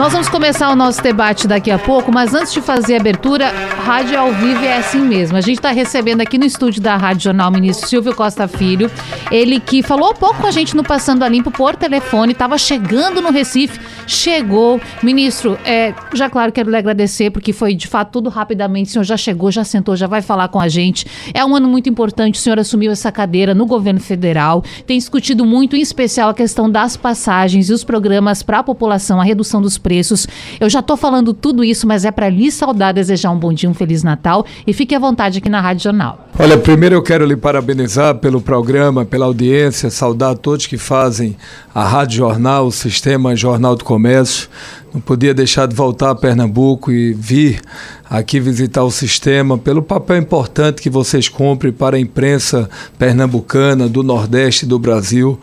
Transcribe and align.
Nós 0.00 0.14
vamos 0.14 0.30
começar 0.30 0.70
o 0.70 0.74
nosso 0.74 1.02
debate 1.02 1.46
daqui 1.46 1.70
a 1.70 1.78
pouco, 1.78 2.10
mas 2.10 2.32
antes 2.32 2.54
de 2.54 2.62
fazer 2.62 2.94
a 2.94 3.00
abertura, 3.00 3.50
rádio 3.84 4.18
ao 4.18 4.32
vivo 4.32 4.64
é 4.64 4.78
assim 4.78 4.98
mesmo. 4.98 5.36
A 5.36 5.42
gente 5.42 5.58
está 5.58 5.72
recebendo 5.72 6.22
aqui 6.22 6.38
no 6.38 6.46
estúdio 6.46 6.80
da 6.80 6.96
Rádio 6.96 7.24
Jornal 7.24 7.50
o 7.50 7.52
ministro 7.52 7.86
Silvio 7.86 8.14
Costa 8.14 8.48
Filho, 8.48 8.90
ele 9.30 9.60
que 9.60 9.82
falou 9.82 10.14
pouco 10.14 10.40
com 10.40 10.46
a 10.46 10.50
gente 10.50 10.74
no 10.74 10.82
Passando 10.82 11.22
a 11.22 11.28
Limpo 11.28 11.50
por 11.50 11.76
telefone, 11.76 12.32
estava 12.32 12.56
chegando 12.56 13.20
no 13.20 13.30
Recife, 13.30 13.78
chegou. 14.06 14.80
Ministro, 15.02 15.58
é, 15.66 15.92
já 16.14 16.30
claro 16.30 16.50
quero 16.50 16.70
lhe 16.70 16.76
agradecer, 16.78 17.30
porque 17.30 17.52
foi 17.52 17.74
de 17.74 17.86
fato 17.86 18.10
tudo 18.12 18.30
rapidamente, 18.30 18.88
o 18.88 18.92
senhor 18.92 19.04
já 19.04 19.18
chegou, 19.18 19.50
já 19.50 19.64
sentou, 19.64 19.94
já 19.96 20.06
vai 20.06 20.22
falar 20.22 20.48
com 20.48 20.58
a 20.58 20.66
gente. 20.66 21.06
É 21.34 21.44
um 21.44 21.54
ano 21.54 21.68
muito 21.68 21.90
importante, 21.90 22.36
o 22.36 22.42
senhor 22.42 22.58
assumiu 22.58 22.90
essa 22.90 23.12
cadeira 23.12 23.54
no 23.54 23.66
governo 23.66 24.00
federal, 24.00 24.64
tem 24.86 24.96
discutido 24.96 25.44
muito, 25.44 25.76
em 25.76 25.82
especial, 25.82 26.30
a 26.30 26.34
questão 26.34 26.70
das 26.70 26.96
passagens 26.96 27.68
e 27.68 27.72
os 27.74 27.84
programas 27.84 28.42
para 28.42 28.60
a 28.60 28.62
população, 28.62 29.20
a 29.20 29.24
redução 29.24 29.60
dos 29.60 29.76
preços 29.76 29.89
preços. 29.90 30.24
Eu 30.60 30.70
já 30.70 30.78
estou 30.78 30.96
falando 30.96 31.34
tudo 31.34 31.64
isso, 31.64 31.84
mas 31.84 32.04
é 32.04 32.12
para 32.12 32.28
lhe 32.28 32.48
saudar, 32.52 32.94
desejar 32.94 33.32
um 33.32 33.36
bom 33.36 33.52
dia, 33.52 33.68
um 33.68 33.74
Feliz 33.74 34.04
Natal 34.04 34.46
e 34.64 34.72
fique 34.72 34.94
à 34.94 35.00
vontade 35.00 35.38
aqui 35.38 35.48
na 35.48 35.60
Rádio 35.60 35.82
Jornal. 35.82 36.28
Olha, 36.38 36.56
primeiro 36.56 36.94
eu 36.94 37.02
quero 37.02 37.26
lhe 37.26 37.36
parabenizar 37.36 38.14
pelo 38.14 38.40
programa, 38.40 39.04
pela 39.04 39.26
audiência, 39.26 39.90
saudar 39.90 40.30
a 40.30 40.36
todos 40.36 40.68
que 40.68 40.78
fazem 40.78 41.36
a 41.74 41.84
Rádio 41.84 42.18
Jornal, 42.18 42.68
o 42.68 42.70
Sistema 42.70 43.34
Jornal 43.34 43.74
do 43.74 43.84
Comércio. 43.84 44.48
Não 44.94 45.00
podia 45.00 45.34
deixar 45.34 45.66
de 45.66 45.74
voltar 45.74 46.10
a 46.10 46.14
Pernambuco 46.14 46.92
e 46.92 47.12
vir 47.12 47.60
aqui 48.08 48.38
visitar 48.38 48.84
o 48.84 48.90
sistema 48.90 49.58
pelo 49.58 49.82
papel 49.82 50.18
importante 50.18 50.82
que 50.82 50.90
vocês 50.90 51.28
cumprem 51.28 51.72
para 51.72 51.96
a 51.96 52.00
imprensa 52.00 52.70
pernambucana 52.96 53.88
do 53.88 54.02
Nordeste 54.02 54.66
do 54.66 54.78
Brasil. 54.78 55.38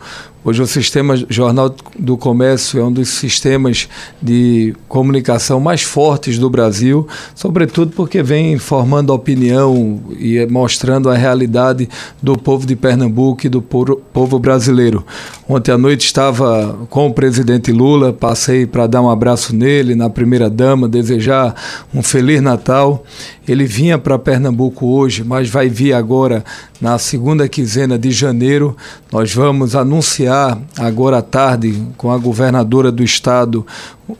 Hoje 0.48 0.62
o 0.62 0.66
sistema 0.66 1.14
Jornal 1.28 1.76
do 1.98 2.16
Comércio 2.16 2.80
é 2.80 2.82
um 2.82 2.90
dos 2.90 3.10
sistemas 3.10 3.86
de 4.22 4.74
comunicação 4.88 5.60
mais 5.60 5.82
fortes 5.82 6.38
do 6.38 6.48
Brasil, 6.48 7.06
sobretudo 7.34 7.92
porque 7.94 8.22
vem 8.22 8.56
formando 8.56 9.12
opinião 9.12 10.00
e 10.18 10.46
mostrando 10.46 11.10
a 11.10 11.14
realidade 11.14 11.86
do 12.22 12.34
povo 12.34 12.66
de 12.66 12.74
Pernambuco 12.74 13.44
e 13.44 13.50
do 13.50 13.60
povo 13.60 14.38
brasileiro. 14.38 15.04
Ontem 15.46 15.70
à 15.70 15.76
noite 15.76 16.06
estava 16.06 16.78
com 16.88 17.08
o 17.08 17.12
presidente 17.12 17.70
Lula, 17.70 18.10
passei 18.10 18.66
para 18.66 18.86
dar 18.86 19.02
um 19.02 19.10
abraço 19.10 19.54
nele, 19.54 19.94
na 19.94 20.08
primeira 20.08 20.48
dama, 20.48 20.88
desejar 20.88 21.54
um 21.94 22.02
feliz 22.02 22.40
Natal. 22.40 23.04
Ele 23.46 23.66
vinha 23.66 23.98
para 23.98 24.18
Pernambuco 24.18 24.86
hoje, 24.86 25.22
mas 25.24 25.50
vai 25.50 25.68
vir 25.68 25.92
agora 25.92 26.42
na 26.80 26.98
segunda 26.98 27.48
quinzena 27.48 27.98
de 27.98 28.10
janeiro. 28.10 28.76
Nós 29.12 29.34
vamos 29.34 29.74
anunciar 29.74 30.58
agora 30.76 31.18
à 31.18 31.22
tarde 31.22 31.82
com 31.96 32.10
a 32.10 32.18
governadora 32.18 32.92
do 32.92 33.02
estado 33.02 33.66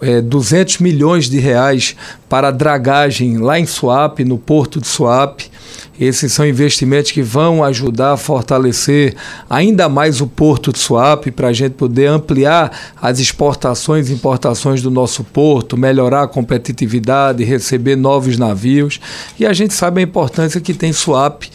é, 0.00 0.20
200 0.20 0.78
milhões 0.78 1.30
de 1.30 1.38
reais 1.38 1.96
para 2.28 2.50
dragagem 2.50 3.38
lá 3.38 3.58
em 3.58 3.66
Suape, 3.66 4.24
no 4.24 4.36
porto 4.36 4.80
de 4.80 4.86
Suape. 4.86 5.50
Esses 6.00 6.32
são 6.32 6.46
investimentos 6.46 7.10
que 7.10 7.22
vão 7.22 7.64
ajudar 7.64 8.12
a 8.12 8.16
fortalecer 8.16 9.16
ainda 9.50 9.88
mais 9.88 10.20
o 10.20 10.28
porto 10.28 10.72
de 10.72 10.78
Suape 10.78 11.32
para 11.32 11.48
a 11.48 11.52
gente 11.52 11.72
poder 11.72 12.06
ampliar 12.06 12.70
as 13.02 13.18
exportações 13.18 14.08
e 14.08 14.12
importações 14.12 14.80
do 14.80 14.92
nosso 14.92 15.24
porto, 15.24 15.76
melhorar 15.76 16.22
a 16.22 16.28
competitividade, 16.28 17.42
receber 17.42 17.96
novos 17.96 18.38
navios. 18.38 19.00
E 19.40 19.46
a 19.46 19.52
gente 19.52 19.74
sabe 19.74 20.00
a 20.00 20.04
importância 20.04 20.60
que 20.60 20.72
tem 20.72 20.92
Suape 20.92 21.50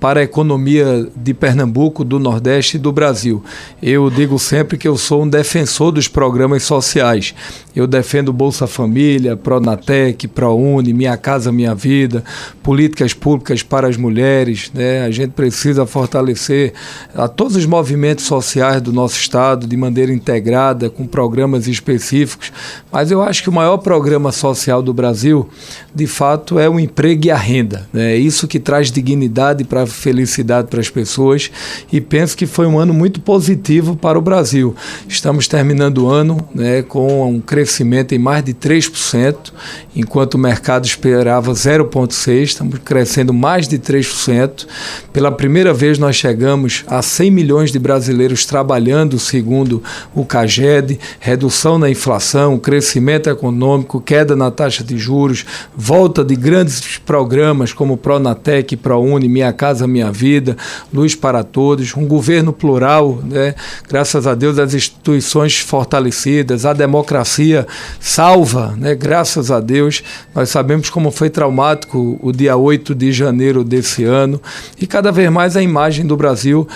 para 0.00 0.20
a 0.20 0.22
economia 0.22 1.08
de 1.16 1.34
Pernambuco, 1.34 2.04
do 2.04 2.18
Nordeste 2.18 2.76
e 2.76 2.80
do 2.80 2.92
Brasil. 2.92 3.42
Eu 3.82 4.10
digo 4.10 4.38
sempre 4.38 4.78
que 4.78 4.86
eu 4.86 4.96
sou 4.96 5.24
um 5.24 5.28
defensor 5.28 5.90
dos 5.90 6.06
programas 6.06 6.62
sociais. 6.62 7.34
Eu 7.74 7.86
defendo 7.86 8.32
Bolsa 8.32 8.66
Família, 8.66 9.36
Pronatec, 9.36 10.28
ProUni, 10.28 10.92
Minha 10.92 11.16
Casa 11.16 11.50
Minha 11.50 11.74
Vida, 11.74 12.24
políticas 12.62 13.12
públicas 13.12 13.62
para 13.62 13.88
as 13.88 13.96
mulheres. 13.96 14.70
Né? 14.72 15.04
A 15.04 15.10
gente 15.10 15.30
precisa 15.30 15.86
fortalecer 15.86 16.72
a 17.14 17.26
todos 17.26 17.56
os 17.56 17.66
movimentos 17.66 18.24
sociais 18.24 18.80
do 18.80 18.92
nosso 18.92 19.16
Estado 19.16 19.66
de 19.66 19.76
maneira 19.76 20.12
integrada, 20.12 20.90
com 20.90 21.06
programas 21.06 21.66
específicos. 21.66 22.52
Mas 22.90 23.10
eu 23.10 23.22
acho 23.22 23.42
que 23.42 23.48
o 23.48 23.52
maior 23.52 23.78
programa 23.78 24.32
social 24.32 24.82
do 24.82 24.92
Brasil, 24.92 25.48
de 25.94 26.06
fato, 26.06 26.58
é 26.58 26.68
o 26.68 26.78
emprego 26.78 27.26
e 27.26 27.30
a 27.30 27.36
renda. 27.36 27.88
Né? 27.92 28.12
É 28.12 28.16
isso 28.16 28.46
que 28.46 28.58
traz 28.58 28.90
dignidade 28.90 29.64
para 29.64 29.87
felicidade 29.92 30.68
para 30.68 30.80
as 30.80 30.90
pessoas 30.90 31.50
e 31.92 32.00
penso 32.00 32.36
que 32.36 32.46
foi 32.46 32.66
um 32.66 32.78
ano 32.78 32.92
muito 32.92 33.20
positivo 33.20 33.96
para 33.96 34.18
o 34.18 34.22
Brasil. 34.22 34.74
Estamos 35.08 35.46
terminando 35.46 36.04
o 36.04 36.08
ano 36.08 36.38
né, 36.54 36.82
com 36.82 37.28
um 37.30 37.40
crescimento 37.40 38.14
em 38.14 38.18
mais 38.18 38.44
de 38.44 38.54
3%, 38.54 39.52
enquanto 39.94 40.34
o 40.34 40.38
mercado 40.38 40.86
esperava 40.86 41.52
0,6%, 41.52 42.42
estamos 42.42 42.78
crescendo 42.84 43.32
mais 43.32 43.68
de 43.68 43.78
3%. 43.78 44.66
Pela 45.12 45.30
primeira 45.30 45.72
vez 45.72 45.98
nós 45.98 46.16
chegamos 46.16 46.84
a 46.86 47.02
100 47.02 47.30
milhões 47.30 47.72
de 47.72 47.78
brasileiros 47.78 48.44
trabalhando, 48.44 49.18
segundo 49.18 49.82
o 50.14 50.24
CAGED, 50.24 50.98
redução 51.20 51.78
na 51.78 51.90
inflação, 51.90 52.58
crescimento 52.58 53.28
econômico, 53.28 54.00
queda 54.00 54.34
na 54.34 54.50
taxa 54.50 54.82
de 54.82 54.96
juros, 54.96 55.44
volta 55.76 56.24
de 56.24 56.34
grandes 56.34 56.98
programas 56.98 57.72
como 57.72 57.96
Pronatec, 57.96 58.76
ProUni, 58.76 59.28
Minha 59.28 59.52
Casa 59.52 59.77
Casa 59.78 59.86
Minha 59.86 60.10
Vida, 60.10 60.56
Luz 60.92 61.14
para 61.14 61.44
Todos, 61.44 61.94
um 61.96 62.04
governo 62.04 62.52
plural, 62.52 63.22
né? 63.24 63.54
graças 63.88 64.26
a 64.26 64.34
Deus 64.34 64.58
as 64.58 64.74
instituições 64.74 65.58
fortalecidas, 65.58 66.66
a 66.66 66.72
democracia 66.72 67.64
salva, 68.00 68.74
né? 68.76 68.96
graças 68.96 69.52
a 69.52 69.60
Deus. 69.60 70.02
Nós 70.34 70.48
sabemos 70.48 70.90
como 70.90 71.12
foi 71.12 71.30
traumático 71.30 72.18
o 72.20 72.32
dia 72.32 72.56
8 72.56 72.92
de 72.92 73.12
janeiro 73.12 73.62
desse 73.62 74.02
ano 74.02 74.42
e 74.80 74.86
cada 74.86 75.12
vez 75.12 75.30
mais 75.30 75.56
a 75.56 75.62
imagem 75.62 76.04
do 76.04 76.16
Brasil 76.16 76.66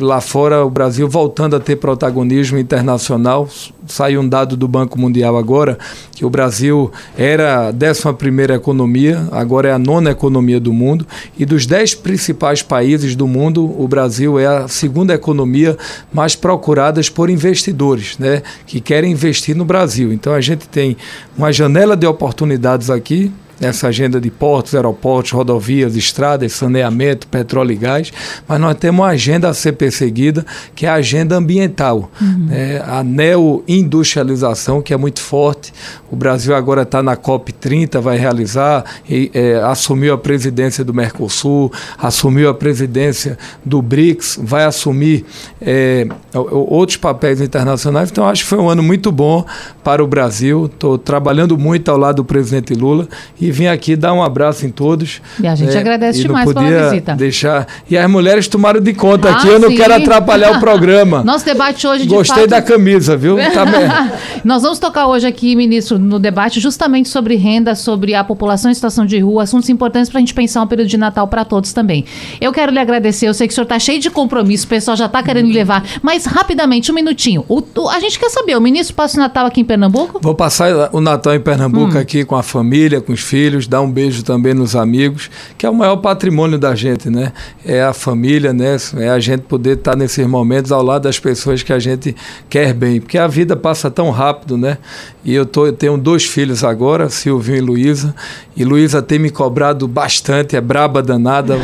lá 0.00 0.20
fora, 0.20 0.64
o 0.64 0.70
Brasil 0.70 1.08
voltando 1.08 1.56
a 1.56 1.60
ter 1.60 1.76
protagonismo 1.76 2.56
internacional. 2.56 3.48
Saiu 3.86 4.22
um 4.22 4.28
dado 4.28 4.56
do 4.56 4.66
Banco 4.66 4.98
Mundial 4.98 5.36
agora 5.36 5.78
que 6.12 6.24
o 6.24 6.30
Brasil 6.30 6.90
era 7.18 7.68
a 7.68 7.70
11 7.70 8.52
economia, 8.54 9.28
agora 9.30 9.68
é 9.68 9.72
a 9.72 9.78
nona 9.78 10.10
economia 10.10 10.58
do 10.58 10.72
mundo, 10.72 11.06
e 11.38 11.44
dos 11.44 11.66
10 11.66 11.96
principais 11.96 12.62
países 12.62 13.14
do 13.14 13.26
mundo, 13.26 13.74
o 13.78 13.86
Brasil 13.86 14.38
é 14.38 14.46
a 14.46 14.68
segunda 14.68 15.12
economia 15.12 15.76
mais 16.12 16.34
procurada 16.34 17.00
por 17.14 17.28
investidores, 17.28 18.16
né, 18.18 18.42
que 18.66 18.80
querem 18.80 19.12
investir 19.12 19.56
no 19.56 19.64
Brasil. 19.64 20.12
Então 20.12 20.32
a 20.32 20.40
gente 20.40 20.68
tem 20.68 20.96
uma 21.36 21.52
janela 21.52 21.96
de 21.96 22.06
oportunidades 22.06 22.88
aqui 22.88 23.32
nessa 23.60 23.88
agenda 23.88 24.20
de 24.20 24.30
portos, 24.30 24.74
aeroportos, 24.74 25.32
rodovias, 25.32 25.96
estradas, 25.96 26.52
saneamento, 26.52 27.26
petróleo 27.26 27.72
e 27.72 27.76
gás, 27.76 28.12
mas 28.46 28.60
nós 28.60 28.76
temos 28.76 29.00
uma 29.00 29.10
agenda 29.10 29.48
a 29.48 29.54
ser 29.54 29.72
perseguida, 29.72 30.44
que 30.74 30.86
é 30.86 30.88
a 30.88 30.94
agenda 30.94 31.36
ambiental, 31.36 32.10
uhum. 32.20 32.48
é, 32.50 32.82
a 32.86 33.02
neoindustrialização, 33.02 34.82
que 34.82 34.92
é 34.92 34.96
muito 34.96 35.20
forte. 35.20 35.72
O 36.10 36.16
Brasil 36.16 36.54
agora 36.54 36.82
está 36.82 37.02
na 37.02 37.16
COP30, 37.16 38.00
vai 38.00 38.18
realizar, 38.18 38.84
e, 39.08 39.30
é, 39.34 39.56
assumiu 39.56 40.14
a 40.14 40.18
presidência 40.18 40.84
do 40.84 40.94
Mercosul, 40.94 41.72
assumiu 41.98 42.48
a 42.48 42.54
presidência 42.54 43.38
do 43.64 43.80
BRICS, 43.80 44.38
vai 44.42 44.64
assumir 44.64 45.24
é, 45.60 46.06
outros 46.32 46.96
papéis 46.96 47.40
internacionais. 47.40 48.10
Então, 48.10 48.26
acho 48.26 48.42
que 48.42 48.48
foi 48.48 48.58
um 48.58 48.68
ano 48.68 48.82
muito 48.82 49.10
bom 49.10 49.44
para 49.82 50.02
o 50.02 50.06
Brasil. 50.06 50.66
Estou 50.66 50.98
trabalhando 50.98 51.56
muito 51.58 51.90
ao 51.90 51.96
lado 51.96 52.16
do 52.16 52.24
presidente 52.24 52.74
Lula 52.74 53.08
e 53.44 53.50
vim 53.50 53.66
aqui 53.66 53.94
dar 53.94 54.14
um 54.14 54.22
abraço 54.22 54.64
em 54.64 54.70
todos. 54.70 55.20
E 55.38 55.46
a 55.46 55.54
gente 55.54 55.76
é, 55.76 55.78
agradece 55.78 56.22
demais 56.22 56.50
pela 56.50 56.88
visita. 56.88 57.14
Deixar. 57.14 57.66
E 57.90 57.94
as 57.94 58.10
mulheres 58.10 58.48
tomaram 58.48 58.80
de 58.80 58.94
conta 58.94 59.28
ah, 59.28 59.32
aqui, 59.32 59.48
eu 59.48 59.58
não 59.58 59.68
sim. 59.68 59.76
quero 59.76 59.92
atrapalhar 59.92 60.56
o 60.56 60.60
programa. 60.60 61.20
Nosso 61.24 61.44
debate 61.44 61.86
hoje 61.86 62.04
de 62.04 62.08
Gostei 62.08 62.44
fato... 62.44 62.50
da 62.50 62.62
camisa, 62.62 63.18
viu? 63.18 63.36
Tá 63.36 63.66
Nós 64.42 64.62
vamos 64.62 64.78
tocar 64.78 65.08
hoje 65.08 65.26
aqui, 65.26 65.54
ministro, 65.54 65.98
no 65.98 66.18
debate 66.18 66.58
justamente 66.58 67.10
sobre 67.10 67.36
renda, 67.36 67.74
sobre 67.74 68.14
a 68.14 68.24
população 68.24 68.70
em 68.70 68.74
situação 68.74 69.04
de 69.04 69.18
rua, 69.18 69.42
assuntos 69.42 69.68
importantes 69.68 70.08
para 70.08 70.20
a 70.20 70.22
gente 70.22 70.32
pensar 70.32 70.62
um 70.62 70.66
período 70.66 70.88
de 70.88 70.96
Natal 70.96 71.28
para 71.28 71.44
todos 71.44 71.74
também. 71.74 72.06
Eu 72.40 72.50
quero 72.50 72.72
lhe 72.72 72.78
agradecer, 72.78 73.28
eu 73.28 73.34
sei 73.34 73.46
que 73.46 73.52
o 73.52 73.54
senhor 73.54 73.64
está 73.64 73.78
cheio 73.78 74.00
de 74.00 74.08
compromisso, 74.08 74.64
o 74.64 74.68
pessoal 74.68 74.96
já 74.96 75.04
está 75.04 75.22
querendo 75.22 75.52
levar, 75.52 75.84
mas 76.00 76.24
rapidamente, 76.24 76.90
um 76.90 76.94
minutinho. 76.94 77.44
O, 77.46 77.62
o, 77.76 77.90
a 77.90 78.00
gente 78.00 78.18
quer 78.18 78.30
saber, 78.30 78.56
o 78.56 78.60
ministro 78.60 78.96
passa 78.96 79.18
o 79.18 79.20
Natal 79.20 79.44
aqui 79.44 79.60
em 79.60 79.64
Pernambuco? 79.64 80.18
Vou 80.22 80.34
passar 80.34 80.88
o 80.94 81.00
Natal 81.02 81.34
em 81.34 81.40
Pernambuco 81.40 81.94
hum. 81.94 82.00
aqui 82.00 82.24
com 82.24 82.36
a 82.36 82.42
família, 82.42 83.02
com 83.02 83.12
os 83.12 83.20
filhos 83.20 83.33
filhos, 83.34 83.66
dar 83.66 83.80
um 83.80 83.90
beijo 83.90 84.22
também 84.22 84.54
nos 84.54 84.76
amigos, 84.76 85.28
que 85.58 85.66
é 85.66 85.68
o 85.68 85.74
maior 85.74 85.96
patrimônio 85.96 86.56
da 86.56 86.72
gente, 86.72 87.10
né? 87.10 87.32
É 87.64 87.82
a 87.82 87.92
família, 87.92 88.52
né? 88.52 88.76
É 88.98 89.08
a 89.08 89.18
gente 89.18 89.40
poder 89.40 89.78
estar 89.78 89.96
nesses 89.96 90.24
momentos 90.24 90.70
ao 90.70 90.80
lado 90.80 91.02
das 91.02 91.18
pessoas 91.18 91.60
que 91.60 91.72
a 91.72 91.80
gente 91.80 92.14
quer 92.48 92.72
bem, 92.72 93.00
porque 93.00 93.18
a 93.18 93.26
vida 93.26 93.56
passa 93.56 93.90
tão 93.90 94.10
rápido, 94.10 94.56
né? 94.56 94.78
E 95.24 95.34
eu, 95.34 95.44
tô, 95.44 95.66
eu 95.66 95.72
tenho 95.72 95.98
dois 95.98 96.24
filhos 96.24 96.62
agora, 96.62 97.08
Silvio 97.08 97.56
e 97.56 97.60
Luísa, 97.60 98.14
e 98.56 98.64
Luísa 98.64 99.02
tem 99.02 99.18
me 99.18 99.30
cobrado 99.30 99.88
bastante, 99.88 100.54
é 100.54 100.60
braba 100.60 101.02
danada. 101.02 101.58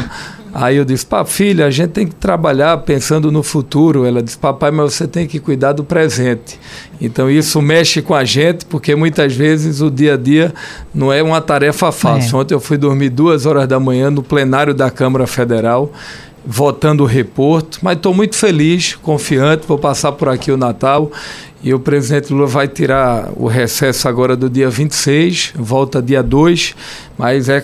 Aí 0.53 0.77
eu 0.77 0.85
disse, 0.85 1.07
pá, 1.07 1.25
filha, 1.25 1.67
a 1.67 1.71
gente 1.71 1.91
tem 1.91 2.07
que 2.07 2.15
trabalhar 2.15 2.77
pensando 2.79 3.31
no 3.31 3.43
futuro. 3.43 4.05
Ela 4.05 4.23
disse, 4.23 4.37
papai, 4.37 4.71
mas 4.71 4.95
você 4.95 5.07
tem 5.07 5.27
que 5.27 5.39
cuidar 5.39 5.73
do 5.73 5.85
presente. 5.85 6.59
Então 7.01 7.31
isso 7.31 7.63
mexe 7.63 8.03
com 8.03 8.15
a 8.15 8.25
gente, 8.25 8.65
porque 8.67 8.95
muitas 8.95 9.35
vezes 9.35 9.81
o 9.81 9.91
dia 9.91 10.15
a 10.15 10.17
dia 10.17 10.53
não 10.95 11.13
é 11.13 11.23
uma 11.23 11.41
tarefa 11.41 11.93
fácil. 11.93 12.37
É. 12.37 12.41
Ontem 12.41 12.55
eu 12.55 12.61
fui 12.61 12.77
dormir 12.77 13.11
duas 13.11 13.47
horas 13.47 13.69
da 13.69 13.79
manhã 13.79 14.11
no 14.11 14.23
plenário 14.23 14.75
da 14.75 14.91
Câmara 14.91 15.27
Federal, 15.27 15.93
votando 16.45 17.05
o 17.05 17.07
reporto, 17.07 17.79
mas 17.83 17.97
estou 17.97 18.15
muito 18.15 18.35
feliz, 18.35 18.97
confiante, 18.97 19.67
vou 19.67 19.79
passar 19.79 20.13
por 20.13 20.29
aqui 20.29 20.51
o 20.51 20.57
Natal 20.57 21.13
e 21.63 21.75
o 21.75 21.79
presidente 21.79 22.33
Lula 22.33 22.47
vai 22.47 22.67
tirar 22.67 23.31
o 23.37 23.47
recesso 23.47 24.09
agora 24.09 24.35
do 24.35 24.49
dia 24.49 24.71
26, 24.71 25.53
volta 25.57 26.01
dia 26.01 26.23
2, 26.23 26.75
mas 27.19 27.51
é, 27.51 27.63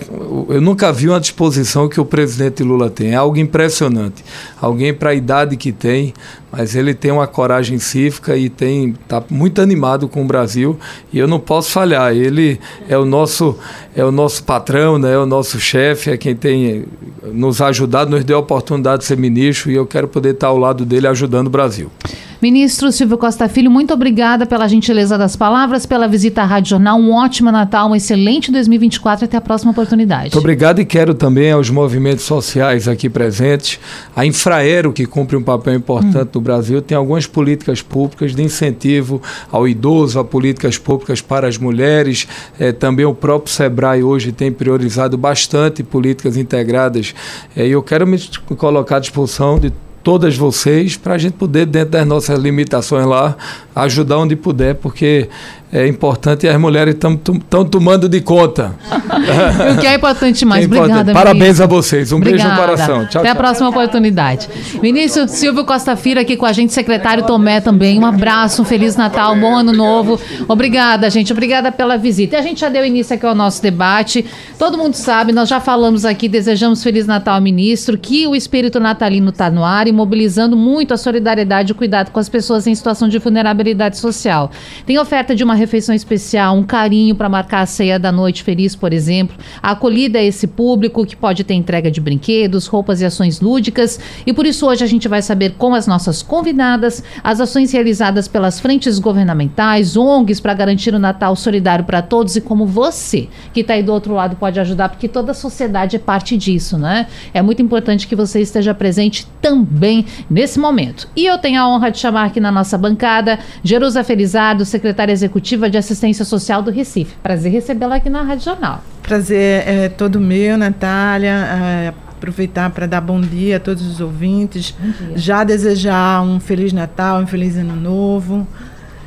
eu 0.49 0.61
nunca 0.61 0.93
vi 0.93 1.09
uma 1.09 1.19
disposição 1.19 1.89
que 1.89 1.99
o 1.99 2.05
presidente 2.05 2.61
Lula 2.61 2.91
tem. 2.91 3.13
É 3.13 3.15
algo 3.15 3.37
impressionante. 3.37 4.23
Alguém 4.61 4.93
para 4.93 5.09
a 5.09 5.15
idade 5.15 5.57
que 5.57 5.71
tem, 5.71 6.13
mas 6.51 6.75
ele 6.75 6.93
tem 6.93 7.09
uma 7.09 7.25
coragem 7.25 7.79
cívica 7.79 8.37
e 8.37 8.49
tem 8.49 8.89
está 8.89 9.23
muito 9.31 9.61
animado 9.63 10.07
com 10.07 10.21
o 10.21 10.25
Brasil 10.25 10.77
e 11.11 11.17
eu 11.17 11.27
não 11.27 11.39
posso 11.39 11.71
falhar. 11.71 12.15
Ele 12.15 12.59
é 12.87 12.95
o 12.95 13.05
nosso 13.05 13.57
é 13.95 14.05
o 14.05 14.11
nosso 14.11 14.43
patrão, 14.43 14.99
né? 14.99 15.13
É 15.13 15.17
o 15.17 15.25
nosso 15.25 15.59
chefe, 15.59 16.11
é 16.11 16.17
quem 16.17 16.35
tem 16.35 16.85
nos 17.23 17.61
ajudado, 17.61 18.11
nos 18.11 18.23
deu 18.23 18.37
a 18.37 18.41
oportunidade 18.41 18.99
de 18.99 19.05
ser 19.05 19.17
ministro 19.17 19.71
e 19.71 19.75
eu 19.75 19.87
quero 19.87 20.07
poder 20.07 20.35
estar 20.35 20.47
ao 20.47 20.57
lado 20.57 20.85
dele 20.85 21.07
ajudando 21.07 21.47
o 21.47 21.49
Brasil. 21.49 21.89
Ministro 22.39 22.91
Silvio 22.91 23.17
Costa 23.17 23.49
Filho, 23.49 23.71
muito 23.71 23.91
obrigada 23.91 24.45
pela 24.45 24.67
gentileza 24.67 25.17
das 25.17 25.35
palavras, 25.35 25.87
pela 25.87 26.07
visita 26.07 26.43
à 26.43 26.45
Rádio 26.45 26.69
Jornal. 26.69 26.99
Um 26.99 27.11
ótimo 27.11 27.51
Natal, 27.51 27.89
um 27.89 27.95
excelente 27.95 28.51
2024 28.51 29.25
até 29.25 29.37
a 29.37 29.41
próxima 29.41 29.71
oportunidade. 29.71 30.25
Muito 30.25 30.37
obrigado 30.37 30.79
e 30.79 30.85
quero 30.85 31.15
também 31.15 31.51
aos 31.51 31.71
movimentos 31.71 32.25
sociais 32.25 32.87
aqui 32.87 33.09
presentes. 33.09 33.79
A 34.15 34.23
Infraero, 34.23 34.93
que 34.93 35.07
cumpre 35.07 35.35
um 35.35 35.41
papel 35.41 35.73
importante 35.73 36.27
hum. 36.27 36.31
no 36.35 36.41
Brasil, 36.41 36.79
tem 36.79 36.95
algumas 36.95 37.25
políticas 37.25 37.81
públicas 37.81 38.35
de 38.35 38.43
incentivo 38.43 39.19
ao 39.51 39.67
idoso, 39.67 40.19
a 40.19 40.23
políticas 40.23 40.77
públicas 40.77 41.19
para 41.21 41.47
as 41.47 41.57
mulheres. 41.57 42.27
É, 42.59 42.71
também 42.71 43.05
o 43.05 43.15
próprio 43.15 43.51
SEBRAE 43.51 44.03
hoje 44.03 44.31
tem 44.31 44.51
priorizado 44.51 45.17
bastante 45.17 45.81
políticas 45.81 46.37
integradas. 46.37 47.15
É, 47.55 47.65
e 47.65 47.71
eu 47.71 47.81
quero 47.81 48.05
me 48.05 48.19
colocar 48.55 48.97
à 48.97 48.99
disposição 48.99 49.57
de 49.57 49.73
todas 50.07 50.37
vocês 50.37 50.95
para 50.95 51.15
a 51.15 51.17
gente 51.17 51.33
poder, 51.33 51.65
dentro 51.65 51.89
das 51.89 52.07
nossas 52.07 52.39
limitações 52.39 53.05
lá, 53.05 53.35
ajudar 53.75 54.19
onde 54.19 54.37
puder, 54.37 54.73
porque 54.75 55.27
é 55.71 55.85
importante 55.85 56.45
e 56.45 56.49
as 56.49 56.57
mulheres 56.57 56.95
estão 56.95 57.65
tomando 57.65 58.07
de 58.07 58.21
conta. 58.21 58.73
o 59.75 59.79
que 59.79 59.85
é 59.85 59.95
importante 59.95 60.45
mais. 60.45 60.63
É 60.63 60.65
importante. 60.65 60.91
Obrigada, 60.91 61.13
Parabéns 61.13 61.43
ministro. 61.43 61.63
a 61.63 61.67
vocês. 61.67 62.11
Um 62.13 62.17
Obrigada. 62.17 62.43
beijo 62.43 62.55
no 62.55 62.61
coração. 62.61 63.05
Tchau, 63.05 63.21
Até 63.21 63.29
tchau. 63.29 63.31
a 63.31 63.35
próxima 63.35 63.69
oportunidade. 63.69 64.47
Ministro 64.81 65.27
Silvio 65.27 65.65
Costa 65.65 65.97
Filho 65.97 66.21
aqui 66.21 66.37
com 66.37 66.45
a 66.45 66.53
gente, 66.53 66.71
secretário 66.71 67.25
Tomé 67.25 67.59
também. 67.59 67.99
Um 67.99 68.05
abraço, 68.05 68.61
um 68.61 68.65
Feliz 68.65 68.95
Natal, 68.95 69.33
um 69.33 69.41
bom 69.41 69.55
ano 69.57 69.73
novo. 69.73 70.19
Obrigada, 70.47 71.09
gente. 71.09 71.33
Obrigada 71.33 71.69
pela 71.69 71.97
visita. 71.97 72.37
E 72.37 72.39
a 72.39 72.41
gente 72.41 72.61
já 72.61 72.69
deu 72.69 72.85
início 72.85 73.13
aqui 73.13 73.25
ao 73.25 73.35
nosso 73.35 73.61
debate. 73.61 74.25
Todo 74.57 74.77
mundo 74.77 74.93
sabe, 74.93 75.33
nós 75.33 75.49
já 75.49 75.59
falamos 75.59 76.05
aqui, 76.05 76.29
desejamos 76.29 76.81
Feliz 76.81 77.05
Natal, 77.05 77.41
ministro, 77.41 77.97
que 77.97 78.25
o 78.25 78.35
espírito 78.35 78.79
natalino 78.79 79.29
está 79.29 79.49
no 79.49 79.65
ar 79.65 79.87
e 79.87 79.91
mobilizando 79.91 80.55
muito 80.55 80.93
a 80.93 80.97
solidariedade 80.97 81.71
e 81.71 81.73
o 81.73 81.75
cuidado 81.75 82.11
com 82.11 82.19
as 82.19 82.29
pessoas 82.29 82.65
em 82.67 82.73
situação 82.73 83.09
de 83.09 83.19
vulnerabilidade 83.19 83.97
social. 83.97 84.49
Tem 84.85 84.97
oferta 84.97 85.35
de 85.35 85.43
uma 85.43 85.56
refeição 85.57 85.93
especial, 85.93 86.55
um 86.55 86.63
carinho 86.63 87.15
para 87.15 87.27
marcar 87.27 87.61
a 87.61 87.65
ceia 87.65 87.99
da 87.99 88.11
noite 88.11 88.43
feliz, 88.43 88.75
por 88.75 88.93
exemplo. 88.93 89.35
A 89.61 89.71
acolhida 89.71 90.19
a 90.19 90.23
esse 90.23 90.47
público 90.47 91.05
que 91.05 91.15
pode 91.15 91.43
ter 91.43 91.53
entrega 91.53 91.91
de 91.91 91.99
brinquedos, 91.99 92.67
roupas 92.67 93.01
e 93.01 93.05
ações 93.05 93.41
lúdicas. 93.41 93.99
E 94.25 94.31
por 94.31 94.45
isso 94.45 94.65
hoje 94.65 94.83
a 94.83 94.87
gente 94.87 95.07
vai 95.07 95.21
saber 95.21 95.55
com 95.57 95.73
as 95.73 95.87
nossas 95.87 96.21
convidadas 96.21 97.03
as 97.23 97.39
ações 97.39 97.71
realizadas 97.71 98.27
pelas 98.27 98.59
frentes 98.59 98.99
governamentais, 98.99 99.97
ONGs 99.97 100.39
para 100.39 100.53
garantir 100.53 100.93
o 100.93 100.99
Natal 100.99 101.35
solidário 101.35 101.85
para 101.85 102.01
todos 102.01 102.35
e 102.35 102.41
como 102.41 102.65
você 102.65 103.27
que 103.53 103.61
está 103.61 103.73
aí 103.73 103.83
do 103.83 103.93
outro 103.93 104.13
lado 104.13 104.35
pode 104.35 104.59
ajudar, 104.59 104.89
porque 104.89 105.07
toda 105.07 105.31
a 105.31 105.35
sociedade 105.35 105.95
é 105.95 105.99
parte 105.99 106.37
disso, 106.37 106.77
né? 106.77 107.07
É 107.33 107.41
muito 107.41 107.61
importante 107.61 108.07
que 108.07 108.15
você 108.15 108.41
esteja 108.41 108.73
presente 108.73 109.25
também 109.41 110.05
nesse 110.29 110.59
momento. 110.59 111.07
E 111.15 111.25
eu 111.25 111.37
tenho 111.37 111.61
a 111.61 111.67
honra 111.67 111.89
de 111.89 111.97
chamar 111.97 112.25
aqui 112.25 112.39
na 112.39 112.51
nossa 112.51 112.77
bancada 112.77 113.39
Jerusa 113.63 114.03
Felizardo, 114.03 114.65
secretária 114.65 115.11
executiva 115.11 115.46
de 115.55 115.77
Assistência 115.77 116.25
Social 116.25 116.61
do 116.61 116.71
Recife. 116.71 117.15
Prazer 117.23 117.51
recebê-la 117.51 117.95
aqui 117.95 118.09
na 118.09 118.23
Rádio 118.23 118.45
Jornal. 118.45 118.83
Prazer 119.01 119.63
é 119.65 119.89
todo 119.89 120.19
meu, 120.19 120.57
Natália. 120.57 121.29
É, 121.29 121.93
aproveitar 122.09 122.69
para 122.71 122.87
dar 122.87 122.99
bom 122.99 123.21
dia 123.21 123.57
a 123.57 123.59
todos 123.59 123.85
os 123.85 124.01
ouvintes. 124.01 124.75
Já 125.15 125.43
desejar 125.43 126.21
um 126.23 126.39
Feliz 126.39 126.73
Natal, 126.73 127.21
um 127.21 127.27
Feliz 127.27 127.55
Ano 127.55 127.75
Novo. 127.75 128.45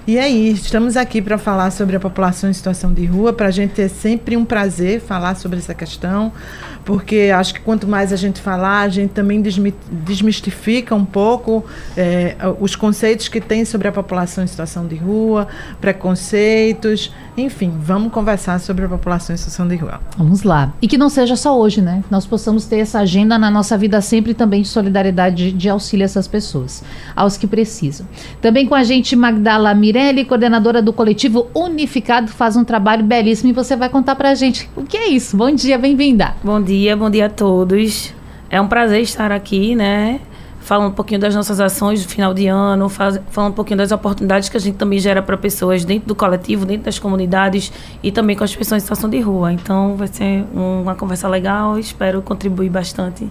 E 0.06 0.16
é 0.16 0.28
estamos 0.28 0.96
aqui 0.96 1.20
para 1.20 1.36
falar 1.36 1.70
sobre 1.70 1.94
a 1.94 2.00
população 2.00 2.48
em 2.48 2.52
situação 2.52 2.92
de 2.92 3.04
rua. 3.04 3.32
Para 3.32 3.48
a 3.48 3.50
gente 3.50 3.80
é 3.80 3.88
sempre 3.88 4.36
um 4.36 4.44
prazer 4.44 5.00
falar 5.00 5.36
sobre 5.36 5.58
essa 5.58 5.74
questão 5.74 6.32
porque 6.84 7.30
acho 7.34 7.54
que 7.54 7.60
quanto 7.60 7.86
mais 7.86 8.12
a 8.12 8.16
gente 8.16 8.40
falar, 8.40 8.80
a 8.80 8.88
gente 8.88 9.10
também 9.10 9.42
desmistifica 9.42 10.94
um 10.94 11.04
pouco 11.04 11.64
é, 11.96 12.36
os 12.58 12.74
conceitos 12.74 13.28
que 13.28 13.40
tem 13.40 13.64
sobre 13.64 13.88
a 13.88 13.92
população 13.92 14.44
em 14.44 14.46
situação 14.46 14.86
de 14.86 14.96
rua, 14.96 15.46
preconceitos, 15.80 17.12
enfim, 17.36 17.72
vamos 17.78 18.12
conversar 18.12 18.58
sobre 18.60 18.84
a 18.84 18.88
população 18.88 19.34
em 19.34 19.36
situação 19.36 19.68
de 19.68 19.76
rua. 19.76 20.00
Vamos 20.16 20.42
lá. 20.42 20.72
E 20.80 20.88
que 20.88 20.98
não 20.98 21.08
seja 21.08 21.36
só 21.36 21.58
hoje, 21.58 21.80
né? 21.80 22.02
Nós 22.10 22.26
possamos 22.26 22.66
ter 22.66 22.78
essa 22.78 23.00
agenda 23.00 23.38
na 23.38 23.50
nossa 23.50 23.76
vida 23.78 24.00
sempre 24.00 24.34
também 24.34 24.62
de 24.62 24.68
solidariedade, 24.68 25.50
de, 25.50 25.52
de 25.52 25.68
auxílio 25.68 26.04
a 26.04 26.06
essas 26.06 26.26
pessoas, 26.26 26.82
aos 27.14 27.36
que 27.36 27.46
precisam. 27.46 28.06
Também 28.40 28.66
com 28.66 28.74
a 28.74 28.84
gente 28.84 29.14
Magdala 29.14 29.74
Mirelli, 29.74 30.24
coordenadora 30.24 30.82
do 30.82 30.92
coletivo 30.92 31.46
Unificado, 31.54 32.28
faz 32.28 32.56
um 32.56 32.64
trabalho 32.64 33.04
belíssimo 33.04 33.50
e 33.50 33.52
você 33.52 33.76
vai 33.76 33.88
contar 33.88 34.16
pra 34.16 34.34
gente 34.34 34.68
o 34.76 34.82
que 34.82 34.96
é 34.96 35.08
isso. 35.08 35.36
Bom 35.36 35.50
dia, 35.54 35.78
bem-vinda. 35.78 36.34
Bom 36.42 36.60
dia 36.60 36.69
dia, 36.70 36.96
bom 36.96 37.10
dia 37.10 37.26
a 37.26 37.28
todos. 37.28 38.14
É 38.48 38.60
um 38.60 38.68
prazer 38.68 39.00
estar 39.00 39.32
aqui, 39.32 39.74
né? 39.74 40.20
Falando 40.60 40.92
um 40.92 40.94
pouquinho 40.94 41.18
das 41.18 41.34
nossas 41.34 41.58
ações 41.58 42.04
do 42.04 42.08
final 42.08 42.32
de 42.32 42.46
ano, 42.46 42.88
faz, 42.88 43.20
falando 43.30 43.50
um 43.50 43.54
pouquinho 43.56 43.78
das 43.78 43.90
oportunidades 43.90 44.48
que 44.48 44.56
a 44.56 44.60
gente 44.60 44.76
também 44.76 45.00
gera 45.00 45.20
para 45.20 45.36
pessoas 45.36 45.84
dentro 45.84 46.06
do 46.06 46.14
coletivo, 46.14 46.64
dentro 46.64 46.84
das 46.84 46.96
comunidades 46.96 47.72
e 48.04 48.12
também 48.12 48.36
com 48.36 48.44
as 48.44 48.54
pessoas 48.54 48.80
em 48.80 48.84
situação 48.84 49.10
de 49.10 49.18
rua. 49.20 49.52
Então 49.52 49.96
vai 49.96 50.06
ser 50.06 50.44
uma 50.54 50.94
conversa 50.94 51.26
legal, 51.26 51.76
espero 51.76 52.22
contribuir 52.22 52.70
bastante. 52.70 53.28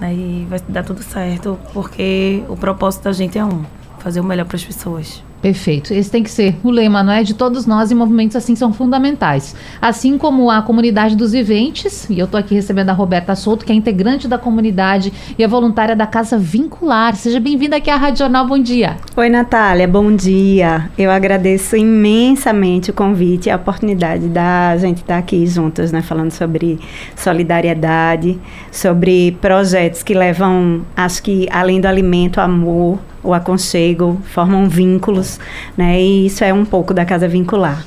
Né? 0.00 0.12
E 0.12 0.46
vai 0.50 0.60
dar 0.68 0.82
tudo 0.82 1.00
certo, 1.00 1.56
porque 1.72 2.42
o 2.48 2.56
propósito 2.56 3.04
da 3.04 3.12
gente 3.12 3.38
é 3.38 3.44
um: 3.44 3.62
fazer 4.00 4.18
o 4.18 4.24
melhor 4.24 4.46
para 4.46 4.56
as 4.56 4.64
pessoas. 4.64 5.22
Perfeito. 5.44 5.92
Esse 5.92 6.10
tem 6.10 6.22
que 6.22 6.30
ser 6.30 6.56
o 6.64 6.70
lema, 6.70 7.02
não 7.02 7.12
é? 7.12 7.22
De 7.22 7.34
todos 7.34 7.66
nós 7.66 7.90
e 7.90 7.94
movimentos 7.94 8.34
assim 8.34 8.56
são 8.56 8.72
fundamentais. 8.72 9.54
Assim 9.78 10.16
como 10.16 10.50
a 10.50 10.62
comunidade 10.62 11.14
dos 11.14 11.32
viventes, 11.32 12.08
e 12.08 12.18
eu 12.18 12.24
estou 12.24 12.40
aqui 12.40 12.54
recebendo 12.54 12.88
a 12.88 12.94
Roberta 12.94 13.34
Souto, 13.34 13.62
que 13.62 13.70
é 13.70 13.74
integrante 13.74 14.26
da 14.26 14.38
comunidade 14.38 15.12
e 15.38 15.44
é 15.44 15.46
voluntária 15.46 15.94
da 15.94 16.06
Casa 16.06 16.38
Vincular. 16.38 17.14
Seja 17.14 17.38
bem-vinda 17.38 17.76
aqui 17.76 17.90
à 17.90 17.96
Rádio 17.98 18.20
Jornal. 18.20 18.46
Bom 18.46 18.58
dia. 18.58 18.96
Oi, 19.14 19.28
Natália. 19.28 19.86
Bom 19.86 20.16
dia. 20.16 20.90
Eu 20.96 21.10
agradeço 21.10 21.76
imensamente 21.76 22.88
o 22.88 22.94
convite 22.94 23.48
e 23.48 23.50
a 23.50 23.56
oportunidade 23.56 24.28
da 24.28 24.74
gente 24.78 25.02
estar 25.02 25.18
aqui 25.18 25.46
juntos, 25.46 25.92
né? 25.92 26.00
Falando 26.00 26.30
sobre 26.30 26.80
solidariedade, 27.14 28.40
sobre 28.72 29.36
projetos 29.42 30.02
que 30.02 30.14
levam, 30.14 30.86
acho 30.96 31.22
que 31.22 31.46
além 31.50 31.82
do 31.82 31.86
alimento, 31.86 32.40
amor, 32.40 32.98
o 33.24 33.34
aconchego, 33.34 34.20
formam 34.24 34.68
vínculos, 34.68 35.40
né? 35.76 36.00
E 36.00 36.26
isso 36.26 36.44
é 36.44 36.52
um 36.52 36.64
pouco 36.64 36.94
da 36.94 37.04
casa 37.04 37.26
vincular. 37.26 37.84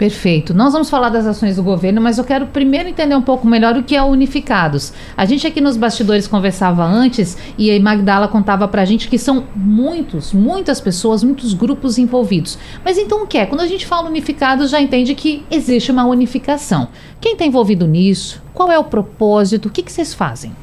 Perfeito. 0.00 0.54
Nós 0.54 0.72
vamos 0.72 0.88
falar 0.88 1.10
das 1.10 1.26
ações 1.26 1.56
do 1.56 1.62
governo, 1.62 2.00
mas 2.00 2.16
eu 2.16 2.24
quero 2.24 2.46
primeiro 2.46 2.88
entender 2.88 3.14
um 3.14 3.20
pouco 3.20 3.46
melhor 3.46 3.76
o 3.76 3.82
que 3.82 3.94
é 3.94 4.02
Unificados. 4.02 4.94
A 5.14 5.26
gente 5.26 5.46
aqui 5.46 5.60
nos 5.60 5.76
bastidores 5.76 6.26
conversava 6.26 6.82
antes 6.82 7.36
e 7.58 7.70
a 7.70 7.78
Magdala 7.78 8.26
contava 8.26 8.66
pra 8.66 8.86
gente 8.86 9.08
que 9.08 9.18
são 9.18 9.44
muitos, 9.54 10.32
muitas 10.32 10.80
pessoas, 10.80 11.22
muitos 11.22 11.52
grupos 11.52 11.98
envolvidos. 11.98 12.58
Mas 12.82 12.96
então 12.96 13.24
o 13.24 13.26
que 13.26 13.36
é? 13.36 13.44
Quando 13.44 13.60
a 13.60 13.66
gente 13.66 13.84
fala 13.84 14.08
Unificados, 14.08 14.70
já 14.70 14.80
entende 14.80 15.14
que 15.14 15.44
existe 15.50 15.92
uma 15.92 16.06
unificação. 16.06 16.88
Quem 17.20 17.34
está 17.34 17.44
envolvido 17.44 17.86
nisso? 17.86 18.42
Qual 18.54 18.72
é 18.72 18.78
o 18.78 18.84
propósito? 18.84 19.66
O 19.66 19.70
que, 19.70 19.82
que 19.82 19.92
vocês 19.92 20.14
fazem? 20.14 20.56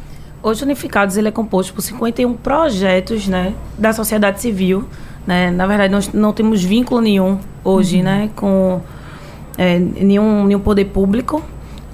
Hoje 0.47 0.63
Unificados 0.63 1.17
ele 1.17 1.27
é 1.27 1.31
composto 1.31 1.73
por 1.73 1.81
51 1.81 2.33
projetos 2.35 3.27
né, 3.27 3.53
da 3.77 3.91
sociedade 3.91 4.39
civil. 4.39 4.85
Né? 5.27 5.51
Na 5.51 5.67
verdade, 5.67 5.91
nós 5.91 6.13
não 6.13 6.31
temos 6.31 6.63
vínculo 6.63 7.01
nenhum 7.01 7.37
hoje 7.65 7.97
uhum. 7.97 8.03
né, 8.03 8.29
com 8.33 8.79
é, 9.57 9.77
nenhum, 9.77 10.45
nenhum 10.45 10.61
poder 10.61 10.85
público. 10.85 11.43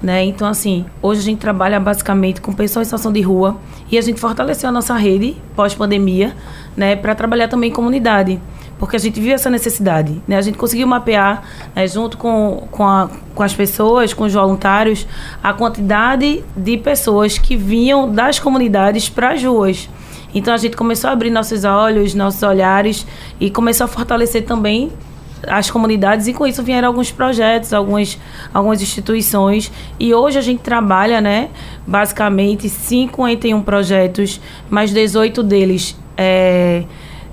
Né? 0.00 0.22
Então, 0.26 0.46
assim, 0.46 0.86
hoje 1.02 1.18
a 1.18 1.24
gente 1.24 1.40
trabalha 1.40 1.80
basicamente 1.80 2.40
com 2.40 2.52
pessoas 2.52 2.86
em 2.86 2.90
situação 2.90 3.12
de 3.12 3.20
rua 3.22 3.56
e 3.90 3.98
a 3.98 4.00
gente 4.00 4.20
fortaleceu 4.20 4.68
a 4.68 4.72
nossa 4.72 4.94
rede 4.94 5.36
pós-pandemia 5.56 6.32
né, 6.76 6.94
para 6.94 7.12
trabalhar 7.12 7.48
também 7.48 7.70
em 7.70 7.72
comunidade 7.72 8.40
porque 8.84 8.96
a 8.96 9.00
gente 9.00 9.18
viu 9.18 9.34
essa 9.34 9.48
necessidade. 9.48 10.20
Né? 10.28 10.36
A 10.36 10.42
gente 10.42 10.58
conseguiu 10.58 10.86
mapear, 10.86 11.42
né, 11.74 11.86
junto 11.88 12.18
com, 12.18 12.68
com, 12.70 12.84
a, 12.84 13.08
com 13.34 13.42
as 13.42 13.54
pessoas, 13.54 14.12
com 14.12 14.24
os 14.24 14.32
voluntários, 14.34 15.06
a 15.42 15.54
quantidade 15.54 16.44
de 16.54 16.76
pessoas 16.76 17.38
que 17.38 17.56
vinham 17.56 18.12
das 18.12 18.38
comunidades 18.38 19.08
para 19.08 19.32
as 19.32 19.42
ruas. 19.42 19.88
Então 20.34 20.52
a 20.52 20.58
gente 20.58 20.76
começou 20.76 21.08
a 21.08 21.14
abrir 21.14 21.30
nossos 21.30 21.64
olhos, 21.64 22.14
nossos 22.14 22.42
olhares 22.42 23.06
e 23.40 23.50
começou 23.50 23.86
a 23.86 23.88
fortalecer 23.88 24.44
também 24.44 24.92
as 25.46 25.70
comunidades 25.70 26.26
e 26.26 26.34
com 26.34 26.46
isso 26.46 26.62
vieram 26.62 26.88
alguns 26.88 27.10
projetos, 27.10 27.72
algumas, 27.72 28.18
algumas 28.52 28.82
instituições 28.82 29.72
e 29.98 30.12
hoje 30.12 30.38
a 30.38 30.42
gente 30.42 30.60
trabalha, 30.60 31.22
né, 31.22 31.48
basicamente 31.86 32.68
51 32.68 33.62
projetos, 33.62 34.40
mais 34.68 34.90
18 34.92 35.42
deles 35.42 35.96
é, 36.16 36.84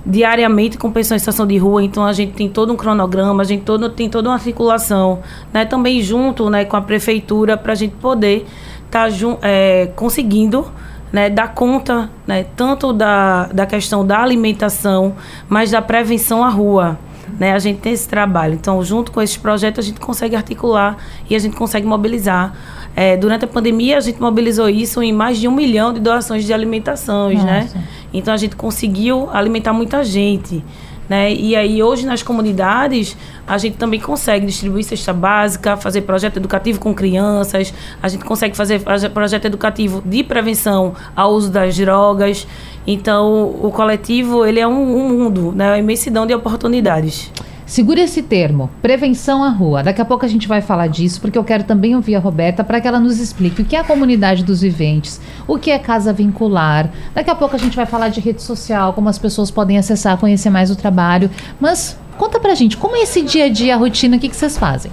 diariamente 0.04 0.76
com 0.76 0.90
pessoas 0.90 1.16
em 1.16 1.20
situação 1.20 1.46
de 1.46 1.56
rua, 1.56 1.82
então 1.82 2.04
a 2.04 2.12
gente 2.12 2.32
tem 2.32 2.48
todo 2.48 2.72
um 2.72 2.76
cronograma, 2.76 3.42
a 3.42 3.46
gente 3.46 3.62
todo, 3.62 3.88
tem 3.88 4.08
toda 4.08 4.28
uma 4.28 4.34
articulação, 4.34 5.20
né, 5.52 5.64
também 5.64 6.02
junto, 6.02 6.50
né, 6.50 6.64
com 6.64 6.76
a 6.76 6.82
prefeitura 6.82 7.56
para 7.56 7.72
a 7.72 7.76
gente 7.76 7.94
poder 7.96 8.46
estar 8.86 9.08
tá, 9.08 9.38
é, 9.42 9.90
conseguindo 9.94 10.66
né, 11.12 11.28
dar 11.28 11.54
conta 11.54 12.10
né, 12.26 12.46
tanto 12.56 12.92
da, 12.92 13.46
da 13.46 13.66
questão 13.66 14.04
da 14.04 14.20
alimentação, 14.20 15.14
mas 15.48 15.70
da 15.70 15.82
prevenção 15.82 16.42
à 16.42 16.48
rua. 16.48 16.98
Né, 17.38 17.52
a 17.52 17.58
gente 17.58 17.80
tem 17.80 17.92
esse 17.92 18.06
trabalho. 18.06 18.54
Então, 18.54 18.82
junto 18.84 19.10
com 19.10 19.20
esses 19.20 19.38
projetos, 19.38 19.84
a 19.84 19.88
gente 19.88 19.98
consegue 19.98 20.36
articular 20.36 20.98
e 21.30 21.34
a 21.34 21.38
gente 21.38 21.56
consegue 21.56 21.86
mobilizar. 21.86 22.52
É, 22.94 23.16
durante 23.16 23.46
a 23.46 23.48
pandemia, 23.48 23.96
a 23.96 24.00
gente 24.00 24.20
mobilizou 24.20 24.68
isso 24.68 25.02
em 25.02 25.14
mais 25.14 25.38
de 25.38 25.48
um 25.48 25.50
milhão 25.50 25.94
de 25.94 26.00
doações 26.00 26.44
de 26.44 26.52
alimentações, 26.52 27.42
né? 27.42 27.70
Então, 28.12 28.32
a 28.32 28.36
gente 28.36 28.56
conseguiu 28.56 29.28
alimentar 29.30 29.72
muita 29.72 30.04
gente. 30.04 30.64
Né? 31.08 31.32
E 31.32 31.54
aí, 31.56 31.82
hoje, 31.82 32.06
nas 32.06 32.22
comunidades, 32.22 33.16
a 33.46 33.58
gente 33.58 33.76
também 33.76 34.00
consegue 34.00 34.46
distribuir 34.46 34.84
cesta 34.84 35.12
básica, 35.12 35.76
fazer 35.76 36.02
projeto 36.02 36.38
educativo 36.38 36.80
com 36.80 36.94
crianças, 36.94 37.74
a 38.02 38.08
gente 38.08 38.24
consegue 38.24 38.56
fazer 38.56 38.80
projeto 39.12 39.44
educativo 39.44 40.02
de 40.06 40.22
prevenção 40.22 40.94
ao 41.14 41.32
uso 41.32 41.50
das 41.50 41.76
drogas. 41.76 42.46
Então, 42.86 43.44
o 43.60 43.70
coletivo, 43.70 44.46
ele 44.46 44.60
é 44.60 44.66
um, 44.66 44.96
um 44.96 45.08
mundo, 45.08 45.52
né? 45.54 45.70
uma 45.70 45.78
imensidão 45.78 46.26
de 46.26 46.34
oportunidades. 46.34 47.30
Segura 47.72 48.02
esse 48.02 48.20
termo, 48.20 48.68
prevenção 48.82 49.42
à 49.42 49.48
rua. 49.48 49.82
Daqui 49.82 50.02
a 50.02 50.04
pouco 50.04 50.26
a 50.26 50.28
gente 50.28 50.46
vai 50.46 50.60
falar 50.60 50.88
disso, 50.88 51.18
porque 51.22 51.38
eu 51.38 51.42
quero 51.42 51.64
também 51.64 51.96
ouvir 51.96 52.14
a 52.14 52.18
Roberta 52.18 52.62
para 52.62 52.78
que 52.78 52.86
ela 52.86 53.00
nos 53.00 53.18
explique 53.18 53.62
o 53.62 53.64
que 53.64 53.74
é 53.74 53.78
a 53.78 53.82
comunidade 53.82 54.44
dos 54.44 54.60
viventes, 54.60 55.18
o 55.48 55.56
que 55.56 55.70
é 55.70 55.78
casa 55.78 56.12
vincular. 56.12 56.90
Daqui 57.14 57.30
a 57.30 57.34
pouco 57.34 57.56
a 57.56 57.58
gente 57.58 57.74
vai 57.74 57.86
falar 57.86 58.10
de 58.10 58.20
rede 58.20 58.42
social, 58.42 58.92
como 58.92 59.08
as 59.08 59.18
pessoas 59.18 59.50
podem 59.50 59.78
acessar, 59.78 60.18
conhecer 60.18 60.50
mais 60.50 60.70
o 60.70 60.76
trabalho. 60.76 61.30
Mas 61.58 61.98
conta 62.18 62.38
pra 62.38 62.54
gente, 62.54 62.76
como 62.76 62.94
é 62.94 63.04
esse 63.04 63.22
dia 63.22 63.46
a 63.46 63.48
dia, 63.48 63.74
a 63.74 63.78
rotina, 63.78 64.18
o 64.18 64.20
que, 64.20 64.28
que 64.28 64.36
vocês 64.36 64.58
fazem? 64.58 64.92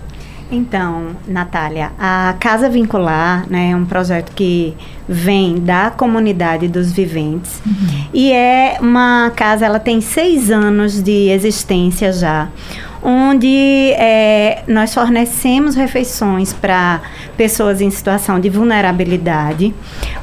Então, 0.51 1.15
Natália, 1.27 1.91
a 1.99 2.35
Casa 2.39 2.69
Vincular 2.69 3.45
né, 3.49 3.71
é 3.71 3.75
um 3.75 3.85
projeto 3.85 4.31
que 4.33 4.75
vem 5.07 5.59
da 5.59 5.91
comunidade 5.91 6.67
dos 6.67 6.91
viventes 6.91 7.61
uhum. 7.65 8.05
e 8.13 8.31
é 8.31 8.77
uma 8.81 9.31
casa, 9.35 9.65
ela 9.65 9.79
tem 9.79 10.01
seis 10.01 10.49
anos 10.49 11.03
de 11.03 11.29
existência 11.29 12.11
já, 12.11 12.47
onde 13.01 13.91
é, 13.91 14.63
nós 14.67 14.93
fornecemos 14.93 15.75
refeições 15.75 16.51
para 16.51 17.01
pessoas 17.37 17.79
em 17.79 17.89
situação 17.91 18.39
de 18.39 18.49
vulnerabilidade, 18.49 19.73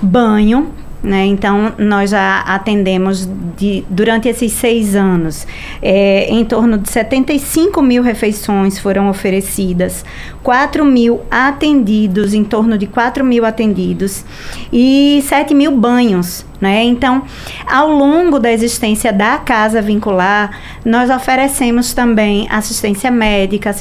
banho 0.02 0.72
né? 1.02 1.24
Então, 1.26 1.72
nós 1.78 2.10
já 2.10 2.40
atendemos 2.40 3.28
de, 3.56 3.84
durante 3.88 4.28
esses 4.28 4.52
seis 4.52 4.96
anos, 4.96 5.46
é, 5.80 6.26
em 6.28 6.44
torno 6.44 6.78
de 6.78 6.90
75 6.90 7.80
mil 7.82 8.02
refeições 8.02 8.78
foram 8.78 9.08
oferecidas, 9.08 10.04
4 10.42 10.84
mil 10.84 11.20
atendidos, 11.30 12.34
em 12.34 12.42
torno 12.42 12.76
de 12.76 12.86
4 12.86 13.24
mil 13.24 13.44
atendidos, 13.44 14.24
e 14.72 15.22
7 15.26 15.54
mil 15.54 15.76
banhos. 15.76 16.44
Né? 16.60 16.84
Então, 16.84 17.22
ao 17.66 17.90
longo 17.90 18.38
da 18.38 18.50
existência 18.50 19.12
da 19.12 19.36
casa 19.36 19.82
vincular, 19.82 20.58
nós 20.84 21.10
oferecemos 21.10 21.92
também 21.92 22.46
assistência 22.50 23.10
médica, 23.10 23.74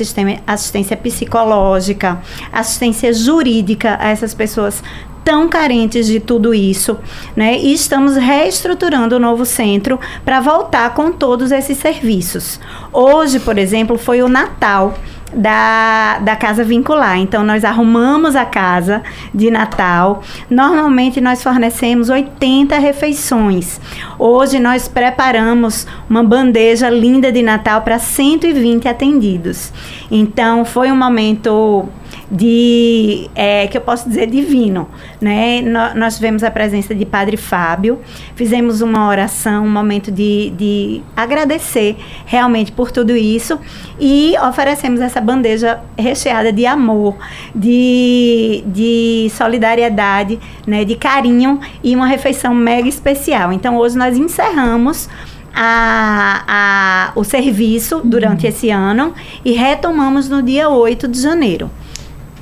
assistência 0.45 0.98
psicológica, 0.98 2.19
assistência 2.51 3.13
jurídica 3.13 3.98
a 4.00 4.10
essas 4.10 4.34
pessoas 4.34 4.84
tão 5.25 5.50
carentes 5.50 6.05
de 6.05 6.20
tudo 6.20 6.53
isso, 6.53 6.98
né? 7.36 7.58
E 7.58 7.74
estamos 7.74 8.15
reestruturando 8.15 9.15
o 9.15 9.20
novo 9.20 9.44
centro 9.44 10.00
para 10.24 10.39
voltar 10.39 10.94
com 10.94 11.12
todos 11.12 11.51
esses 11.51 11.79
serviços. 11.79 12.60
Hoje, 12.94 13.39
por 13.39 13.58
exemplo, 13.58 13.98
foi 13.98 14.22
o 14.22 14.29
Natal 14.29 14.94
da, 15.34 16.20
da 16.20 16.36
casa 16.36 16.63
vincular. 16.63 17.17
Então, 17.17 17.44
nós 17.44 17.65
arrumamos 17.65 18.36
a 18.36 18.46
casa 18.46 19.01
de 19.34 19.50
Natal. 19.50 20.22
Normalmente, 20.50 21.20
nós 21.20 21.44
fornecemos 21.44 22.10
80 22.10 22.77
refeições. 22.77 23.82
Hoje, 24.17 24.60
nós 24.60 24.88
preparamos 24.88 25.88
uma 26.10 26.24
bandeja 26.24 26.89
linda 26.89 27.32
de 27.32 27.41
Natal 27.41 27.82
para 27.82 28.00
120 28.00 28.88
atendidos. 28.88 29.74
Então, 30.10 30.63
foi 30.63 30.91
um 30.91 30.96
momento 30.96 31.89
de 32.29 33.29
é, 33.36 33.67
que 33.67 33.77
eu 33.77 33.82
posso 33.82 34.08
dizer 34.10 34.27
divino, 34.27 34.89
né? 35.22 35.62
No, 35.62 36.00
nós 36.00 36.15
tivemos 36.15 36.44
a 36.44 36.50
presença 36.50 36.96
de 36.96 37.05
Padre 37.05 37.38
Fábio, 37.38 38.00
fizemos 38.36 38.82
uma 38.82 39.08
oração, 39.08 39.65
um 39.65 39.70
momento 39.70 40.12
de, 40.12 40.51
de 40.58 41.01
agradecer 41.15 41.96
realmente 42.25 42.72
por 42.72 42.91
tudo 42.91 43.15
isso 43.15 43.60
e 44.00 44.36
oferecemos 44.48 45.01
essa 45.01 45.22
bandeja 45.22 45.79
recheada 45.98 46.51
de 46.51 46.65
amor, 46.65 47.15
de, 47.53 48.63
de 48.67 49.32
solidariedade, 49.32 50.39
né? 50.65 50.84
De 50.84 50.96
carinho 50.96 51.60
e 51.84 51.96
uma 51.96 52.08
refeição 52.08 52.53
mega 52.53 52.89
especial. 52.89 53.53
Então 53.53 53.77
hoje 53.77 53.98
nós 53.98 54.17
encerramos 54.17 55.08
a, 55.55 56.44
a, 56.48 57.12
o 57.15 57.24
serviço 57.24 58.01
durante 58.03 58.44
uhum. 58.44 58.50
esse 58.50 58.70
ano 58.70 59.13
e 59.44 59.53
retomamos 59.53 60.27
no 60.27 60.44
dia 60.44 60.70
8 60.70 61.08
de 61.08 61.22
janeiro. 61.22 61.72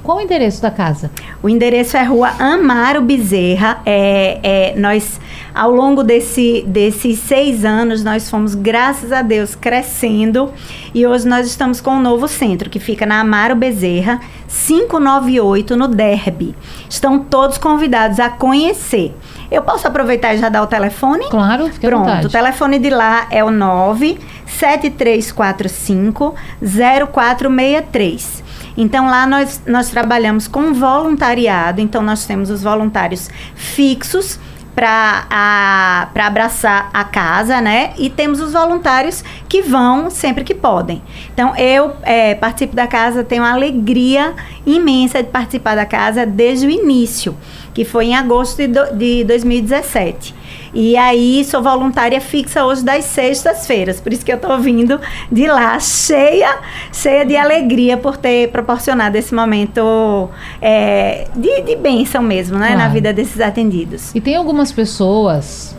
Qual 0.03 0.17
o 0.17 0.21
endereço 0.21 0.61
da 0.61 0.69
casa? 0.69 1.09
O 1.41 1.47
endereço 1.47 1.95
é 1.95 2.03
Rua 2.03 2.33
Amaro 2.37 3.01
Bezerra. 3.01 3.81
É, 3.85 4.37
é, 4.43 4.73
nós, 4.77 5.17
ao 5.55 5.71
longo 5.71 6.03
desse, 6.03 6.65
desses 6.67 7.19
seis 7.19 7.63
anos, 7.63 8.03
nós 8.03 8.29
fomos, 8.29 8.53
graças 8.53 9.13
a 9.13 9.21
Deus, 9.21 9.55
crescendo. 9.55 10.51
E 10.93 11.07
hoje 11.07 11.25
nós 11.25 11.47
estamos 11.47 11.79
com 11.79 11.91
um 11.91 12.01
novo 12.01 12.27
centro, 12.27 12.69
que 12.69 12.81
fica 12.81 13.05
na 13.05 13.21
Amaro 13.21 13.55
Bezerra, 13.55 14.19
598, 14.49 15.77
no 15.77 15.87
Derby. 15.87 16.53
Estão 16.89 17.19
todos 17.19 17.57
convidados 17.57 18.19
a 18.19 18.29
conhecer. 18.29 19.15
Eu 19.49 19.61
posso 19.61 19.87
aproveitar 19.87 20.33
e 20.33 20.37
já 20.37 20.49
dar 20.49 20.63
o 20.63 20.67
telefone? 20.67 21.29
Claro, 21.29 21.67
fique 21.67 21.87
Pronto, 21.87 22.09
à 22.09 22.19
o 22.19 22.29
telefone 22.29 22.77
de 22.77 22.89
lá 22.89 23.27
é 23.31 23.41
o 23.41 23.51
97345 23.51 26.35
0463. 26.59 28.43
Então 28.75 29.05
lá 29.05 29.25
nós, 29.25 29.61
nós 29.67 29.89
trabalhamos 29.89 30.47
com 30.47 30.73
voluntariado, 30.73 31.81
então 31.81 32.01
nós 32.01 32.25
temos 32.25 32.49
os 32.49 32.63
voluntários 32.63 33.29
fixos 33.55 34.39
para 34.75 36.09
abraçar 36.15 36.89
a 36.93 37.03
casa, 37.03 37.61
né? 37.61 37.93
E 37.97 38.09
temos 38.09 38.39
os 38.39 38.53
voluntários 38.53 39.23
que 39.47 39.61
vão 39.61 40.09
sempre 40.09 40.43
que 40.43 40.55
podem. 40.55 41.01
Então, 41.31 41.55
eu 41.55 41.93
é, 42.01 42.33
participo 42.33 42.75
da 42.75 42.87
casa, 42.87 43.23
tenho 43.23 43.43
uma 43.43 43.51
alegria 43.51 44.33
imensa 44.65 45.21
de 45.21 45.29
participar 45.29 45.75
da 45.75 45.85
casa 45.85 46.25
desde 46.25 46.65
o 46.65 46.69
início, 46.71 47.37
que 47.73 47.83
foi 47.83 48.07
em 48.07 48.15
agosto 48.15 48.57
de, 48.57 48.67
do, 48.67 48.95
de 48.95 49.23
2017. 49.23 50.35
E 50.73 50.97
aí 50.97 51.43
sou 51.45 51.61
voluntária 51.61 52.19
fixa 52.19 52.65
hoje 52.65 52.83
das 52.83 53.05
sextas-feiras. 53.05 54.01
Por 54.01 54.11
isso 54.11 54.25
que 54.25 54.31
eu 54.31 54.37
estou 54.37 54.57
vindo 54.59 54.99
de 55.31 55.47
lá 55.47 55.79
cheia, 55.79 56.57
cheia 56.91 57.25
de 57.25 57.35
alegria 57.35 57.95
por 57.95 58.17
ter 58.17 58.49
proporcionado 58.49 59.17
esse 59.17 59.33
momento 59.33 60.29
é, 60.61 61.27
de, 61.35 61.61
de 61.61 61.75
bênção 61.75 62.23
mesmo, 62.23 62.57
né? 62.57 62.67
Claro. 62.67 62.81
Na 62.81 62.87
vida 62.89 63.13
desses 63.13 63.39
atendidos. 63.39 64.13
E 64.15 64.21
tem 64.21 64.35
algumas 64.35 64.71
pessoas 64.71 65.75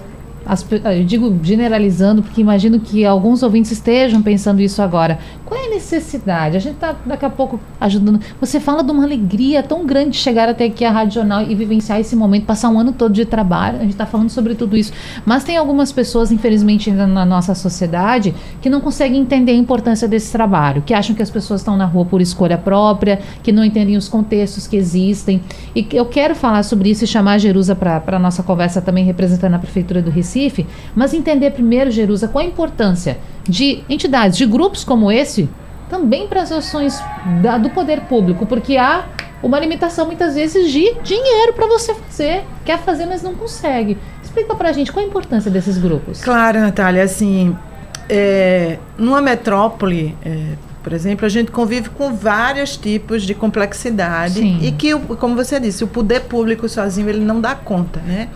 as, 0.46 0.64
eu 0.70 1.04
digo 1.04 1.38
generalizando, 1.42 2.22
porque 2.22 2.40
imagino 2.40 2.78
que 2.78 3.04
alguns 3.04 3.42
ouvintes 3.42 3.72
estejam 3.72 4.22
pensando 4.22 4.60
isso 4.60 4.82
agora. 4.82 5.18
Qual 5.44 5.60
é 5.60 5.66
a 5.66 5.70
necessidade? 5.70 6.56
A 6.56 6.60
gente 6.60 6.76
está 6.76 6.96
daqui 7.04 7.24
a 7.24 7.30
pouco 7.30 7.60
ajudando. 7.78 8.18
Você 8.40 8.58
fala 8.58 8.82
de 8.82 8.90
uma 8.90 9.04
alegria 9.04 9.62
tão 9.62 9.84
grande 9.84 10.12
de 10.12 10.16
chegar 10.16 10.48
até 10.48 10.64
aqui 10.64 10.86
a 10.86 10.90
Rádio 10.90 11.14
Jornal 11.16 11.42
e 11.42 11.54
vivenciar 11.54 12.00
esse 12.00 12.16
momento, 12.16 12.46
passar 12.46 12.70
um 12.70 12.78
ano 12.78 12.92
todo 12.92 13.12
de 13.12 13.26
trabalho. 13.26 13.76
A 13.76 13.82
gente 13.82 13.90
está 13.90 14.06
falando 14.06 14.30
sobre 14.30 14.54
tudo 14.54 14.74
isso. 14.74 14.92
Mas 15.26 15.44
tem 15.44 15.58
algumas 15.58 15.92
pessoas, 15.92 16.32
infelizmente, 16.32 16.90
na 16.90 17.26
nossa 17.26 17.54
sociedade, 17.54 18.34
que 18.62 18.70
não 18.70 18.80
conseguem 18.80 19.20
entender 19.20 19.52
a 19.52 19.56
importância 19.56 20.08
desse 20.08 20.32
trabalho, 20.32 20.80
que 20.80 20.94
acham 20.94 21.14
que 21.14 21.22
as 21.22 21.30
pessoas 21.30 21.60
estão 21.60 21.76
na 21.76 21.84
rua 21.84 22.06
por 22.06 22.22
escolha 22.22 22.56
própria, 22.56 23.20
que 23.42 23.52
não 23.52 23.62
entendem 23.62 23.98
os 23.98 24.08
contextos 24.08 24.66
que 24.66 24.76
existem. 24.76 25.42
E 25.76 25.86
eu 25.92 26.06
quero 26.06 26.34
falar 26.34 26.62
sobre 26.62 26.88
isso 26.88 27.04
e 27.04 27.06
chamar 27.06 27.34
a 27.34 27.38
Jerusa 27.38 27.76
para 27.76 28.02
a 28.06 28.18
nossa 28.18 28.42
conversa 28.42 28.80
também 28.80 29.04
representando 29.04 29.54
a 29.54 29.58
Prefeitura 29.58 30.00
do 30.00 30.10
Recife, 30.10 30.66
mas 30.94 31.12
entender 31.12 31.50
primeiro, 31.50 31.90
Jerusa, 31.90 32.28
qual 32.28 32.42
a 32.42 32.48
importância 32.48 33.18
de 33.48 33.84
entidades, 33.88 34.36
de 34.36 34.46
grupos 34.46 34.84
como 34.84 35.10
esse, 35.10 35.48
também 35.88 36.26
para 36.26 36.42
as 36.42 36.50
ações 36.50 37.00
da, 37.42 37.58
do 37.58 37.70
poder 37.70 38.02
público, 38.02 38.46
porque 38.46 38.76
há 38.76 39.04
uma 39.42 39.58
limitação 39.58 40.06
muitas 40.06 40.34
vezes 40.34 40.72
de 40.72 40.94
dinheiro 41.02 41.52
para 41.52 41.66
você 41.66 41.94
fazer. 41.94 42.44
Quer 42.64 42.78
fazer, 42.78 43.06
mas 43.06 43.22
não 43.22 43.34
consegue. 43.34 43.98
Explica 44.22 44.54
para 44.54 44.70
a 44.70 44.72
gente 44.72 44.90
qual 44.90 45.04
a 45.04 45.08
importância 45.08 45.50
desses 45.50 45.76
grupos. 45.76 46.22
Claro, 46.22 46.60
Natália, 46.60 47.02
assim, 47.02 47.54
é, 48.08 48.78
numa 48.96 49.20
metrópole, 49.20 50.16
é, 50.24 50.54
por 50.82 50.92
exemplo, 50.92 51.26
a 51.26 51.28
gente 51.28 51.50
convive 51.50 51.90
com 51.90 52.14
vários 52.14 52.76
tipos 52.76 53.22
de 53.22 53.34
complexidade 53.34 54.40
Sim. 54.40 54.58
e 54.62 54.72
que, 54.72 54.94
como 55.16 55.36
você 55.36 55.60
disse, 55.60 55.84
o 55.84 55.86
poder 55.86 56.22
público 56.22 56.68
sozinho 56.68 57.08
ele 57.08 57.24
não 57.24 57.40
dá 57.40 57.54
conta, 57.54 58.00
né? 58.00 58.28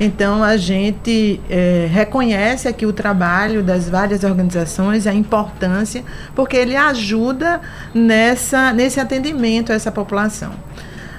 Então 0.00 0.42
a 0.42 0.56
gente 0.56 1.38
é, 1.50 1.86
reconhece 1.92 2.66
aqui 2.66 2.86
o 2.86 2.92
trabalho 2.92 3.62
das 3.62 3.86
várias 3.86 4.24
organizações, 4.24 5.06
a 5.06 5.12
importância, 5.12 6.02
porque 6.34 6.56
ele 6.56 6.74
ajuda 6.74 7.60
nessa, 7.94 8.72
nesse 8.72 8.98
atendimento 8.98 9.70
a 9.70 9.74
essa 9.74 9.92
população. 9.92 10.52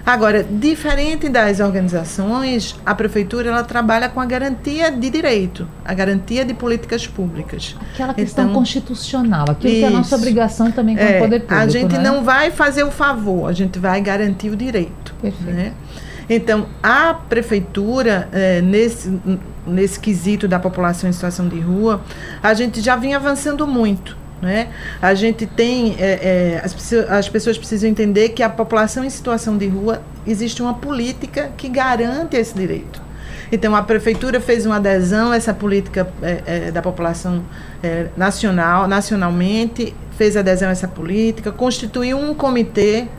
Agora, 0.04 0.44
diferente 0.44 1.30
das 1.30 1.60
organizações, 1.60 2.76
a 2.84 2.96
prefeitura 2.96 3.50
ela 3.50 3.64
trabalha 3.64 4.10
com 4.10 4.20
a 4.20 4.26
garantia 4.26 4.92
de 4.92 5.10
direito, 5.12 5.68
a 5.86 5.94
garantia 5.94 6.44
de 6.44 6.56
políticas 6.56 7.06
públicas. 7.06 7.76
Aquela 7.94 8.14
questão 8.14 8.46
então, 8.46 8.56
constitucional, 8.56 9.46
aquilo 9.52 9.72
isso, 9.72 9.80
que 9.80 9.84
é 9.84 9.88
a 9.88 9.92
nossa 9.92 10.16
obrigação 10.16 10.72
também 10.72 10.98
com 10.98 11.04
é, 11.04 11.18
o 11.18 11.20
poder 11.20 11.42
público. 11.42 11.62
A 11.62 11.68
gente 11.68 11.98
né? 11.98 12.04
não 12.04 12.24
vai 12.24 12.50
fazer 12.50 12.84
o 12.84 12.90
favor, 12.90 13.48
a 13.48 13.54
gente 13.54 13.78
vai 13.78 14.02
garantir 14.02 14.50
o 14.50 14.56
direito. 14.56 15.14
Perfeito. 15.22 15.52
Né? 15.52 15.74
Então, 16.34 16.66
a 16.82 17.14
prefeitura, 17.14 18.30
é, 18.32 18.62
nesse, 18.62 19.20
nesse 19.68 20.00
quesito 20.00 20.48
da 20.48 20.58
população 20.58 21.10
em 21.10 21.12
situação 21.12 21.50
de 21.50 21.60
rua, 21.60 22.02
a 22.42 22.54
gente 22.54 22.80
já 22.80 22.96
vinha 22.96 23.18
avançando 23.18 23.68
muito. 23.68 24.16
Né? 24.42 24.70
A 25.02 25.14
gente 25.14 25.46
tem. 25.46 25.98
É, 26.00 26.56
é, 26.56 26.62
as, 26.64 26.94
as 27.10 27.28
pessoas 27.28 27.58
precisam 27.58 27.90
entender 27.90 28.30
que 28.30 28.42
a 28.42 28.50
população 28.50 29.04
em 29.04 29.10
situação 29.10 29.58
de 29.58 29.68
rua 29.68 30.02
existe 30.26 30.62
uma 30.62 30.76
política 30.76 31.52
que 31.58 31.68
garante 31.68 32.38
esse 32.38 32.56
direito. 32.56 33.02
Então, 33.52 33.76
a 33.76 33.84
prefeitura 33.84 34.40
fez 34.40 34.66
uma 34.66 34.78
adesão 34.78 35.34
a 35.34 35.36
essa 35.36 35.54
política 35.54 36.08
é, 36.22 36.44
é, 36.46 36.72
da 36.72 36.82
população 36.82 37.44
é, 37.84 38.08
nacional, 38.16 38.88
nacionalmente, 38.88 39.94
fez 40.18 40.38
adesão 40.38 40.70
a 40.70 40.72
essa 40.72 40.88
política, 40.88 41.52
constituiu 41.52 42.18
um 42.18 42.34
comitê 42.34 43.10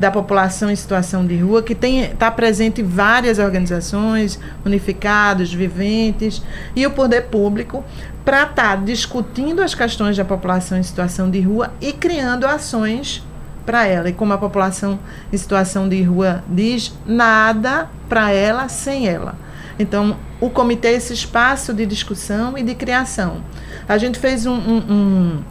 da 0.00 0.10
população 0.10 0.70
em 0.70 0.74
situação 0.74 1.26
de 1.26 1.36
rua, 1.36 1.62
que 1.62 1.74
está 1.74 2.30
presente 2.30 2.80
em 2.80 2.84
várias 2.84 3.38
organizações, 3.38 4.40
unificados, 4.64 5.52
viventes, 5.52 6.42
e 6.74 6.86
o 6.86 6.90
poder 6.90 7.26
público, 7.26 7.84
para 8.24 8.44
estar 8.44 8.54
tá 8.54 8.76
discutindo 8.76 9.60
as 9.60 9.74
questões 9.74 10.16
da 10.16 10.24
população 10.24 10.78
em 10.78 10.82
situação 10.82 11.30
de 11.30 11.42
rua 11.42 11.70
e 11.82 11.92
criando 11.92 12.46
ações 12.46 13.22
para 13.66 13.86
ela. 13.86 14.08
E 14.08 14.14
como 14.14 14.32
a 14.32 14.38
população 14.38 14.98
em 15.30 15.36
situação 15.36 15.86
de 15.86 16.02
rua 16.02 16.42
diz, 16.48 16.94
nada 17.04 17.90
para 18.08 18.32
ela 18.32 18.70
sem 18.70 19.06
ela. 19.06 19.34
Então, 19.78 20.16
o 20.40 20.48
comitê 20.48 20.88
é 20.88 20.92
esse 20.94 21.12
espaço 21.12 21.74
de 21.74 21.84
discussão 21.84 22.56
e 22.56 22.62
de 22.62 22.74
criação. 22.74 23.42
A 23.86 23.98
gente 23.98 24.18
fez 24.18 24.46
um, 24.46 24.54
um, 24.54 24.76
um 24.78 25.42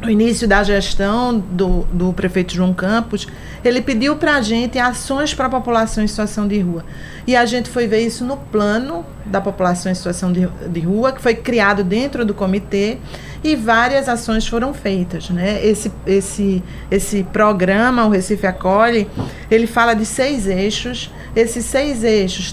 no 0.00 0.08
início 0.08 0.46
da 0.46 0.62
gestão 0.62 1.38
do, 1.38 1.82
do 1.92 2.12
prefeito 2.12 2.54
João 2.54 2.72
Campos, 2.72 3.26
ele 3.64 3.82
pediu 3.82 4.16
para 4.16 4.36
a 4.36 4.40
gente 4.40 4.78
ações 4.78 5.34
para 5.34 5.46
a 5.46 5.50
população 5.50 6.04
em 6.04 6.06
situação 6.06 6.46
de 6.46 6.60
rua. 6.60 6.84
E 7.26 7.34
a 7.34 7.44
gente 7.44 7.68
foi 7.68 7.86
ver 7.86 8.00
isso 8.00 8.24
no 8.24 8.36
plano 8.36 9.04
da 9.26 9.40
população 9.40 9.90
em 9.90 9.94
situação 9.94 10.32
de, 10.32 10.48
de 10.70 10.80
rua, 10.80 11.12
que 11.12 11.20
foi 11.20 11.34
criado 11.34 11.82
dentro 11.82 12.24
do 12.24 12.32
comitê, 12.32 12.98
e 13.42 13.54
várias 13.54 14.08
ações 14.08 14.46
foram 14.46 14.74
feitas. 14.74 15.30
Né? 15.30 15.64
Esse, 15.64 15.92
esse, 16.06 16.62
esse 16.90 17.22
programa, 17.24 18.06
o 18.06 18.10
Recife 18.10 18.46
Acolhe, 18.46 19.08
ele 19.50 19.66
fala 19.66 19.94
de 19.94 20.04
seis 20.04 20.46
eixos. 20.46 21.10
Esses 21.36 21.64
seis 21.66 22.02
eixos 22.02 22.52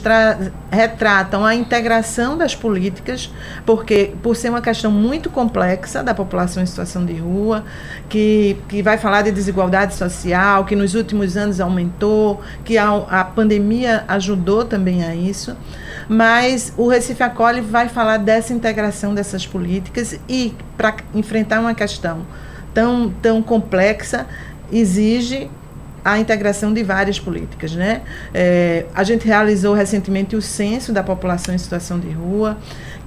retratam 0.69 1.43
a 1.43 1.56
integração 1.56 2.38
das 2.38 2.54
políticas, 2.54 3.32
porque 3.65 4.13
por 4.21 4.36
ser 4.36 4.50
uma 4.50 4.62
questão 4.62 4.91
muito 4.91 5.30
complexa 5.30 6.04
da 6.04 6.13
população 6.13 6.62
em 6.62 6.65
situação 6.65 7.04
de 7.04 7.13
rua, 7.13 7.63
que, 8.08 8.58
que 8.67 8.84
vai 8.84 8.98
falar 8.98 9.24
de 9.24 9.32
desigualdade 9.32 9.95
social, 9.95 10.65
que 10.65 10.76
nos 10.76 10.93
últimos 10.93 11.36
anos 11.36 11.60
aumentou, 11.60 12.41
que 12.63 12.78
a, 12.78 12.89
a 12.91 13.24
pandemia 13.24 14.04
ajudou 14.08 14.65
também 14.65 15.04
a 15.04 15.15
isso 15.15 15.56
mas 16.08 16.74
o 16.78 16.88
Recife 16.88 17.24
Acolhe 17.24 17.62
vai 17.62 17.89
falar 17.89 18.18
dessa 18.18 18.54
integração 18.54 19.13
dessas 19.13 19.46
políticas 19.46 20.20
e 20.28 20.54
para 20.78 20.96
enfrentar 21.13 21.60
uma 21.60 21.74
questão 21.74 22.26
tão, 22.74 23.10
tão 23.22 23.41
complexa 23.41 24.28
exige 24.72 25.50
a 26.04 26.20
integração 26.20 26.72
de 26.72 26.84
várias 26.84 27.20
políticas. 27.20 27.74
Né? 27.74 28.02
É, 28.32 28.86
a 28.94 29.04
gente 29.04 29.26
realizou 29.26 29.74
recentemente 29.74 30.36
o 30.36 30.41
censo 30.41 30.94
da 30.94 31.02
população 31.02 31.56
em 31.56 31.58
situação 31.58 32.00
de 32.00 32.12
rua, 32.12 32.58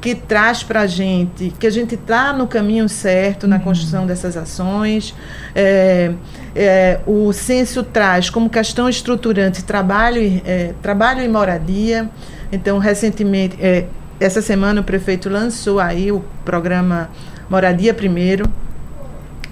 que 0.01 0.17
traz 0.17 0.63
para 0.65 0.81
a 0.81 0.87
gente 0.87 1.53
que 1.59 1.67
a 1.67 1.71
gente 1.71 1.95
está 1.95 2.33
no 2.33 2.47
caminho 2.47 2.89
certo 2.89 3.47
na 3.47 3.57
uhum. 3.57 3.63
construção 3.63 4.05
dessas 4.05 4.37
ações. 4.37 5.15
É, 5.55 6.13
é, 6.57 7.01
o 7.07 7.33
censo 7.33 7.85
traz 7.85 8.31
como 8.31 8.51
questão 8.51 8.89
estruturante 8.89 9.63
trabalho, 9.63 10.21
é, 10.45 10.73
trabalho 10.83 11.23
e 11.23 11.29
moradia. 11.29 12.11
Então, 12.51 12.79
recentemente, 12.79 13.57
é, 13.61 13.87
essa 14.19 14.41
semana 14.43 14.81
o 14.81 14.85
prefeito 14.85 15.29
lançou 15.29 15.79
aí 15.79 16.11
o 16.11 16.25
programa 16.45 17.11
Moradia 17.49 17.93
Primeiro, 17.93 18.51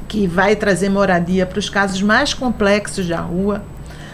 que 0.09 0.27
vai 0.27 0.57
trazer 0.57 0.89
moradia 0.89 1.45
para 1.47 1.59
os 1.59 1.69
casos 1.69 2.01
mais 2.01 2.33
complexos 2.33 3.07
da 3.07 3.21
rua, 3.21 3.63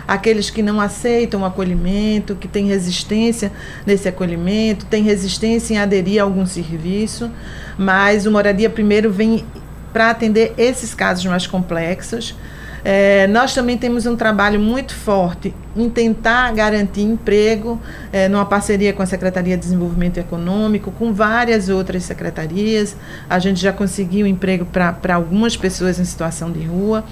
aqueles 0.07 0.51
que 0.51 0.63
não 0.63 0.81
aceitam 0.81 1.43
o 1.43 1.45
acolhimento, 1.45 2.35
que 2.35 2.49
têm 2.49 2.67
resistência 2.67 3.53
nesse 3.87 4.09
acolhimento, 4.09 4.87
têm 4.87 5.03
resistência 5.03 5.75
em 5.75 5.79
aderir 5.79 6.21
a 6.21 6.25
algum 6.25 6.45
serviço, 6.45 7.31
mas 7.79 8.27
o 8.27 8.31
Moradia 8.31 8.69
Primeiro 8.69 9.11
vem 9.11 9.45
para 9.93 10.11
atender 10.11 10.55
esses 10.59 10.95
casos 10.95 11.25
mais 11.27 11.47
complexos. 11.47 12.35
É, 12.85 13.29
nós 13.29 13.55
também 13.55 13.79
temos 13.79 14.07
um 14.07 14.17
trabalho 14.17 14.59
muito 14.59 14.93
forte 14.93 15.55
em 15.77 15.89
tentar 15.89 16.53
garantir 16.53 17.03
emprego, 17.03 17.81
é, 18.13 18.29
numa 18.29 18.45
parceria 18.45 18.93
com 18.93 19.03
a 19.03 19.07
Secretaria 19.07 19.57
de 19.57 19.63
Desenvolvimento 19.63 20.19
Econômico, 20.19 20.91
com 20.91 21.13
várias 21.13 21.69
outras 21.69 22.03
secretarias. 22.03 22.97
A 23.31 23.39
gente 23.39 23.61
já 23.61 23.73
conseguiu 23.73 24.27
emprego 24.27 24.67
para 24.67 25.15
algumas 25.15 25.57
pessoas 25.57 25.99
em 26.01 26.05
situação 26.05 26.51
de 26.51 26.65
rua. 26.65 27.05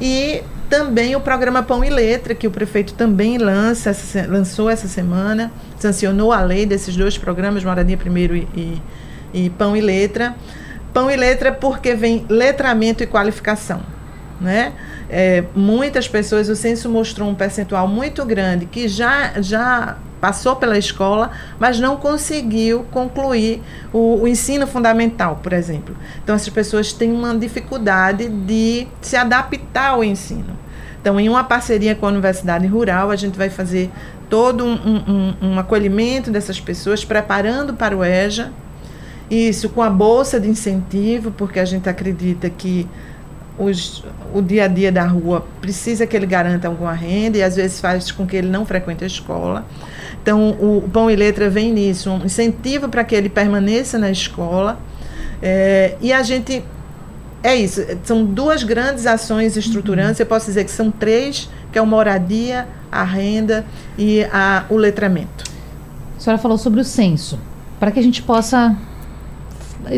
E 0.00 0.42
também 0.68 1.14
o 1.14 1.20
programa 1.20 1.62
Pão 1.62 1.84
e 1.84 1.90
Letra, 1.90 2.34
que 2.34 2.48
o 2.48 2.50
prefeito 2.50 2.94
também 2.94 3.38
lança, 3.38 3.96
lançou 4.28 4.68
essa 4.68 4.88
semana, 4.88 5.52
sancionou 5.78 6.32
a 6.32 6.40
lei 6.40 6.66
desses 6.66 6.96
dois 6.96 7.16
programas, 7.16 7.62
Moradia 7.62 7.96
Primeiro 7.96 8.34
e, 8.34 8.48
e, 8.56 8.82
e 9.32 9.50
Pão 9.50 9.76
e 9.76 9.80
Letra. 9.80 10.34
Pão 10.92 11.08
e 11.08 11.16
Letra 11.16 11.52
porque 11.52 11.94
vem 11.94 12.26
letramento 12.28 13.04
e 13.04 13.06
qualificação. 13.06 13.93
Né? 14.40 14.72
É, 15.08 15.44
muitas 15.54 16.08
pessoas, 16.08 16.48
o 16.48 16.56
censo 16.56 16.88
mostrou 16.88 17.28
um 17.28 17.34
percentual 17.34 17.86
muito 17.86 18.24
grande 18.24 18.66
que 18.66 18.88
já, 18.88 19.40
já 19.40 19.96
passou 20.20 20.56
pela 20.56 20.76
escola, 20.78 21.30
mas 21.58 21.78
não 21.78 21.96
conseguiu 21.96 22.84
concluir 22.90 23.62
o, 23.92 24.22
o, 24.22 24.26
ensino 24.26 24.66
fundamental, 24.66 25.38
por 25.42 25.52
exemplo. 25.52 25.94
Então, 26.22 26.34
essas 26.34 26.48
pessoas 26.48 26.92
têm 26.92 27.12
uma 27.12 27.36
dificuldade 27.36 28.28
de 28.28 28.88
se 29.02 29.16
adaptar 29.16 29.90
ao 29.90 30.02
ensino. 30.02 30.58
Então, 31.00 31.20
em 31.20 31.28
uma 31.28 31.44
parceria 31.44 31.94
com 31.94 32.06
a 32.06 32.08
Universidade 32.08 32.66
Rural, 32.66 33.10
a 33.10 33.16
gente 33.16 33.36
vai 33.36 33.50
fazer 33.50 33.90
todo 34.30 34.64
um, 34.64 34.72
um, 34.72 35.34
um 35.42 35.58
acolhimento 35.58 36.30
dessas 36.30 36.58
pessoas, 36.58 37.04
preparando 37.04 37.74
para 37.74 37.94
o 37.94 38.02
EJA, 38.02 38.50
isso 39.30 39.68
com 39.68 39.82
a 39.82 39.90
bolsa 39.90 40.40
de 40.40 40.48
incentivo, 40.48 41.30
porque 41.30 41.60
a 41.60 41.64
gente 41.66 41.86
acredita 41.88 42.48
que 42.48 42.88
os, 43.58 44.04
o 44.34 44.42
dia 44.42 44.64
a 44.64 44.68
dia 44.68 44.90
da 44.90 45.06
rua 45.06 45.46
precisa 45.60 46.06
que 46.06 46.16
ele 46.16 46.26
garanta 46.26 46.66
alguma 46.66 46.92
renda 46.92 47.38
e 47.38 47.42
às 47.42 47.56
vezes 47.56 47.80
faz 47.80 48.10
com 48.10 48.26
que 48.26 48.36
ele 48.36 48.48
não 48.48 48.66
frequente 48.66 49.04
a 49.04 49.06
escola. 49.06 49.64
Então, 50.22 50.50
o, 50.52 50.78
o 50.78 50.88
Pão 50.88 51.10
e 51.10 51.16
Letra 51.16 51.48
vem 51.48 51.72
nisso, 51.72 52.10
um 52.10 52.24
incentivo 52.24 52.88
para 52.88 53.04
que 53.04 53.14
ele 53.14 53.28
permaneça 53.28 53.98
na 53.98 54.10
escola. 54.10 54.78
É, 55.42 55.96
e 56.00 56.12
a 56.12 56.22
gente. 56.22 56.64
É 57.42 57.54
isso, 57.54 57.84
são 58.04 58.24
duas 58.24 58.62
grandes 58.62 59.06
ações 59.06 59.54
estruturantes, 59.54 60.18
eu 60.18 60.24
posso 60.24 60.46
dizer 60.46 60.64
que 60.64 60.70
são 60.70 60.90
três, 60.90 61.50
que 61.70 61.78
é 61.78 61.82
a 61.82 61.84
moradia, 61.84 62.66
a 62.90 63.04
renda 63.04 63.66
e 63.98 64.24
a, 64.32 64.64
o 64.70 64.76
letramento. 64.76 65.44
A 66.16 66.20
senhora 66.20 66.40
falou 66.40 66.56
sobre 66.56 66.80
o 66.80 66.84
censo, 66.84 67.38
para 67.78 67.90
que 67.90 68.00
a 68.00 68.02
gente 68.02 68.22
possa 68.22 68.74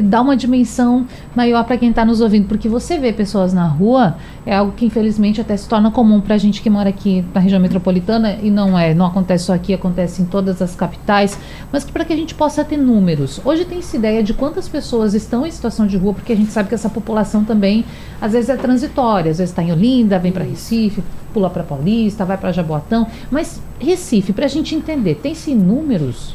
dar 0.03 0.23
uma 0.23 0.37
dimensão 0.37 1.07
maior 1.35 1.65
para 1.65 1.77
quem 1.77 1.91
está 1.91 2.05
nos 2.05 2.21
ouvindo, 2.21 2.47
porque 2.47 2.69
você 2.69 2.99
vê 2.99 3.13
pessoas 3.13 3.53
na 3.53 3.67
rua 3.67 4.17
é 4.45 4.55
algo 4.55 4.73
que 4.73 4.87
infelizmente 4.87 5.41
até 5.41 5.57
se 5.57 5.69
torna 5.69 5.91
comum 5.91 6.21
para 6.21 6.37
a 6.37 6.39
gente 6.39 6.63
que 6.63 6.71
mora 6.71 6.89
aqui 6.89 7.25
na 7.35 7.41
região 7.41 7.61
metropolitana 7.61 8.39
e 8.43 8.51
não 8.51 8.79
é, 8.79 8.95
não 8.95 9.07
acontece 9.07 9.45
só 9.45 9.55
aqui, 9.55 9.75
acontece 9.75 10.23
em 10.23 10.25
todas 10.25 10.63
as 10.63 10.77
capitais, 10.77 11.39
mas 11.73 11.85
que 11.85 11.93
para 11.93 12.05
que 12.05 12.13
a 12.13 12.17
gente 12.17 12.35
possa 12.35 12.65
ter 12.65 12.77
números. 12.77 13.41
Hoje 13.45 13.65
tem-se 13.65 13.97
ideia 13.97 14.23
de 14.23 14.33
quantas 14.33 14.69
pessoas 14.69 15.15
estão 15.15 15.45
em 15.45 15.51
situação 15.51 15.87
de 15.87 15.97
rua, 15.97 16.15
porque 16.15 16.33
a 16.33 16.37
gente 16.37 16.53
sabe 16.53 16.69
que 16.69 16.75
essa 16.75 16.89
população 16.89 17.45
também 17.45 17.85
às 18.21 18.33
vezes 18.33 18.49
é 18.49 18.57
transitória, 18.57 19.31
às 19.31 19.39
vezes 19.39 19.51
está 19.51 19.63
em 19.63 19.73
Olinda, 19.73 20.19
vem 20.19 20.33
para 20.33 20.45
Recife, 20.45 21.03
pula 21.33 21.51
para 21.51 21.65
Paulista, 21.65 22.25
vai 22.25 22.39
para 22.39 22.53
Jaboatão, 22.53 23.07
mas 23.31 23.61
Recife, 23.81 24.33
para 24.33 24.47
a 24.47 24.49
gente 24.49 24.75
entender, 24.75 25.17
tem-se 25.17 25.55
números? 25.55 26.35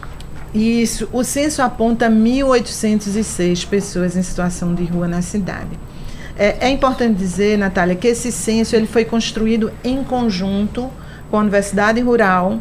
Isso, 0.54 1.08
o 1.14 1.24
censo 1.24 1.62
aponta 1.62 2.10
1.806 2.10 3.66
pessoas 3.68 4.18
em 4.18 4.22
situação 4.22 4.76
de 4.76 4.84
rua 4.84 5.08
na 5.08 5.22
cidade. 5.22 5.80
É, 6.38 6.68
é, 6.68 6.70
importante 6.70 7.16
dizer, 7.16 7.58
Natália, 7.58 7.96
que 7.96 8.08
esse 8.08 8.32
censo 8.32 8.76
ele 8.76 8.88
foi 8.88 9.06
construído 9.06 9.72
em 9.84 10.04
conjunto 10.04 10.90
com 11.30 11.38
a 11.38 11.40
Universidade 11.40 12.02
Rural, 12.02 12.60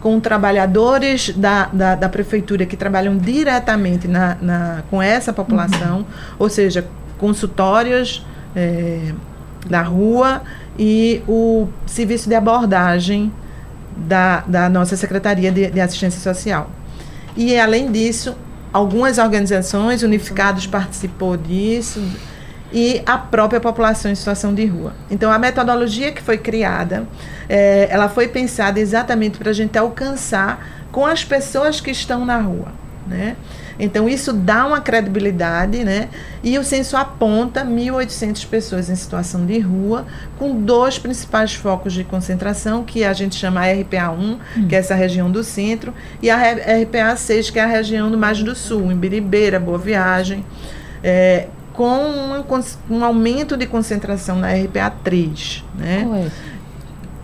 com 0.00 0.18
trabalhadores 0.18 1.30
da, 1.30 1.66
da, 1.66 1.94
da 1.94 2.08
prefeitura 2.08 2.64
que 2.64 2.76
trabalham 2.76 3.16
diretamente 3.16 4.08
na, 4.08 4.36
na, 4.40 4.82
com 4.90 5.02
essa 5.02 5.32
população, 5.32 5.98
uhum. 5.98 6.04
ou 6.38 6.48
seja, 6.48 6.86
consultórios 7.18 8.24
é, 8.54 9.12
da 9.68 9.82
rua 9.82 10.42
e 10.78 11.22
o 11.28 11.68
serviço 11.86 12.28
de 12.28 12.34
abordagem 12.34 13.32
da, 13.96 14.40
da 14.46 14.68
nossa 14.68 14.96
Secretaria 14.96 15.50
de, 15.50 15.70
de 15.70 15.80
Assistência 15.80 16.20
Social. 16.20 16.70
E, 17.36 17.58
além 17.58 17.90
disso, 17.90 18.36
algumas 18.72 19.18
organizações 19.18 20.02
unificadas 20.02 20.66
participou 20.66 21.36
disso 21.36 22.02
e 22.72 23.02
a 23.06 23.16
própria 23.16 23.60
população 23.60 24.10
em 24.10 24.14
situação 24.14 24.54
de 24.54 24.66
rua. 24.66 24.92
Então, 25.10 25.32
a 25.32 25.38
metodologia 25.38 26.12
que 26.12 26.22
foi 26.22 26.36
criada, 26.36 27.06
é, 27.48 27.88
ela 27.90 28.08
foi 28.08 28.28
pensada 28.28 28.78
exatamente 28.78 29.38
para 29.38 29.50
a 29.50 29.54
gente 29.54 29.78
alcançar 29.78 30.66
com 30.92 31.06
as 31.06 31.24
pessoas 31.24 31.80
que 31.80 31.90
estão 31.90 32.24
na 32.24 32.38
rua, 32.38 32.72
né? 33.06 33.36
Então, 33.78 34.08
isso 34.08 34.32
dá 34.32 34.66
uma 34.66 34.80
credibilidade, 34.80 35.84
né? 35.84 36.08
E 36.42 36.58
o 36.58 36.64
censo 36.64 36.96
aponta 36.96 37.64
1.800 37.64 38.46
pessoas 38.48 38.90
em 38.90 38.96
situação 38.96 39.46
de 39.46 39.58
rua, 39.60 40.04
com 40.36 40.60
dois 40.60 40.98
principais 40.98 41.54
focos 41.54 41.92
de 41.92 42.02
concentração, 42.02 42.82
que 42.82 43.04
a 43.04 43.12
gente 43.12 43.36
chama 43.36 43.60
a 43.60 43.72
RPA 43.72 44.10
1, 44.10 44.14
hum. 44.16 44.38
que 44.68 44.74
é 44.74 44.78
essa 44.78 44.94
região 44.94 45.30
do 45.30 45.44
centro, 45.44 45.94
e 46.20 46.28
a 46.28 46.36
RPA 46.36 47.16
6, 47.16 47.50
que 47.50 47.58
é 47.58 47.62
a 47.62 47.66
região 47.66 48.10
do 48.10 48.18
mais 48.18 48.42
do 48.42 48.54
sul, 48.54 48.90
em 48.90 48.96
Biribeira, 48.96 49.60
Boa 49.60 49.78
Viagem. 49.78 50.44
É, 51.02 51.46
com 51.72 51.86
uma, 51.86 52.44
um 52.90 53.04
aumento 53.04 53.56
de 53.56 53.64
concentração 53.64 54.36
na 54.36 54.48
RPA 54.52 54.90
3, 55.04 55.64
né? 55.76 56.28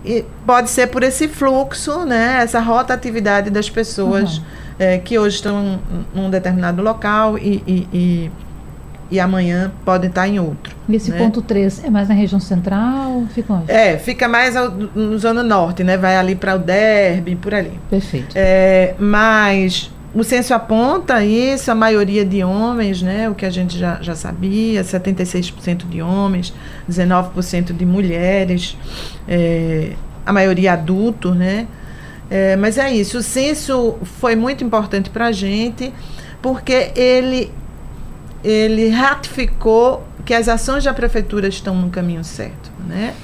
E 0.05 0.25
pode 0.47 0.71
ser 0.71 0.87
por 0.89 1.03
esse 1.03 1.27
fluxo, 1.27 2.05
né? 2.05 2.39
Essa 2.41 2.61
rotatividade 2.61 3.51
das 3.51 3.69
pessoas. 3.69 4.39
Uhum 4.39 4.64
é, 4.79 4.99
que 4.99 5.19
hoje 5.19 5.37
estão 5.37 5.81
em 6.15 6.21
um 6.21 6.31
determinado 6.31 6.83
local 6.83 7.39
e, 7.39 7.63
e, 7.67 7.89
e, 7.93 8.31
e, 9.11 9.21
amanhã 9.21 9.73
podem 9.85 10.09
estar 10.09 10.27
em 10.27 10.39
outro. 10.39 10.75
E 10.89 10.97
esse 10.97 11.11
né? 11.11 11.19
ponto 11.19 11.41
3 11.41 11.85
é 11.85 11.91
mais 11.91 12.09
na 12.09 12.15
região 12.15 12.41
central? 12.41 13.25
Fica 13.31 13.53
onde? 13.53 13.71
É, 13.71 13.99
fica 13.99 14.29
mais 14.29 14.57
ao, 14.57 14.71
no 14.71 15.19
zona 15.19 15.43
norte, 15.43 15.85
né? 15.85 15.97
Vai 15.97 16.17
ali 16.17 16.35
para 16.35 16.57
o 16.57 16.59
Derby, 16.59 17.37
por 17.37 17.55
ali. 17.55 17.79
Perfeito. 17.89 18.35
É, 18.35 18.95
mas 18.99 19.91
o 20.15 20.23
censo 20.23 20.55
aponta 20.55 21.25
isso, 21.25 21.71
a 21.71 21.75
maioria 21.75 22.25
de 22.25 22.45
homens, 22.45 23.03
né? 23.03 23.29
O 23.29 23.35
que 23.35 23.45
a 23.45 23.51
gente 23.51 23.77
já, 23.77 23.99
já 24.01 24.15
sabia, 24.15 24.83
76% 24.83 25.89
de 25.89 26.01
homens, 26.01 26.55
19% 26.89 27.73
de 27.73 27.85
mulheres, 27.85 28.77
é, 29.27 29.93
a 30.25 30.33
maioria 30.33 30.75
adulto, 30.75 31.35
né? 31.35 31.67
É, 32.31 32.57
mas 32.57 32.79
é 32.79 32.93
isso, 32.93 33.19
o 33.19 33.23
censo 33.23 33.97
foi 34.03 34.35
muito 34.35 34.65
importante 34.65 35.11
para 35.11 35.27
a 35.27 35.33
gente, 35.33 35.93
porque 36.41 36.91
ele, 36.97 37.53
ele 38.43 38.89
ratificou 38.89 40.07
que 40.25 40.33
as 40.33 40.49
ações 40.49 40.85
da 40.85 40.95
prefeitura 40.95 41.49
estão 41.49 41.75
no 41.75 41.91
caminho 41.91 42.25
certo. 42.25 42.71
Né? 42.89 43.15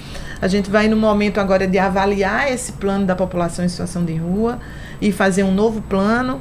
A 0.40 0.48
gente 0.48 0.70
vai 0.70 0.88
no 0.88 0.96
momento 0.96 1.38
agora 1.38 1.66
de 1.66 1.78
avaliar 1.78 2.52
esse 2.52 2.72
plano 2.72 3.06
da 3.06 3.16
população 3.16 3.64
em 3.64 3.68
situação 3.68 4.04
de 4.04 4.14
rua 4.14 4.58
e 5.00 5.10
fazer 5.10 5.42
um 5.42 5.52
novo 5.52 5.80
plano. 5.82 6.40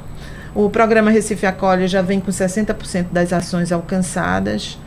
O 0.54 0.68
programa 0.68 1.10
Recife 1.10 1.46
Acolhe 1.46 1.86
já 1.86 2.02
vem 2.02 2.20
com 2.20 2.30
60% 2.30 3.06
das 3.12 3.32
ações 3.32 3.72
alcançadas. 3.72 4.78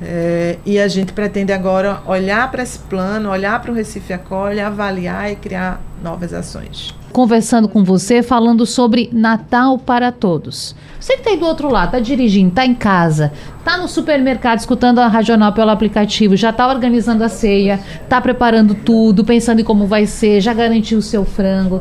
É, 0.00 0.58
e 0.66 0.78
a 0.78 0.86
gente 0.88 1.12
pretende 1.12 1.52
agora 1.52 2.02
olhar 2.06 2.50
para 2.50 2.62
esse 2.62 2.78
plano, 2.78 3.30
olhar 3.30 3.60
para 3.62 3.70
o 3.70 3.74
Recife 3.74 4.12
Acolhe, 4.12 4.60
avaliar 4.60 5.32
e 5.32 5.36
criar 5.36 5.80
novas 6.02 6.34
ações 6.34 6.94
conversando 7.16 7.66
com 7.66 7.82
você, 7.82 8.22
falando 8.22 8.66
sobre 8.66 9.08
Natal 9.10 9.78
para 9.78 10.12
todos. 10.12 10.76
Você 11.00 11.14
que 11.14 11.20
está 11.20 11.30
aí 11.30 11.38
do 11.38 11.46
outro 11.46 11.70
lado, 11.70 11.86
está 11.86 11.98
dirigindo, 11.98 12.50
está 12.50 12.66
em 12.66 12.74
casa, 12.74 13.32
está 13.58 13.78
no 13.78 13.88
supermercado 13.88 14.58
escutando 14.58 14.98
a 14.98 15.08
Regional 15.08 15.50
pelo 15.54 15.70
aplicativo, 15.70 16.36
já 16.36 16.50
está 16.50 16.68
organizando 16.68 17.24
a 17.24 17.30
ceia, 17.30 17.80
está 18.02 18.20
preparando 18.20 18.74
tudo, 18.74 19.24
pensando 19.24 19.62
em 19.62 19.64
como 19.64 19.86
vai 19.86 20.04
ser, 20.04 20.42
já 20.42 20.52
garantiu 20.52 20.98
o 20.98 21.02
seu 21.02 21.24
frango 21.24 21.80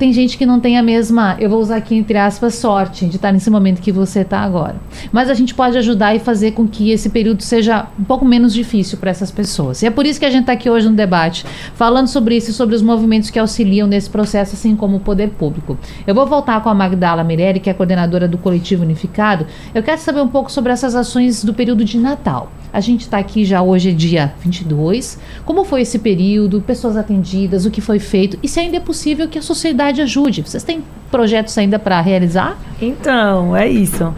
tem 0.00 0.14
gente 0.14 0.38
que 0.38 0.46
não 0.46 0.58
tem 0.58 0.78
a 0.78 0.82
mesma, 0.82 1.36
eu 1.38 1.50
vou 1.50 1.60
usar 1.60 1.76
aqui 1.76 1.94
entre 1.94 2.16
aspas, 2.16 2.54
sorte 2.54 3.04
de 3.04 3.16
estar 3.16 3.30
nesse 3.30 3.50
momento 3.50 3.82
que 3.82 3.92
você 3.92 4.20
está 4.20 4.38
agora. 4.38 4.76
Mas 5.12 5.28
a 5.28 5.34
gente 5.34 5.54
pode 5.54 5.76
ajudar 5.76 6.14
e 6.14 6.18
fazer 6.18 6.52
com 6.52 6.66
que 6.66 6.90
esse 6.90 7.10
período 7.10 7.42
seja 7.42 7.86
um 7.98 8.04
pouco 8.04 8.24
menos 8.24 8.54
difícil 8.54 8.96
para 8.96 9.10
essas 9.10 9.30
pessoas. 9.30 9.82
E 9.82 9.86
é 9.86 9.90
por 9.90 10.06
isso 10.06 10.18
que 10.18 10.24
a 10.24 10.30
gente 10.30 10.40
está 10.40 10.54
aqui 10.54 10.70
hoje 10.70 10.88
no 10.88 10.96
debate, 10.96 11.44
falando 11.74 12.06
sobre 12.06 12.34
isso 12.34 12.50
e 12.50 12.54
sobre 12.54 12.74
os 12.74 12.80
movimentos 12.80 13.28
que 13.28 13.38
auxiliam 13.38 13.86
nesse 13.86 14.08
processo, 14.08 14.54
assim 14.54 14.74
como 14.74 14.96
o 14.96 15.00
poder 15.00 15.32
público. 15.32 15.76
Eu 16.06 16.14
vou 16.14 16.24
voltar 16.24 16.62
com 16.62 16.70
a 16.70 16.74
Magdala 16.74 17.22
Mirelli, 17.22 17.60
que 17.60 17.68
é 17.68 17.74
coordenadora 17.74 18.26
do 18.26 18.38
Coletivo 18.38 18.82
Unificado. 18.82 19.46
Eu 19.74 19.82
quero 19.82 20.00
saber 20.00 20.22
um 20.22 20.28
pouco 20.28 20.50
sobre 20.50 20.72
essas 20.72 20.94
ações 20.94 21.44
do 21.44 21.52
período 21.52 21.84
de 21.84 21.98
Natal. 21.98 22.50
A 22.72 22.80
gente 22.80 23.02
está 23.02 23.18
aqui 23.18 23.44
já 23.44 23.62
hoje, 23.62 23.90
é 23.90 23.92
dia 23.92 24.32
22. 24.40 25.18
Como 25.44 25.64
foi 25.64 25.82
esse 25.82 25.98
período? 25.98 26.60
Pessoas 26.60 26.96
atendidas, 26.96 27.66
o 27.66 27.70
que 27.70 27.80
foi 27.80 27.98
feito? 27.98 28.38
E 28.42 28.48
se 28.48 28.60
ainda 28.60 28.76
é 28.76 28.80
possível 28.80 29.28
que 29.28 29.38
a 29.38 29.42
sociedade 29.42 30.00
ajude? 30.00 30.42
Vocês 30.42 30.62
têm 30.62 30.84
projetos 31.10 31.56
ainda 31.58 31.78
para 31.78 32.00
realizar? 32.00 32.56
Então, 32.80 33.56
é 33.56 33.68
isso. 33.68 34.14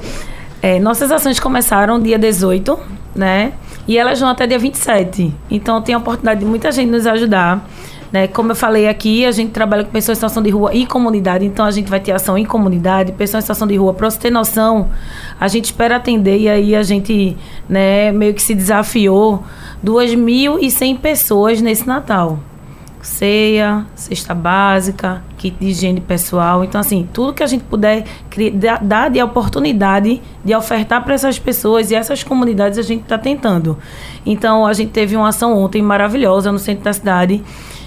É, 0.60 0.78
nossas 0.78 1.10
ações 1.10 1.40
começaram 1.40 2.00
dia 2.00 2.18
18, 2.18 2.78
né? 3.14 3.52
E 3.88 3.98
elas 3.98 4.20
vão 4.20 4.28
até 4.28 4.46
dia 4.46 4.58
27. 4.58 5.34
Então, 5.50 5.80
tem 5.82 5.94
a 5.94 5.98
oportunidade 5.98 6.40
de 6.40 6.46
muita 6.46 6.70
gente 6.70 6.90
nos 6.90 7.06
ajudar. 7.06 7.68
Né? 8.12 8.26
Como 8.26 8.50
eu 8.50 8.54
falei 8.54 8.86
aqui, 8.86 9.24
a 9.24 9.32
gente 9.32 9.52
trabalha 9.52 9.84
com 9.84 9.90
pessoas 9.90 10.18
em 10.18 10.20
situação 10.20 10.42
de 10.42 10.50
rua 10.50 10.74
e 10.74 10.86
comunidade, 10.86 11.46
então 11.46 11.64
a 11.64 11.70
gente 11.70 11.88
vai 11.88 11.98
ter 11.98 12.12
ação 12.12 12.36
em 12.36 12.44
comunidade, 12.44 13.12
pessoas 13.12 13.42
em 13.42 13.46
situação 13.46 13.66
de 13.66 13.74
rua. 13.76 13.94
Para 13.94 14.10
você 14.10 14.18
ter 14.18 14.30
noção, 14.30 14.90
a 15.40 15.48
gente 15.48 15.64
espera 15.66 15.96
atender 15.96 16.38
e 16.38 16.48
aí 16.48 16.76
a 16.76 16.82
gente 16.82 17.36
né, 17.68 18.12
meio 18.12 18.34
que 18.34 18.42
se 18.42 18.54
desafiou 18.54 19.42
2.100 19.84 20.98
pessoas 20.98 21.60
nesse 21.62 21.86
Natal. 21.86 22.38
Ceia, 23.00 23.84
cesta 23.96 24.32
básica, 24.32 25.24
kit 25.36 25.56
de 25.58 25.70
higiene 25.70 26.00
pessoal. 26.00 26.62
Então, 26.62 26.80
assim, 26.80 27.08
tudo 27.12 27.32
que 27.32 27.42
a 27.42 27.48
gente 27.48 27.64
puder 27.64 28.04
dar 28.80 29.10
de 29.10 29.20
oportunidade 29.20 30.22
de 30.44 30.54
ofertar 30.54 31.02
para 31.02 31.14
essas 31.14 31.36
pessoas 31.36 31.90
e 31.90 31.96
essas 31.96 32.22
comunidades 32.22 32.78
a 32.78 32.82
gente 32.82 33.02
está 33.02 33.18
tentando. 33.18 33.76
Então, 34.24 34.64
a 34.64 34.72
gente 34.72 34.92
teve 34.92 35.16
uma 35.16 35.30
ação 35.30 35.58
ontem 35.58 35.82
maravilhosa 35.82 36.52
no 36.52 36.60
centro 36.60 36.84
da 36.84 36.92
cidade 36.92 37.42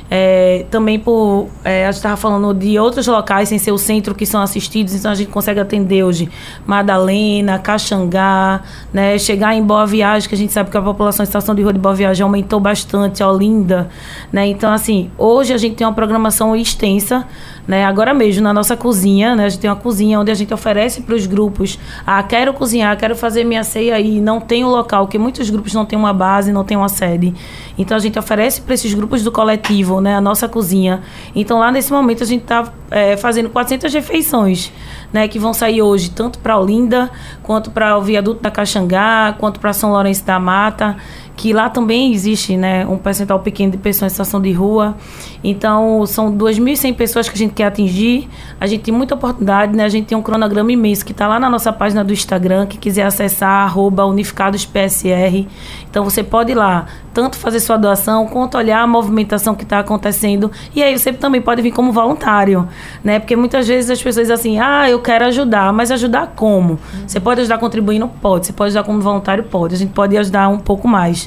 é, 0.09 0.65
também 0.69 0.99
por. 0.99 1.47
É, 1.63 1.83
a 1.83 1.91
gente 1.91 1.97
estava 1.97 2.15
falando 2.15 2.53
de 2.53 2.77
outros 2.77 3.07
locais 3.07 3.49
sem 3.49 3.57
ser 3.57 3.71
o 3.71 3.77
centro 3.77 4.13
que 4.13 4.25
são 4.25 4.41
assistidos, 4.41 4.93
então 4.93 5.11
a 5.11 5.15
gente 5.15 5.31
consegue 5.31 5.59
atender 5.59 6.03
hoje 6.03 6.29
Madalena, 6.65 7.57
Caxangá, 7.57 8.61
né, 8.93 9.17
chegar 9.17 9.55
em 9.55 9.63
Boa 9.63 9.85
Viagem, 9.85 10.29
que 10.29 10.35
a 10.35 10.37
gente 10.37 10.53
sabe 10.53 10.69
que 10.69 10.77
a 10.77 10.81
população 10.81 11.23
em 11.23 11.27
estação 11.27 11.55
de 11.55 11.61
rua 11.61 11.73
de 11.73 11.79
Boa 11.79 11.95
Viagem 11.95 12.23
aumentou 12.23 12.59
bastante, 12.59 13.23
Olinda. 13.23 13.89
Né, 14.31 14.47
então, 14.47 14.71
assim, 14.71 15.09
hoje 15.17 15.53
a 15.53 15.57
gente 15.57 15.75
tem 15.75 15.87
uma 15.87 15.93
programação 15.93 16.55
extensa 16.55 17.25
Né? 17.67 17.83
Agora 17.83 18.13
mesmo, 18.13 18.43
na 18.43 18.53
nossa 18.53 18.77
cozinha, 18.77 19.35
né? 19.35 19.45
a 19.45 19.49
gente 19.49 19.61
tem 19.61 19.69
uma 19.69 19.75
cozinha 19.75 20.19
onde 20.19 20.29
a 20.29 20.35
gente 20.35 20.53
oferece 20.53 21.01
para 21.01 21.15
os 21.15 21.25
grupos: 21.25 21.79
ah, 22.05 22.21
quero 22.21 22.53
cozinhar, 22.53 22.95
quero 22.97 23.15
fazer 23.15 23.43
minha 23.43 23.63
ceia 23.63 23.99
e 23.99 24.21
não 24.21 24.39
tem 24.39 24.63
um 24.63 24.69
local, 24.69 25.05
porque 25.05 25.17
muitos 25.17 25.49
grupos 25.49 25.73
não 25.73 25.85
têm 25.85 25.97
uma 25.97 26.13
base, 26.13 26.51
não 26.51 26.63
tem 26.63 26.77
uma 26.77 26.89
sede. 26.89 27.33
Então 27.77 27.97
a 27.97 27.99
gente 27.99 28.19
oferece 28.19 28.61
para 28.61 28.73
esses 28.73 28.93
grupos 28.93 29.23
do 29.23 29.31
coletivo 29.31 29.99
né? 29.99 30.15
a 30.15 30.21
nossa 30.21 30.47
cozinha. 30.47 31.01
Então 31.35 31.59
lá 31.59 31.71
nesse 31.71 31.91
momento 31.91 32.23
a 32.23 32.27
gente 32.27 32.43
está 32.43 32.71
é, 32.91 33.17
fazendo 33.17 33.49
400 33.49 33.93
refeições. 33.93 34.71
Né, 35.13 35.29
que 35.29 35.39
vão 35.39 35.53
sair 35.53 35.81
hoje 35.81 36.09
tanto 36.09 36.39
para 36.39 36.59
Olinda, 36.59 37.09
quanto 37.41 37.71
para 37.71 37.97
o 37.97 38.01
viaduto 38.01 38.41
da 38.41 38.51
Caxangá, 38.51 39.33
quanto 39.39 39.61
para 39.61 39.71
São 39.71 39.91
Lourenço 39.91 40.25
da 40.25 40.37
Mata 40.39 40.97
que 41.35 41.51
lá 41.51 41.69
também 41.69 42.13
existe 42.13 42.55
né, 42.55 42.85
um 42.87 42.97
percentual 42.97 43.39
pequeno 43.39 43.71
de 43.71 43.77
pessoas 43.77 44.11
em 44.11 44.13
situação 44.13 44.41
de 44.41 44.51
rua. 44.51 44.95
Então, 45.43 46.05
são 46.05 46.35
2.100 46.35 46.95
pessoas 46.95 47.27
que 47.27 47.35
a 47.35 47.37
gente 47.37 47.53
quer 47.53 47.65
atingir. 47.65 48.27
A 48.59 48.65
gente 48.65 48.83
tem 48.83 48.93
muita 48.93 49.15
oportunidade, 49.15 49.75
né? 49.75 49.83
A 49.83 49.89
gente 49.89 50.07
tem 50.07 50.17
um 50.17 50.21
cronograma 50.21 50.71
imenso 50.71 51.05
que 51.05 51.11
está 51.11 51.27
lá 51.27 51.39
na 51.39 51.49
nossa 51.49 51.71
página 51.73 52.03
do 52.03 52.13
Instagram, 52.13 52.65
que 52.65 52.77
quiser 52.77 53.03
acessar, 53.03 53.65
arroba 53.65 54.05
unificadospsr. 54.05 55.45
Então, 55.89 56.03
você 56.03 56.23
pode 56.23 56.51
ir 56.51 56.55
lá, 56.55 56.87
tanto 57.13 57.37
fazer 57.37 57.59
sua 57.59 57.77
doação, 57.77 58.27
quanto 58.27 58.57
olhar 58.57 58.81
a 58.81 58.87
movimentação 58.87 59.53
que 59.53 59.63
está 59.63 59.79
acontecendo. 59.79 60.51
E 60.73 60.81
aí, 60.81 60.97
você 60.97 61.11
também 61.11 61.41
pode 61.41 61.61
vir 61.61 61.71
como 61.71 61.91
voluntário, 61.91 62.67
né? 63.03 63.19
Porque 63.19 63.35
muitas 63.35 63.67
vezes 63.67 63.91
as 63.91 64.01
pessoas 64.01 64.29
assim, 64.31 64.59
ah, 64.59 64.89
eu 64.89 64.99
quero 65.01 65.25
ajudar, 65.25 65.71
mas 65.73 65.91
ajudar 65.91 66.33
como? 66.35 66.79
Você 67.05 67.19
pode 67.19 67.41
ajudar 67.41 67.57
contribuindo? 67.57 68.07
Pode. 68.07 68.47
Você 68.47 68.53
pode 68.53 68.69
ajudar 68.69 68.83
como 68.83 69.01
voluntário? 69.01 69.43
Pode. 69.43 69.75
A 69.75 69.77
gente 69.77 69.91
pode 69.91 70.17
ajudar 70.17 70.47
um 70.47 70.59
pouco 70.59 70.87
mais. 70.87 71.24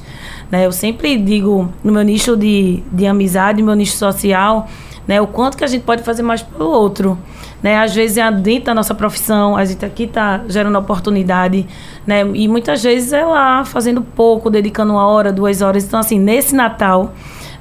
Né? 0.51 0.67
Eu 0.67 0.73
sempre 0.73 1.17
digo, 1.17 1.69
no 1.83 1.93
meu 1.93 2.03
nicho 2.03 2.37
de, 2.37 2.83
de 2.93 3.07
amizade, 3.07 3.61
no 3.61 3.67
meu 3.67 3.75
nicho 3.75 3.97
social, 3.97 4.69
né? 5.07 5.21
o 5.21 5.27
quanto 5.27 5.57
que 5.57 5.65
a 5.65 5.67
gente 5.67 5.83
pode 5.83 6.03
fazer 6.03 6.23
mais 6.23 6.43
pelo 6.43 6.71
outro. 6.71 7.19
Né? 7.63 7.77
Às 7.77 7.95
vezes 7.95 8.17
é 8.17 8.31
dentro 8.31 8.67
da 8.67 8.75
nossa 8.75 8.95
profissão, 8.95 9.57
a 9.57 9.65
gente 9.65 9.85
aqui 9.85 10.05
está 10.05 10.43
gerando 10.49 10.79
oportunidade, 10.79 11.67
né? 12.07 12.21
E 12.35 12.47
muitas 12.47 12.83
vezes 12.83 13.13
é 13.13 13.25
lá, 13.25 13.65
fazendo 13.65 14.01
pouco, 14.01 14.49
dedicando 14.49 14.93
uma 14.93 15.07
hora, 15.07 15.33
duas 15.33 15.61
horas. 15.61 15.85
Então, 15.85 15.99
assim, 15.99 16.21
nesse 16.21 16.55
Natal, 16.55 17.13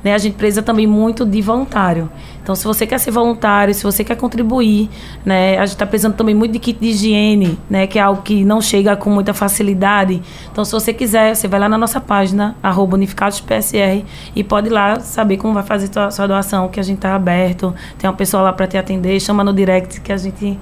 né, 0.04 0.14
a 0.14 0.18
gente 0.20 0.36
precisa 0.36 0.62
também 0.62 0.86
muito 0.86 1.26
de 1.26 1.42
voluntário. 1.42 2.10
Então, 2.48 2.56
se 2.56 2.64
você 2.64 2.88
quer 2.88 2.98
ser 2.98 3.12
voluntário, 3.12 3.74
se 3.74 3.84
você 3.84 4.06
quer 4.06 4.16
contribuir, 4.16 4.90
né, 5.26 5.58
a 5.58 5.66
gente 5.66 5.74
está 5.74 5.86
precisando 5.86 6.16
também 6.16 6.34
muito 6.34 6.54
de 6.54 6.60
kit 6.60 6.80
de 6.80 6.88
higiene, 6.88 7.60
né, 7.70 7.86
que 7.88 8.00
é 8.00 8.02
algo 8.02 8.22
que 8.22 8.46
não 8.46 8.62
chega 8.62 8.96
com 8.96 9.10
muita 9.10 9.34
facilidade. 9.34 10.22
Então, 10.50 10.64
se 10.64 10.72
você 10.72 10.94
quiser, 10.94 11.36
você 11.36 11.46
vai 11.46 11.60
lá 11.60 11.68
na 11.68 11.78
nossa 11.78 12.00
página, 12.00 12.56
arroba 12.64 12.96
unificadospsr, 12.96 14.06
e 14.34 14.46
pode 14.46 14.68
ir 14.68 14.70
lá 14.70 14.98
saber 15.02 15.36
como 15.36 15.54
vai 15.54 15.64
fazer 15.64 15.92
sua, 15.92 16.10
sua 16.10 16.26
doação, 16.26 16.70
que 16.70 16.80
a 16.80 16.84
gente 16.84 17.00
está 17.00 17.14
aberto, 17.16 17.76
tem 17.98 18.10
uma 18.10 18.16
pessoa 18.16 18.42
lá 18.42 18.54
para 18.54 18.66
te 18.66 18.78
atender, 18.78 19.20
chama 19.20 19.44
no 19.44 19.52
direct 19.52 20.00
que 20.00 20.14
a 20.14 20.18
gente 20.18 20.58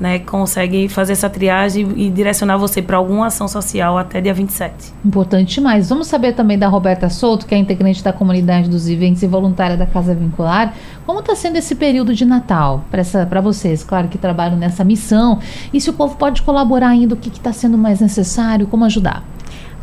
né, 0.00 0.18
consegue 0.18 0.88
fazer 0.88 1.12
essa 1.12 1.28
triagem 1.28 1.92
e 1.94 2.10
direcionar 2.10 2.56
você 2.56 2.80
para 2.80 2.96
alguma 2.96 3.26
ação 3.26 3.46
social 3.46 3.98
até 3.98 4.20
dia 4.20 4.32
27. 4.32 4.94
Importante 5.04 5.54
demais. 5.56 5.90
Vamos 5.90 6.06
saber 6.06 6.32
também 6.32 6.58
da 6.58 6.68
Roberta 6.68 7.10
Souto, 7.10 7.44
que 7.44 7.54
é 7.54 7.58
integrante 7.58 8.02
da 8.02 8.12
comunidade 8.12 8.70
dos 8.70 8.86
viventes 8.86 9.22
e 9.22 9.26
voluntária 9.26 9.76
da 9.76 9.86
Casa 9.86 10.14
Vincular. 10.14 10.74
Como 11.04 11.20
está 11.20 11.36
sendo 11.36 11.56
esse 11.56 11.74
período 11.74 12.14
de 12.14 12.24
Natal 12.24 12.84
para 12.90 13.40
vocês, 13.42 13.84
claro 13.84 14.08
que 14.08 14.16
trabalham 14.16 14.56
nessa 14.56 14.82
missão, 14.82 15.38
e 15.72 15.80
se 15.80 15.90
o 15.90 15.92
povo 15.92 16.16
pode 16.16 16.40
colaborar 16.42 16.88
ainda, 16.88 17.14
o 17.14 17.16
que 17.18 17.28
está 17.28 17.52
sendo 17.52 17.76
mais 17.76 18.00
necessário, 18.00 18.66
como 18.66 18.86
ajudar? 18.86 19.22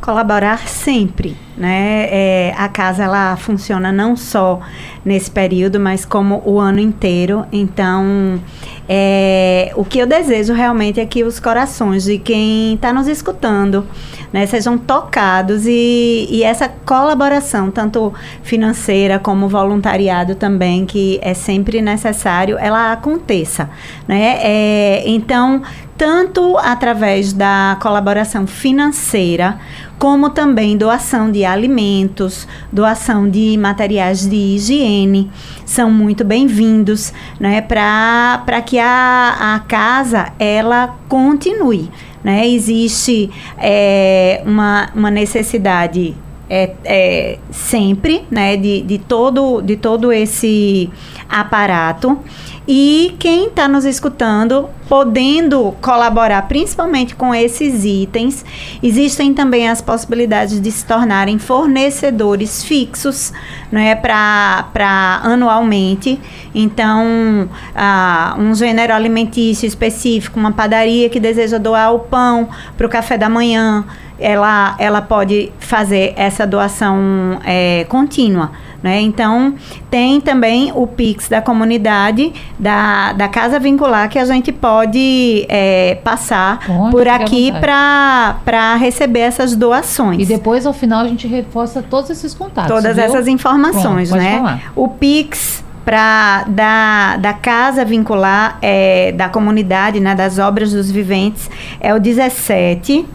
Colaborar 0.02 0.68
sempre, 0.68 1.36
né? 1.58 2.08
É, 2.10 2.54
a 2.58 2.68
casa 2.70 3.04
ela 3.04 3.36
funciona 3.36 3.92
não 3.92 4.16
só 4.16 4.60
nesse 5.04 5.30
período, 5.30 5.80
mas 5.80 6.06
como 6.06 6.42
o 6.46 6.60
ano 6.60 6.80
inteiro. 6.80 7.46
Então, 7.52 8.40
é, 8.88 9.72
o 9.76 9.84
que 9.84 10.00
eu 10.00 10.08
desejo 10.08 10.54
realmente 10.54 11.00
é 11.00 11.06
que 11.06 11.24
os 11.24 11.40
corações 11.40 12.04
de 12.04 12.18
quem 12.18 12.76
está 12.76 12.94
nos 12.94 13.08
escutando 13.08 13.86
né, 14.32 14.46
sejam 14.46 14.78
tocados 14.78 15.66
e, 15.66 16.28
e 16.30 16.44
essa 16.44 16.70
colaboração, 16.86 17.72
tanto 17.72 18.14
financeira 18.44 19.20
como 19.20 19.48
voluntariado 19.48 20.36
também, 20.36 20.86
que 20.86 21.20
é 21.22 21.34
sempre 21.34 21.82
necessário, 21.82 22.58
ela 22.60 22.92
aconteça. 22.92 23.70
Né? 24.08 24.40
É, 24.42 25.04
então, 25.08 25.62
tanto 25.98 26.58
através 26.60 27.34
da 27.34 27.78
colaboração 27.82 28.46
financeira, 28.46 29.60
como 29.98 30.30
também 30.30 30.78
doação 30.78 31.32
de 31.32 31.44
alimentos, 31.44 32.48
doação 32.72 33.28
de 33.28 33.58
materiais 33.58 34.28
de 34.30 34.36
higiene, 34.36 35.32
são 35.66 35.90
muito 35.90 36.24
bem-vindos, 36.24 37.12
né, 37.40 37.62
para 37.62 38.62
que 38.64 38.78
a, 38.78 39.56
a 39.56 39.60
casa 39.62 40.32
ela 40.38 40.96
continue. 41.10 41.90
Né? 42.24 42.48
Existe 42.48 43.30
é, 43.58 44.44
uma, 44.46 44.90
uma 44.94 45.10
necessidade 45.10 46.16
é, 46.50 46.72
é, 46.86 47.40
sempre 47.52 48.24
né, 48.30 48.56
de, 48.56 48.82
de, 48.82 48.98
todo, 48.98 49.62
de 49.62 49.76
todo 49.76 50.12
esse 50.12 50.90
aparato. 51.28 52.20
E 52.68 53.16
quem 53.18 53.48
está 53.48 53.66
nos 53.66 53.86
escutando, 53.86 54.68
podendo 54.90 55.74
colaborar 55.82 56.42
principalmente 56.50 57.16
com 57.16 57.34
esses 57.34 57.86
itens, 57.86 58.44
existem 58.84 59.34
também 59.34 59.70
as 59.70 59.82
possibilidades 59.82 60.60
de 60.60 60.70
se 60.70 60.86
tornarem 60.86 61.40
fornecedores 61.40 62.66
fixos 62.66 63.32
né, 63.72 63.96
para 63.96 65.22
anualmente. 65.24 66.20
Então, 66.54 67.50
ah, 67.74 68.36
um 68.38 68.54
gênero 68.54 68.94
alimentício 68.94 69.66
específico, 69.66 70.38
uma 70.38 70.52
padaria 70.52 71.10
que 71.10 71.22
deseja 71.22 71.58
doar 71.58 71.94
o 71.94 72.00
pão 72.00 72.50
para 72.76 72.86
o 72.86 72.90
café 72.90 73.18
da 73.18 73.30
manhã, 73.30 73.86
ela, 74.20 74.76
ela 74.80 75.02
pode 75.02 75.52
fazer 75.60 76.14
essa 76.18 76.46
doação 76.46 77.40
é, 77.46 77.86
contínua. 77.88 78.52
Né? 78.82 79.02
Então, 79.02 79.56
tem 79.90 80.22
também 80.22 80.72
o 80.74 80.86
Pix 80.86 81.28
da 81.28 81.42
comunidade, 81.42 82.32
da, 82.58 83.14
da 83.14 83.28
Casa 83.28 83.60
Vincular, 83.60 84.10
que 84.10 84.18
a 84.18 84.26
gente 84.26 84.52
pode 84.52 85.46
é, 85.48 85.96
passar 86.04 86.60
por 86.92 87.08
aqui 87.08 87.52
para 87.52 88.76
receber 88.76 89.20
essas 89.22 89.56
doações. 89.56 90.22
E 90.22 90.26
depois, 90.26 90.66
ao 90.66 90.74
final, 90.74 91.02
a 91.02 91.08
gente 91.08 91.28
reforça 91.28 91.82
todos 91.82 92.10
esses 92.10 92.34
contatos. 92.34 92.74
Todas 92.74 92.96
viu? 92.96 93.06
essas 93.06 93.28
informações, 93.28 94.10
Pronto, 94.10 94.24
né? 94.24 94.38
Falar. 94.38 94.72
O 94.76 94.88
Pix 94.88 95.64
para 95.86 96.44
da, 96.50 97.18
da 97.18 97.34
casa 97.34 97.86
vincular 97.86 98.58
é, 98.62 99.14
da 99.14 99.30
comunidade, 99.30 100.02
né, 100.02 100.14
das 100.14 100.38
obras 100.38 100.74
dos 100.74 100.92
viventes, 100.92 101.50
é 101.80 101.94
o 101.94 102.00
17 102.00 103.06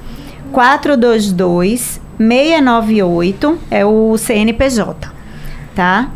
422 0.51 2.01
698, 2.19 3.59
é 3.71 3.85
o 3.85 4.17
CNPJ 4.17 5.13
tá? 5.75 6.11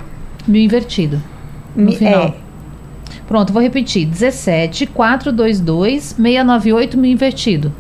Mil 0.47 0.63
invertido. 0.63 1.21
No 1.75 1.87
Mi 1.87 1.97
final. 1.97 2.23
É. 2.23 2.35
Pronto, 3.27 3.53
vou 3.53 3.63
repetir. 3.63 4.07
17 4.07 4.87
422 4.87 6.15
698 6.17 6.99
mil 6.99 7.11
invertido. 7.11 7.73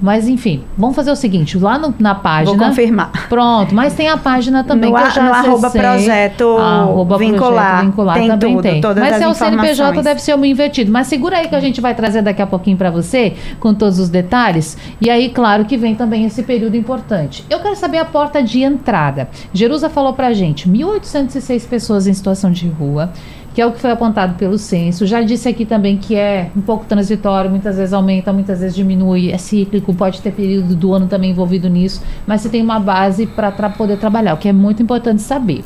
Mas 0.00 0.28
enfim, 0.28 0.64
vamos 0.76 0.94
fazer 0.94 1.10
o 1.10 1.16
seguinte, 1.16 1.58
lá 1.58 1.78
no, 1.78 1.94
na 1.98 2.14
página. 2.14 2.56
Vou 2.56 2.68
confirmar. 2.68 3.10
Pronto, 3.28 3.74
mas 3.74 3.94
tem 3.94 4.08
a 4.08 4.16
página 4.16 4.64
também 4.64 4.90
no, 4.90 4.96
que 4.96 5.02
eu 5.02 5.10
já 5.10 5.22
no 5.22 5.32
arroba 5.32 5.70
projeto 5.70 6.56
arroba 6.58 7.18
vincular, 7.18 7.66
projeto 7.66 7.86
vincular 7.86 8.14
tem 8.16 8.28
também 8.28 8.54
tudo, 8.54 8.62
tem. 8.62 8.82
Mas 8.82 9.16
se 9.16 9.22
é 9.22 9.28
o 9.28 9.34
CNPJ 9.34 10.02
deve 10.02 10.20
ser 10.20 10.36
o 10.36 10.44
invertido. 10.44 10.92
Mas 10.92 11.06
segura 11.06 11.38
aí 11.38 11.48
que 11.48 11.54
a 11.54 11.60
gente 11.60 11.80
vai 11.80 11.94
trazer 11.94 12.22
daqui 12.22 12.42
a 12.42 12.46
pouquinho 12.46 12.76
para 12.76 12.90
você 12.90 13.34
com 13.60 13.74
todos 13.74 13.98
os 13.98 14.08
detalhes. 14.08 14.76
E 15.00 15.10
aí, 15.10 15.28
claro 15.28 15.64
que 15.64 15.76
vem 15.76 15.94
também 15.94 16.24
esse 16.24 16.42
período 16.42 16.76
importante. 16.76 17.44
Eu 17.48 17.60
quero 17.60 17.76
saber 17.76 17.98
a 17.98 18.04
porta 18.04 18.42
de 18.42 18.62
entrada. 18.62 19.28
Jerusa 19.52 19.88
falou 19.88 20.12
pra 20.12 20.32
gente, 20.32 20.68
1.806 20.68 21.68
pessoas 21.68 22.06
em 22.06 22.12
situação 22.12 22.50
de 22.50 22.68
rua 22.68 23.12
que 23.56 23.62
é 23.62 23.64
o 23.64 23.72
que 23.72 23.80
foi 23.80 23.90
apontado 23.90 24.34
pelo 24.34 24.58
censo. 24.58 25.06
Já 25.06 25.22
disse 25.22 25.48
aqui 25.48 25.64
também 25.64 25.96
que 25.96 26.14
é 26.14 26.50
um 26.54 26.60
pouco 26.60 26.84
transitório, 26.84 27.48
muitas 27.48 27.78
vezes 27.78 27.94
aumenta, 27.94 28.30
muitas 28.30 28.60
vezes 28.60 28.76
diminui, 28.76 29.32
é 29.32 29.38
cíclico, 29.38 29.94
pode 29.94 30.20
ter 30.20 30.30
período 30.30 30.76
do 30.76 30.92
ano 30.92 31.06
também 31.06 31.30
envolvido 31.30 31.66
nisso, 31.66 32.02
mas 32.26 32.42
você 32.42 32.50
tem 32.50 32.60
uma 32.60 32.78
base 32.78 33.26
para 33.26 33.50
tra 33.50 33.70
poder 33.70 33.96
trabalhar, 33.96 34.34
o 34.34 34.36
que 34.36 34.46
é 34.46 34.52
muito 34.52 34.82
importante 34.82 35.22
saber. 35.22 35.64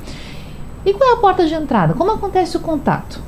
E 0.87 0.95
qual 0.95 1.11
é 1.11 1.15
a 1.15 1.17
porta 1.17 1.45
de 1.45 1.53
entrada? 1.53 1.93
Como 1.95 2.13
acontece 2.13 2.57
o 2.57 2.61
contato? 2.61 3.21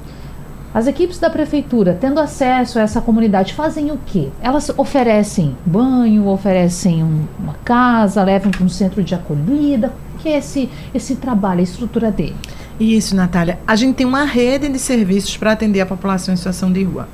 As 0.72 0.86
equipes 0.86 1.18
da 1.18 1.28
prefeitura, 1.28 1.98
tendo 2.00 2.20
acesso 2.20 2.78
a 2.78 2.82
essa 2.82 3.00
comunidade, 3.00 3.54
fazem 3.54 3.90
o 3.90 3.98
quê? 4.06 4.28
Elas 4.40 4.72
oferecem 4.76 5.56
banho, 5.66 6.28
oferecem 6.28 7.02
um, 7.02 7.24
uma 7.36 7.54
casa, 7.64 8.22
levam 8.22 8.52
para 8.52 8.62
um 8.62 8.68
centro 8.68 9.02
de 9.02 9.12
acolhida. 9.12 9.92
O 10.14 10.18
que 10.18 10.28
é 10.28 10.38
esse, 10.38 10.70
esse 10.94 11.16
trabalho, 11.16 11.58
a 11.58 11.64
estrutura 11.64 12.12
dele? 12.12 12.36
Isso, 12.82 13.14
Natália. 13.14 13.60
A 13.64 13.76
gente 13.76 13.94
tem 13.94 14.06
uma 14.06 14.24
rede 14.24 14.68
de 14.68 14.76
serviços 14.76 15.36
para 15.36 15.52
atender 15.52 15.80
a 15.80 15.86
população 15.86 16.34
em 16.34 16.36
situação 16.36 16.72
de 16.72 16.82
rua. 16.82 17.08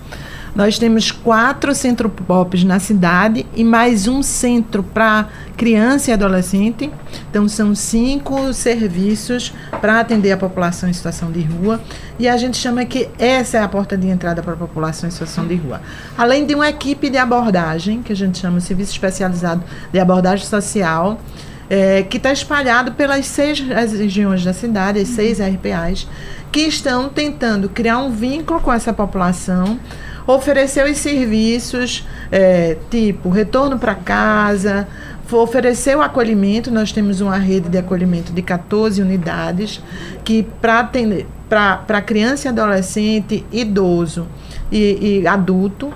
Nós 0.56 0.78
temos 0.78 1.12
quatro 1.12 1.74
centro 1.74 2.08
POPs 2.08 2.64
na 2.64 2.80
cidade 2.80 3.44
e 3.54 3.62
mais 3.62 4.08
um 4.08 4.22
centro 4.22 4.82
para 4.82 5.28
criança 5.58 6.10
e 6.10 6.14
adolescente. 6.14 6.90
Então, 7.28 7.46
são 7.46 7.74
cinco 7.74 8.50
serviços 8.54 9.52
para 9.78 10.00
atender 10.00 10.32
a 10.32 10.38
população 10.38 10.88
em 10.88 10.92
situação 10.94 11.30
de 11.30 11.42
rua. 11.42 11.78
E 12.18 12.26
a 12.26 12.36
gente 12.38 12.56
chama 12.56 12.86
que 12.86 13.06
essa 13.18 13.58
é 13.58 13.62
a 13.62 13.68
porta 13.68 13.94
de 13.94 14.08
entrada 14.08 14.42
para 14.42 14.54
a 14.54 14.56
população 14.56 15.06
em 15.06 15.12
situação 15.12 15.46
de 15.46 15.54
rua. 15.54 15.82
Além 16.16 16.46
de 16.46 16.54
uma 16.54 16.70
equipe 16.70 17.10
de 17.10 17.18
abordagem, 17.18 18.02
que 18.02 18.14
a 18.14 18.16
gente 18.16 18.38
chama 18.38 18.56
de 18.56 18.64
Serviço 18.64 18.92
Especializado 18.92 19.62
de 19.92 19.98
Abordagem 20.00 20.46
Social, 20.46 21.20
é, 21.68 22.02
que 22.02 22.16
está 22.16 22.32
espalhado 22.32 22.92
pelas 22.92 23.26
seis 23.26 23.60
regiões 23.60 24.44
da 24.44 24.52
cidade, 24.52 25.00
as 25.00 25.08
seis 25.08 25.38
RPAs, 25.40 26.08
que 26.50 26.60
estão 26.60 27.08
tentando 27.08 27.68
criar 27.68 27.98
um 27.98 28.10
vínculo 28.10 28.60
com 28.60 28.72
essa 28.72 28.92
população, 28.92 29.78
oferecer 30.26 30.88
os 30.90 30.96
serviços, 30.98 32.06
é, 32.30 32.76
tipo 32.90 33.28
retorno 33.28 33.78
para 33.78 33.94
casa, 33.94 34.88
oferecer 35.30 35.96
o 35.96 36.02
acolhimento. 36.02 36.70
Nós 36.70 36.92
temos 36.92 37.20
uma 37.20 37.36
rede 37.36 37.68
de 37.68 37.78
acolhimento 37.78 38.32
de 38.32 38.42
14 38.42 39.00
unidades 39.02 39.82
que 40.24 40.42
para 40.60 40.80
atender 40.80 41.26
para 41.48 42.02
criança 42.02 42.46
e 42.46 42.50
adolescente, 42.50 43.44
idoso 43.50 44.26
e, 44.70 45.20
e 45.20 45.26
adulto 45.26 45.92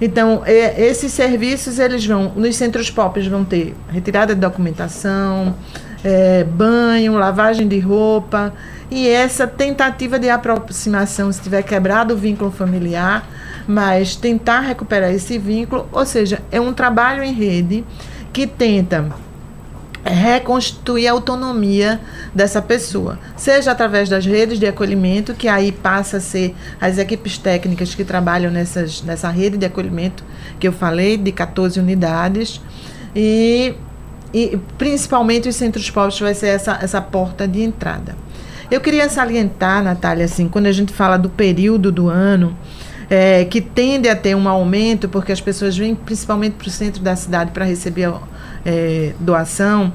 então, 0.00 0.42
é, 0.46 0.82
esses 0.86 1.12
serviços, 1.12 1.78
eles 1.78 2.04
vão, 2.06 2.32
nos 2.34 2.56
centros 2.56 2.90
POPs 2.90 3.26
vão 3.26 3.44
ter 3.44 3.74
retirada 3.88 4.34
de 4.34 4.40
documentação, 4.40 5.54
é, 6.02 6.44
banho, 6.44 7.14
lavagem 7.14 7.68
de 7.68 7.78
roupa, 7.78 8.52
e 8.90 9.08
essa 9.08 9.46
tentativa 9.46 10.18
de 10.18 10.30
aproximação, 10.30 11.30
se 11.30 11.40
tiver 11.40 11.62
quebrado 11.62 12.14
o 12.14 12.16
vínculo 12.16 12.50
familiar, 12.50 13.28
mas 13.68 14.16
tentar 14.16 14.60
recuperar 14.60 15.12
esse 15.12 15.38
vínculo, 15.38 15.88
ou 15.92 16.04
seja, 16.06 16.40
é 16.50 16.60
um 16.60 16.72
trabalho 16.72 17.22
em 17.22 17.32
rede 17.32 17.84
que 18.32 18.46
tenta 18.46 19.10
reconstituir 20.04 21.08
a 21.08 21.12
autonomia 21.12 22.00
dessa 22.34 22.62
pessoa, 22.62 23.18
seja 23.36 23.72
através 23.72 24.08
das 24.08 24.24
redes 24.24 24.58
de 24.58 24.66
acolhimento, 24.66 25.34
que 25.34 25.46
aí 25.46 25.70
passa 25.70 26.16
a 26.16 26.20
ser 26.20 26.54
as 26.80 26.98
equipes 26.98 27.36
técnicas 27.36 27.94
que 27.94 28.04
trabalham 28.04 28.50
nessas, 28.50 29.02
nessa 29.02 29.28
rede 29.28 29.56
de 29.58 29.66
acolhimento 29.66 30.24
que 30.58 30.66
eu 30.66 30.72
falei, 30.72 31.16
de 31.16 31.32
14 31.32 31.78
unidades, 31.78 32.60
e, 33.14 33.74
e 34.32 34.58
principalmente 34.78 35.48
os 35.48 35.56
centros 35.56 35.90
pobres 35.90 36.18
vai 36.18 36.34
ser 36.34 36.48
essa, 36.48 36.78
essa 36.80 37.00
porta 37.00 37.46
de 37.46 37.62
entrada. 37.62 38.16
Eu 38.70 38.80
queria 38.80 39.08
salientar, 39.08 39.82
Natália, 39.82 40.24
assim, 40.24 40.48
quando 40.48 40.66
a 40.66 40.72
gente 40.72 40.92
fala 40.92 41.16
do 41.18 41.28
período 41.28 41.90
do 41.90 42.08
ano, 42.08 42.56
é, 43.10 43.44
que 43.44 43.60
tende 43.60 44.08
a 44.08 44.14
ter 44.14 44.36
um 44.36 44.48
aumento, 44.48 45.08
porque 45.08 45.32
as 45.32 45.40
pessoas 45.40 45.76
vêm 45.76 45.96
principalmente 45.96 46.52
para 46.52 46.68
o 46.68 46.70
centro 46.70 47.02
da 47.02 47.16
cidade 47.16 47.50
para 47.50 47.64
receber 47.64 48.12
é, 48.64 49.14
doação. 49.18 49.92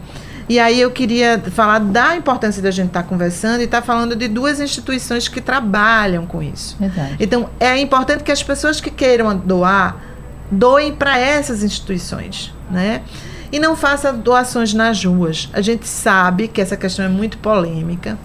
E 0.48 0.60
aí 0.60 0.80
eu 0.80 0.92
queria 0.92 1.40
falar 1.52 1.80
da 1.80 2.16
importância 2.16 2.62
da 2.62 2.70
gente 2.70 2.88
estar 2.88 3.02
tá 3.02 3.10
conversando 3.10 3.62
e 3.62 3.64
estar 3.64 3.82
tá 3.82 3.86
falando 3.86 4.16
de 4.16 4.28
duas 4.28 4.60
instituições 4.60 5.28
que 5.28 5.42
trabalham 5.42 6.26
com 6.28 6.42
isso. 6.42 6.78
Verdade. 6.80 7.16
Então, 7.20 7.50
é 7.60 7.78
importante 7.80 8.24
que 8.24 8.32
as 8.32 8.44
pessoas 8.44 8.80
que 8.80 8.92
queiram 8.92 9.36
doar, 9.36 9.98
doem 10.52 10.94
para 10.94 11.18
essas 11.18 11.64
instituições, 11.64 12.54
né? 12.70 13.02
E 13.52 13.60
não 13.60 13.76
faça 13.76 14.14
doações 14.14 14.74
nas 14.74 15.04
ruas. 15.04 15.50
A 15.52 15.62
gente 15.62 15.88
sabe 15.88 16.48
que 16.48 16.62
essa 16.62 16.78
questão 16.78 17.06
é 17.06 17.10
muito 17.10 17.38
polêmica, 17.40 18.18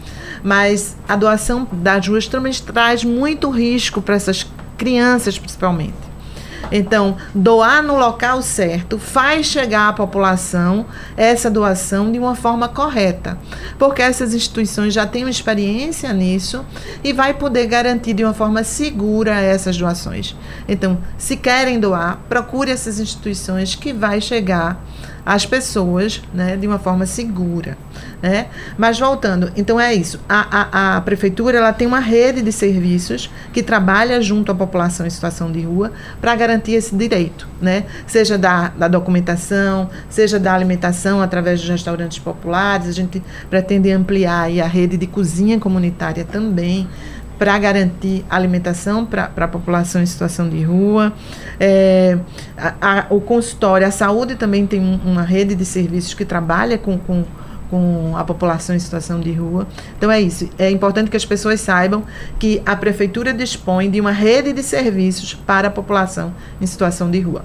mas 0.42 0.96
a 1.08 1.16
doação 1.16 1.66
das 1.72 2.06
ruas 2.06 2.26
também 2.26 2.52
traz 2.52 3.02
muito 3.02 3.48
risco 3.48 4.02
para 4.02 4.14
essas 4.14 4.46
crianças, 4.76 5.38
principalmente. 5.38 6.09
Então, 6.70 7.16
doar 7.34 7.82
no 7.82 7.98
local 7.98 8.42
certo 8.42 8.98
faz 8.98 9.46
chegar 9.46 9.88
à 9.88 9.92
população 9.92 10.86
essa 11.16 11.50
doação 11.50 12.10
de 12.10 12.18
uma 12.18 12.34
forma 12.34 12.68
correta, 12.68 13.38
porque 13.78 14.02
essas 14.02 14.34
instituições 14.34 14.94
já 14.94 15.06
têm 15.06 15.24
uma 15.24 15.30
experiência 15.30 16.12
nisso 16.12 16.64
e 17.02 17.12
vai 17.12 17.34
poder 17.34 17.66
garantir 17.66 18.14
de 18.14 18.24
uma 18.24 18.34
forma 18.34 18.62
segura 18.62 19.40
essas 19.40 19.76
doações. 19.76 20.36
Então, 20.68 20.98
se 21.18 21.36
querem 21.36 21.80
doar, 21.80 22.20
procure 22.28 22.70
essas 22.70 23.00
instituições 23.00 23.74
que 23.74 23.92
vai 23.92 24.20
chegar 24.20 24.82
às 25.24 25.46
pessoas 25.46 26.22
né, 26.32 26.56
de 26.56 26.66
uma 26.66 26.78
forma 26.78 27.06
segura. 27.06 27.76
Né? 28.22 28.46
Mas 28.76 28.98
voltando, 28.98 29.50
então 29.56 29.80
é 29.80 29.94
isso. 29.94 30.20
A, 30.28 30.60
a, 30.60 30.96
a, 30.96 31.00
prefeitura 31.00 31.58
ela 31.58 31.72
tem 31.72 31.86
uma 31.86 32.00
rede 32.00 32.42
de 32.42 32.52
serviços 32.52 33.30
que 33.52 33.62
trabalha 33.62 34.20
junto 34.20 34.52
à 34.52 34.54
população 34.54 35.06
em 35.06 35.10
situação 35.10 35.50
de 35.50 35.62
rua 35.62 35.92
para 36.20 36.34
garantir 36.34 36.72
esse 36.72 36.94
direito, 36.94 37.48
né? 37.60 37.84
Seja 38.06 38.36
da, 38.36 38.68
da 38.68 38.88
documentação, 38.88 39.88
seja 40.08 40.38
da 40.38 40.54
alimentação 40.54 41.22
através 41.22 41.60
dos 41.60 41.68
restaurantes 41.68 42.18
populares. 42.18 42.88
A 42.88 42.92
gente 42.92 43.22
pretende 43.48 43.90
ampliar 43.90 44.50
a 44.50 44.66
rede 44.66 44.96
de 44.96 45.06
cozinha 45.06 45.58
comunitária 45.58 46.24
também 46.24 46.86
para 47.40 47.58
garantir 47.58 48.22
alimentação 48.28 49.06
para 49.06 49.32
a 49.34 49.48
população 49.48 50.02
em 50.02 50.06
situação 50.06 50.46
de 50.46 50.62
rua. 50.62 51.10
É, 51.58 52.18
a, 52.54 52.74
a, 52.80 53.06
o 53.08 53.18
consultório, 53.18 53.86
a 53.86 53.90
saúde 53.90 54.34
também 54.34 54.66
tem 54.66 54.78
um, 54.78 55.00
uma 55.02 55.22
rede 55.22 55.54
de 55.54 55.64
serviços 55.64 56.12
que 56.12 56.26
trabalha 56.26 56.76
com, 56.76 56.98
com 56.98 57.24
com 57.70 58.16
a 58.16 58.24
população 58.24 58.74
em 58.74 58.80
situação 58.80 59.20
de 59.20 59.30
rua. 59.30 59.64
Então 59.96 60.10
é 60.10 60.20
isso. 60.20 60.50
É 60.58 60.68
importante 60.68 61.08
que 61.08 61.16
as 61.16 61.24
pessoas 61.24 61.60
saibam 61.60 62.02
que 62.36 62.60
a 62.66 62.74
prefeitura 62.74 63.32
dispõe 63.32 63.88
de 63.88 64.00
uma 64.00 64.10
rede 64.10 64.52
de 64.52 64.60
serviços 64.60 65.34
para 65.34 65.68
a 65.68 65.70
população 65.70 66.34
em 66.60 66.66
situação 66.66 67.08
de 67.08 67.20
rua. 67.20 67.44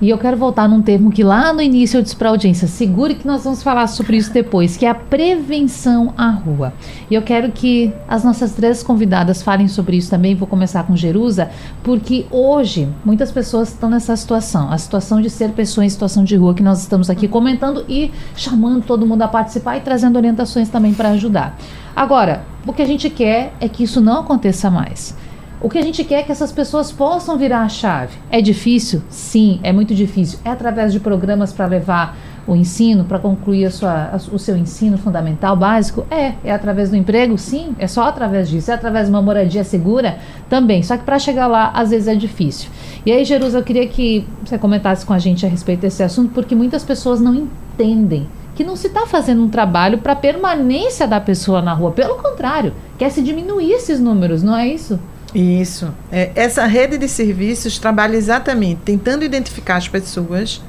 E 0.00 0.10
eu 0.10 0.16
quero 0.16 0.36
voltar 0.36 0.68
num 0.68 0.80
termo 0.80 1.10
que 1.10 1.24
lá 1.24 1.52
no 1.52 1.60
início 1.60 1.98
eu 1.98 2.02
disse 2.02 2.14
para 2.14 2.28
a 2.28 2.30
audiência, 2.30 2.68
segure 2.68 3.16
que 3.16 3.26
nós 3.26 3.42
vamos 3.42 3.64
falar 3.64 3.88
sobre 3.88 4.16
isso 4.16 4.32
depois, 4.32 4.76
que 4.76 4.86
é 4.86 4.88
a 4.88 4.94
prevenção 4.94 6.14
à 6.16 6.30
rua. 6.30 6.72
E 7.10 7.14
eu 7.16 7.22
quero 7.22 7.50
que 7.50 7.92
as 8.06 8.22
nossas 8.22 8.52
três 8.52 8.80
convidadas 8.80 9.42
falem 9.42 9.66
sobre 9.66 9.96
isso 9.96 10.08
também, 10.08 10.36
vou 10.36 10.46
começar 10.46 10.84
com 10.84 10.94
Jerusa, 10.94 11.50
porque 11.82 12.26
hoje 12.30 12.88
muitas 13.04 13.32
pessoas 13.32 13.70
estão 13.70 13.90
nessa 13.90 14.14
situação, 14.14 14.70
a 14.70 14.78
situação 14.78 15.20
de 15.20 15.28
ser 15.28 15.50
pessoa 15.50 15.84
em 15.84 15.88
situação 15.88 16.22
de 16.22 16.36
rua, 16.36 16.54
que 16.54 16.62
nós 16.62 16.80
estamos 16.80 17.10
aqui 17.10 17.26
comentando 17.26 17.84
e 17.88 18.12
chamando 18.36 18.84
todo 18.84 19.04
mundo 19.04 19.22
a 19.22 19.28
participar 19.28 19.78
e 19.78 19.80
trazendo 19.80 20.14
orientações 20.14 20.68
também 20.68 20.94
para 20.94 21.08
ajudar. 21.10 21.58
Agora, 21.96 22.44
o 22.64 22.72
que 22.72 22.82
a 22.82 22.86
gente 22.86 23.10
quer 23.10 23.52
é 23.60 23.68
que 23.68 23.82
isso 23.82 24.00
não 24.00 24.20
aconteça 24.20 24.70
mais. 24.70 25.16
O 25.60 25.68
que 25.68 25.76
a 25.76 25.82
gente 25.82 26.04
quer 26.04 26.20
é 26.20 26.22
que 26.22 26.30
essas 26.30 26.52
pessoas 26.52 26.92
possam 26.92 27.36
virar 27.36 27.62
a 27.62 27.68
chave. 27.68 28.16
É 28.30 28.40
difícil? 28.40 29.02
Sim, 29.10 29.58
é 29.64 29.72
muito 29.72 29.92
difícil. 29.92 30.38
É 30.44 30.50
através 30.50 30.92
de 30.92 31.00
programas 31.00 31.52
para 31.52 31.66
levar 31.66 32.16
o 32.46 32.54
ensino, 32.54 33.04
para 33.04 33.18
concluir 33.18 33.64
a 33.64 33.70
sua, 33.70 34.10
a, 34.12 34.16
o 34.32 34.38
seu 34.38 34.56
ensino 34.56 34.96
fundamental, 34.96 35.56
básico? 35.56 36.06
É. 36.12 36.34
É 36.44 36.52
através 36.52 36.90
do 36.90 36.96
emprego? 36.96 37.36
Sim, 37.36 37.74
é 37.76 37.88
só 37.88 38.04
através 38.04 38.48
disso. 38.48 38.70
É 38.70 38.74
através 38.74 39.06
de 39.06 39.12
uma 39.12 39.20
moradia 39.20 39.64
segura? 39.64 40.18
Também. 40.48 40.80
Só 40.84 40.96
que 40.96 41.02
para 41.02 41.18
chegar 41.18 41.48
lá, 41.48 41.72
às 41.74 41.90
vezes 41.90 42.06
é 42.06 42.14
difícil. 42.14 42.70
E 43.04 43.10
aí, 43.10 43.24
Jerusa, 43.24 43.58
eu 43.58 43.64
queria 43.64 43.86
que 43.88 44.24
você 44.44 44.58
comentasse 44.58 45.04
com 45.04 45.12
a 45.12 45.18
gente 45.18 45.44
a 45.44 45.48
respeito 45.48 45.80
desse 45.80 46.04
assunto, 46.04 46.32
porque 46.32 46.54
muitas 46.54 46.84
pessoas 46.84 47.20
não 47.20 47.34
entendem 47.34 48.28
que 48.54 48.62
não 48.62 48.76
se 48.76 48.86
está 48.86 49.06
fazendo 49.06 49.42
um 49.42 49.48
trabalho 49.48 49.98
para 49.98 50.14
permanência 50.14 51.06
da 51.06 51.20
pessoa 51.20 51.60
na 51.60 51.72
rua. 51.72 51.90
Pelo 51.90 52.14
contrário, 52.14 52.72
quer 52.96 53.10
se 53.10 53.22
diminuir 53.22 53.72
esses 53.72 53.98
números, 53.98 54.42
não 54.42 54.56
é 54.56 54.68
isso? 54.68 55.00
Isso. 55.34 55.92
É, 56.10 56.30
essa 56.34 56.64
rede 56.66 56.96
de 56.96 57.08
serviços 57.08 57.78
trabalha 57.78 58.16
exatamente 58.16 58.80
tentando 58.84 59.24
identificar 59.24 59.76
as 59.76 59.88
pessoas 59.88 60.62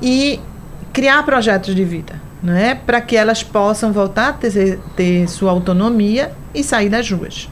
e 0.00 0.40
criar 0.92 1.22
projetos 1.24 1.74
de 1.74 1.84
vida, 1.84 2.14
não 2.42 2.54
é? 2.54 2.74
Para 2.74 3.00
que 3.00 3.16
elas 3.16 3.42
possam 3.42 3.92
voltar 3.92 4.28
a 4.28 4.32
ter, 4.32 4.78
ter 4.96 5.28
sua 5.28 5.50
autonomia 5.50 6.32
e 6.54 6.62
sair 6.62 6.88
das 6.88 7.10
ruas. 7.10 7.48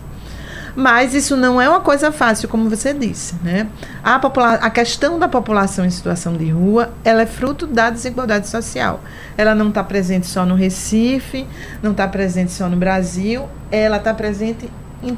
Mas 0.75 1.15
isso 1.15 1.37
não 1.37 1.61
é 1.61 1.69
uma 1.69 1.81
coisa 1.81 2.13
fácil, 2.13 2.49
como 2.49 2.71
você 2.71 2.95
disse, 2.95 3.35
né? 3.43 3.67
A, 4.03 4.17
a 4.17 4.71
questão 4.71 5.19
da 5.19 5.29
população 5.29 5.85
em 5.85 5.91
situação 5.91 6.37
de 6.37 6.49
rua, 6.51 6.91
ela 7.05 7.23
é 7.23 7.27
fruto 7.27 7.67
da 7.67 7.91
desigualdade 7.91 8.49
social. 8.49 9.01
Ela 9.37 9.55
não 9.55 9.69
está 9.69 9.83
presente 9.83 10.27
só 10.27 10.47
no 10.47 10.55
Recife, 10.55 11.47
não 11.83 11.91
está 11.91 12.07
presente 12.07 12.53
só 12.53 12.69
no 12.69 12.77
Brasil, 12.77 13.49
ela 13.71 13.97
está 13.97 14.15
presente 14.15 14.71
em 15.03 15.17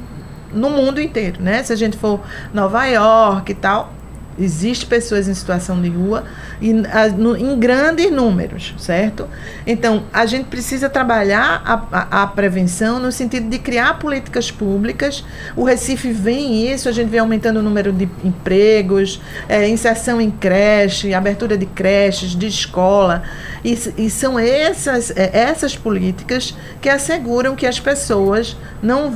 no 0.53 0.71
mundo 0.71 1.01
inteiro, 1.01 1.43
né? 1.43 1.63
Se 1.63 1.73
a 1.73 1.77
gente 1.77 1.97
for 1.97 2.21
Nova 2.53 2.85
York 2.87 3.53
e 3.53 3.55
tal, 3.55 3.93
Existem 4.39 4.89
pessoas 4.89 5.29
em 5.29 5.35
situação 5.35 5.81
de 5.81 5.91
rua 5.91 6.25
e, 6.61 6.73
no, 6.73 7.37
em 7.37 7.59
grandes 7.59 8.11
números, 8.11 8.75
certo? 8.79 9.29
Então, 9.67 10.05
a 10.13 10.25
gente 10.25 10.47
precisa 10.47 10.89
trabalhar 10.89 11.63
a, 11.65 11.75
a, 11.93 12.23
a, 12.23 12.27
prevenção 12.27 12.99
no 12.99 13.13
sentido 13.13 13.49
de 13.51 13.59
criar 13.59 13.99
políticas 13.99 14.51
públicas. 14.51 15.23
O 15.55 15.65
Recife 15.65 16.11
vem 16.13 16.73
isso, 16.73 16.89
a 16.89 16.93
gente 16.93 17.09
vem 17.09 17.21
aumentando 17.21 17.61
o 17.61 17.63
número 17.63 17.93
de 17.93 18.09
empregos, 18.25 19.21
é, 19.49 19.69
inserção 19.69 20.19
em 20.19 20.31
creche, 20.31 21.13
abertura 21.13 21.59
de 21.59 21.67
creches, 21.67 22.31
de 22.31 22.47
escola. 22.47 23.23
E, 23.63 23.79
e 23.99 24.09
são 24.09 24.39
essas, 24.39 25.11
é, 25.11 25.31
essas 25.33 25.77
políticas 25.77 26.55
que 26.81 26.89
asseguram 26.89 27.55
que 27.55 27.67
as 27.67 27.79
pessoas 27.79 28.57
não. 28.83 29.15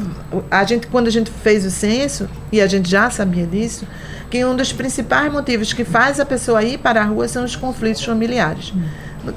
A 0.50 0.62
gente, 0.64 0.86
quando 0.88 1.08
a 1.08 1.10
gente 1.10 1.30
fez 1.30 1.64
o 1.64 1.70
censo, 1.70 2.28
e 2.52 2.60
a 2.60 2.66
gente 2.66 2.88
já 2.88 3.10
sabia 3.10 3.46
disso, 3.46 3.86
que 4.36 4.44
um 4.44 4.54
dos 4.54 4.70
principais 4.70 5.32
motivos 5.32 5.72
que 5.72 5.82
faz 5.82 6.20
a 6.20 6.26
pessoa 6.26 6.62
ir 6.62 6.76
para 6.76 7.00
a 7.00 7.04
rua 7.04 7.26
são 7.26 7.42
os 7.42 7.56
conflitos 7.56 8.04
familiares. 8.04 8.70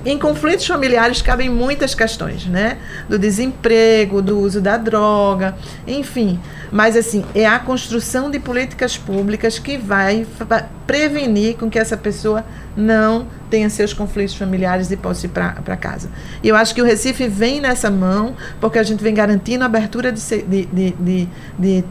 Em 0.06 0.20
conflitos 0.20 0.68
familiares 0.68 1.22
cabem 1.22 1.50
muitas 1.50 1.96
questões, 1.96 2.46
né? 2.46 2.78
Do 3.08 3.17
desemprego, 3.17 4.21
do 4.21 4.38
uso 4.38 4.60
da 4.60 4.76
droga, 4.76 5.56
enfim. 5.88 6.38
Mas, 6.69 6.98
assim, 6.98 7.23
é 7.34 7.46
a 7.46 7.58
construção 7.60 8.30
de 8.30 8.40
políticas 8.40 8.98
públicas 8.98 9.58
que 9.58 9.78
vai 9.78 10.28
prevenir 10.86 11.56
com 11.56 11.69
que 11.69 11.80
essa 11.80 11.96
pessoa 11.96 12.44
não 12.76 13.26
tenha 13.50 13.69
seus 13.69 13.94
conflitos 13.94 14.36
familiares 14.36 14.92
e 14.92 14.98
possa 14.98 15.28
ir 15.28 15.30
para 15.30 15.78
casa. 15.78 16.10
E 16.44 16.50
eu 16.50 16.58
acho 16.58 16.76
que 16.76 16.82
o 16.82 16.86
Recife 16.86 17.28
vem 17.28 17.62
nessa 17.62 17.90
mão, 17.90 18.36
porque 18.60 18.78
a 18.78 18.84
gente 18.84 19.02
vem 19.02 19.13
garantindo 19.13 19.63
a 19.63 19.65
abertura 19.65 20.12
de, 20.12 20.21
de, 20.21 20.65
de, 20.65 21.28
de 21.58 21.84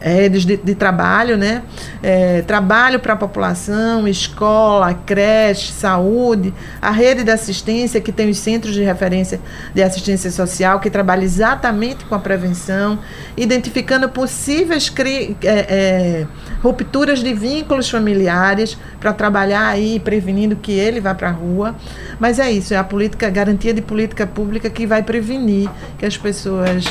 é, 0.00 0.28
de, 0.28 0.56
de, 0.56 0.74
trabalho, 0.74 1.36
né? 1.36 1.62
É, 2.02 2.42
trabalho 2.42 3.00
para 3.00 3.14
a 3.14 3.16
população, 3.16 4.06
escola, 4.06 4.94
creche, 4.94 5.72
saúde, 5.72 6.54
a 6.80 6.90
rede 6.90 7.24
de 7.24 7.30
assistência, 7.30 8.00
que 8.00 8.12
tem 8.12 8.28
os 8.28 8.38
centros 8.38 8.74
de 8.74 8.82
referência 8.82 9.40
de 9.74 9.82
assistência 9.82 10.30
social, 10.30 10.80
que 10.80 10.90
trabalha 10.90 11.24
exatamente 11.24 12.04
com 12.04 12.14
a 12.14 12.18
prevenção, 12.18 12.98
identificando 13.36 14.08
possíveis 14.08 14.88
cri, 14.88 15.36
é, 15.42 15.66
é 15.68 16.26
rupturas 16.62 17.20
de 17.20 17.32
vínculos 17.34 17.88
familiares 17.88 18.76
para 19.00 19.12
trabalhar 19.12 19.68
aí, 19.68 20.00
prevenindo 20.00 20.56
que 20.56 20.72
ele 20.72 21.00
vá 21.00 21.14
para 21.14 21.28
a 21.28 21.32
rua. 21.32 21.74
Mas 22.18 22.38
é 22.38 22.50
isso, 22.50 22.74
é 22.74 22.76
a 22.76 22.84
política, 22.84 23.26
a 23.26 23.30
garantia 23.30 23.72
de 23.72 23.80
política 23.80 24.26
pública 24.26 24.68
que 24.68 24.86
vai 24.86 25.02
prevenir 25.02 25.68
que 25.98 26.06
as 26.06 26.16
pessoas 26.16 26.84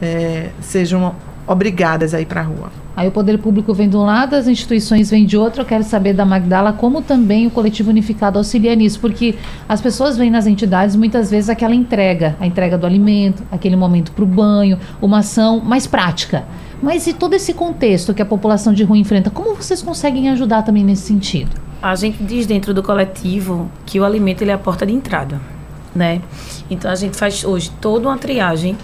é, 0.00 0.50
sejam 0.60 1.14
obrigadas 1.46 2.12
a 2.12 2.20
ir 2.20 2.26
para 2.26 2.40
a 2.40 2.44
rua. 2.44 2.70
Aí 2.96 3.06
o 3.06 3.12
poder 3.12 3.38
público 3.38 3.74
vem 3.74 3.88
de 3.88 3.96
um 3.96 4.04
lado, 4.04 4.34
as 4.34 4.48
instituições 4.48 5.10
vêm 5.10 5.26
de 5.26 5.36
outro. 5.36 5.60
Eu 5.60 5.66
quero 5.66 5.84
saber 5.84 6.14
da 6.14 6.24
Magdala 6.24 6.72
como 6.72 7.02
também 7.02 7.46
o 7.46 7.50
coletivo 7.50 7.90
unificado 7.90 8.38
auxilia 8.38 8.74
nisso, 8.74 8.98
porque 9.00 9.34
as 9.68 9.80
pessoas 9.80 10.16
vêm 10.16 10.30
nas 10.30 10.46
entidades 10.46 10.96
muitas 10.96 11.30
vezes 11.30 11.50
aquela 11.50 11.74
entrega, 11.74 12.34
a 12.40 12.46
entrega 12.46 12.78
do 12.78 12.86
alimento, 12.86 13.42
aquele 13.52 13.76
momento 13.76 14.12
para 14.12 14.24
o 14.24 14.26
banho, 14.26 14.78
uma 15.00 15.18
ação 15.18 15.60
mais 15.60 15.86
prática. 15.86 16.44
Mas 16.82 17.06
e 17.06 17.12
todo 17.12 17.34
esse 17.34 17.52
contexto 17.54 18.14
que 18.14 18.22
a 18.22 18.26
população 18.26 18.72
de 18.72 18.82
rua 18.82 18.98
enfrenta, 18.98 19.30
como 19.30 19.54
vocês 19.54 19.82
conseguem 19.82 20.30
ajudar 20.30 20.62
também 20.62 20.84
nesse 20.84 21.02
sentido? 21.02 21.50
A 21.82 21.94
gente 21.94 22.22
diz 22.22 22.46
dentro 22.46 22.72
do 22.72 22.82
coletivo 22.82 23.70
que 23.84 24.00
o 24.00 24.04
alimento 24.04 24.42
ele 24.42 24.50
é 24.50 24.54
a 24.54 24.58
porta 24.58 24.86
de 24.86 24.92
entrada, 24.92 25.40
né? 25.94 26.20
Então 26.70 26.90
a 26.90 26.94
gente 26.94 27.16
faz 27.16 27.44
hoje 27.44 27.70
toda 27.80 28.08
uma 28.08 28.18
triagem 28.18 28.76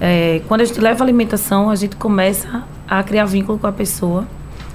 é, 0.00 0.42
quando 0.46 0.60
a 0.60 0.64
gente 0.64 0.80
leva 0.80 1.02
alimentação, 1.02 1.70
a 1.70 1.74
gente 1.74 1.96
começa 1.96 2.64
a 2.86 3.02
criar 3.02 3.24
vínculo 3.24 3.58
com 3.58 3.66
a 3.66 3.72
pessoa. 3.72 4.26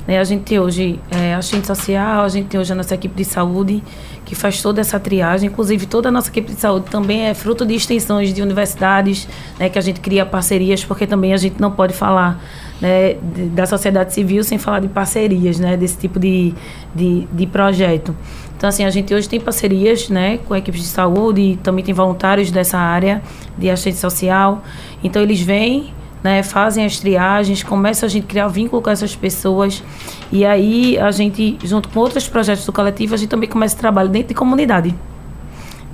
Né? 0.08 0.20
A 0.20 0.24
gente 0.24 0.44
tem 0.44 0.60
hoje 0.60 1.00
é, 1.12 1.36
assistente 1.36 1.68
social, 1.68 2.24
a 2.24 2.30
gente 2.30 2.48
tem 2.48 2.60
hoje 2.60 2.72
a 2.72 2.76
nossa 2.76 2.96
equipe 2.96 3.16
de 3.16 3.24
saúde, 3.24 3.84
que 4.26 4.36
faz 4.36 4.62
toda 4.62 4.82
essa 4.82 5.00
triagem. 5.00 5.50
Inclusive, 5.50 5.86
toda 5.86 6.10
a 6.10 6.12
nossa 6.12 6.30
equipe 6.30 6.54
de 6.54 6.60
saúde 6.60 6.88
também 6.90 7.28
é 7.28 7.34
fruto 7.34 7.66
de 7.66 7.76
extensões 7.76 8.34
de 8.34 8.42
universidades, 8.42 9.28
né, 9.60 9.70
que 9.70 9.78
a 9.78 9.82
gente 9.82 10.00
cria 10.00 10.26
parcerias, 10.26 10.84
porque 10.84 11.06
também 11.06 11.34
a 11.34 11.38
gente 11.38 11.60
não 11.62 11.72
pode 11.72 11.94
falar 11.94 12.42
né, 12.82 13.16
da 13.54 13.66
sociedade 13.66 14.14
civil 14.14 14.44
sem 14.44 14.58
falar 14.58 14.80
de 14.80 14.88
parcerias, 14.88 15.60
né, 15.60 15.78
desse 15.78 15.98
tipo 15.98 16.20
de, 16.20 16.54
de, 16.96 17.28
de 17.32 17.46
projeto. 17.46 18.16
Então, 18.62 18.70
assim, 18.70 18.86
a 18.86 18.92
gente 18.92 19.12
hoje 19.12 19.28
tem 19.28 19.40
parcerias, 19.40 20.08
né, 20.08 20.38
com 20.38 20.56
equipes 20.56 20.82
de 20.82 20.88
saúde, 20.88 21.58
também 21.64 21.84
tem 21.84 21.96
voluntários 21.96 22.52
dessa 22.52 22.78
área 22.78 23.20
de 23.58 23.68
assistente 23.72 23.98
social. 23.98 24.62
Então, 25.04 25.20
eles 25.20 25.42
vêm, 25.42 25.92
né, 26.24 26.44
fazem 26.44 26.86
as 26.86 27.00
triagens, 27.00 27.64
começa 27.64 28.06
a 28.06 28.10
gente 28.10 28.28
criar 28.28 28.48
vínculo 28.50 28.80
com 28.80 28.92
essas 28.92 29.16
pessoas. 29.16 29.84
E 30.32 30.46
aí, 30.46 30.96
a 31.00 31.10
gente, 31.10 31.58
junto 31.64 31.90
com 31.90 32.02
outros 32.02 32.28
projetos 32.28 32.64
do 32.64 32.72
coletivo, 32.72 33.16
a 33.16 33.18
gente 33.18 33.30
também 33.30 33.50
começa 33.50 33.76
o 33.76 33.80
trabalho 33.80 34.10
dentro 34.10 34.28
de 34.28 34.36
comunidade. 34.36 34.94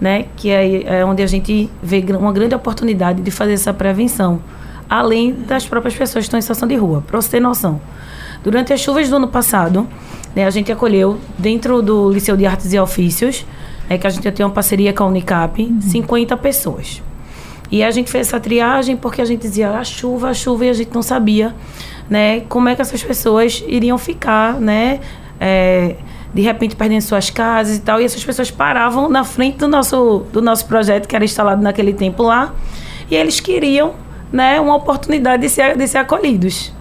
Né, 0.01 0.26
que 0.36 0.49
é, 0.49 0.99
é 0.99 1.05
onde 1.05 1.24
a 1.24 1.28
gente 1.28 1.70
vê 1.82 2.03
uma 2.20 2.34
grande 2.34 2.53
oportunidade 2.53 3.22
de 3.22 3.32
fazer 3.32 3.53
essa 3.53 3.74
prevenção, 3.74 4.41
além 4.89 5.32
das 5.32 5.65
próprias 5.65 5.95
pessoas 5.95 6.26
que 6.26 6.28
estão 6.28 6.38
em 6.38 6.41
situação 6.41 6.68
de 6.68 6.76
rua. 6.76 7.01
Para 7.07 7.22
você 7.22 7.30
ter 7.30 7.39
noção, 7.39 7.80
durante 8.43 8.74
as 8.74 8.82
chuvas 8.82 9.09
do 9.09 9.15
ano 9.15 9.30
passado, 9.30 9.88
né, 10.38 10.45
a 10.45 10.51
gente 10.51 10.71
acolheu 10.71 11.17
dentro 11.35 11.81
do 11.81 12.11
Liceu 12.11 12.38
de 12.38 12.45
Artes 12.45 12.71
e 12.71 12.77
Ofícios, 12.77 13.43
é 13.89 13.97
que 13.97 14.05
a 14.05 14.09
gente 14.11 14.31
tem 14.31 14.45
uma 14.45 14.51
parceria 14.51 14.93
com 14.93 15.03
a 15.03 15.07
Unicap, 15.07 15.59
uhum. 15.59 15.81
50 15.81 16.38
pessoas. 16.38 17.01
E 17.71 17.83
a 17.83 17.89
gente 17.89 18.11
fez 18.11 18.27
essa 18.27 18.39
triagem 18.39 18.95
porque 18.95 19.19
a 19.19 19.25
gente 19.25 19.41
dizia 19.41 19.71
a 19.71 19.83
chuva, 19.83 20.29
a 20.29 20.35
chuva, 20.35 20.67
e 20.67 20.69
a 20.69 20.73
gente 20.73 20.93
não 20.93 21.01
sabia 21.01 21.55
né, 22.07 22.41
como 22.41 22.69
é 22.69 22.75
que 22.75 22.81
essas 22.83 23.01
pessoas 23.03 23.63
iriam 23.67 23.97
ficar, 23.97 24.59
né? 24.61 24.99
É, 25.39 25.95
de 26.31 26.43
repente 26.43 26.75
perdendo 26.75 27.01
suas 27.01 27.31
casas 27.31 27.77
e 27.77 27.81
tal. 27.81 27.99
E 27.99 28.05
essas 28.05 28.23
pessoas 28.23 28.51
paravam 28.51 29.09
na 29.09 29.23
frente 29.23 29.57
do 29.57 29.67
nosso, 29.67 30.23
do 30.31 30.39
nosso 30.39 30.67
projeto, 30.67 31.07
que 31.07 31.15
era 31.15 31.25
instalado 31.25 31.63
naquele 31.63 31.93
tempo 31.93 32.21
lá, 32.21 32.53
e 33.09 33.15
eles 33.15 33.39
queriam 33.39 33.95
né, 34.31 34.61
uma 34.61 34.75
oportunidade 34.75 35.41
de 35.41 35.49
ser, 35.49 35.75
de 35.75 35.88
ser 35.88 35.97
acolhidos. 35.97 36.76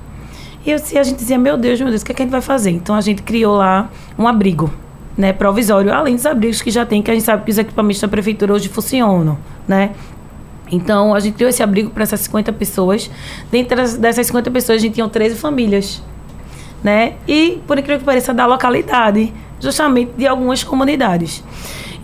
E 0.67 0.71
eu, 0.73 0.77
a 0.77 1.03
gente 1.05 1.17
dizia, 1.17 1.39
meu 1.39 1.57
Deus, 1.57 1.81
meu 1.81 1.91
Deus, 1.91 2.03
o 2.03 2.05
que, 2.05 2.11
é 2.11 2.15
que 2.15 2.23
a 2.23 2.25
gente 2.25 2.33
vai 2.33 2.41
fazer? 2.41 2.71
Então 2.71 2.97
a 2.97 3.01
gente 3.01 3.23
criou 3.23 3.57
lá 3.57 3.89
um 4.19 4.27
abrigo, 4.27 4.69
né, 5.17 5.33
provisório, 5.33 5.93
além 5.95 6.17
dos 6.17 6.27
abrigos 6.27 6.61
que 6.61 6.73
já 6.73 6.85
tem, 6.85 7.01
que 7.01 7.11
a 7.11 7.15
gente 7.15 7.25
sabe 7.25 7.45
que 7.45 7.51
os 7.53 7.59
equipamentos 7.59 8.01
da 8.01 8.09
prefeitura 8.09 8.53
hoje 8.53 8.69
funcionam, 8.69 9.39
né? 9.69 9.93
Então 10.71 11.15
a 11.15 11.21
gente 11.21 11.35
criou 11.35 11.49
esse 11.49 11.63
abrigo 11.63 11.91
para 11.91 12.03
essas 12.03 12.19
50 12.21 12.53
pessoas. 12.53 13.09
Dentro 13.49 13.77
dessas 13.99 14.27
50 14.27 14.51
pessoas, 14.51 14.79
a 14.79 14.83
gente 14.83 14.95
tinha 14.95 15.09
13 15.09 15.37
famílias, 15.37 16.03
né? 16.83 17.15
E, 17.29 17.61
por 17.65 17.79
incrível 17.79 18.01
que 18.01 18.05
pareça, 18.05 18.35
da 18.35 18.45
localidade, 18.45 19.33
justamente 19.61 20.11
de 20.19 20.27
algumas 20.27 20.65
comunidades. 20.65 21.45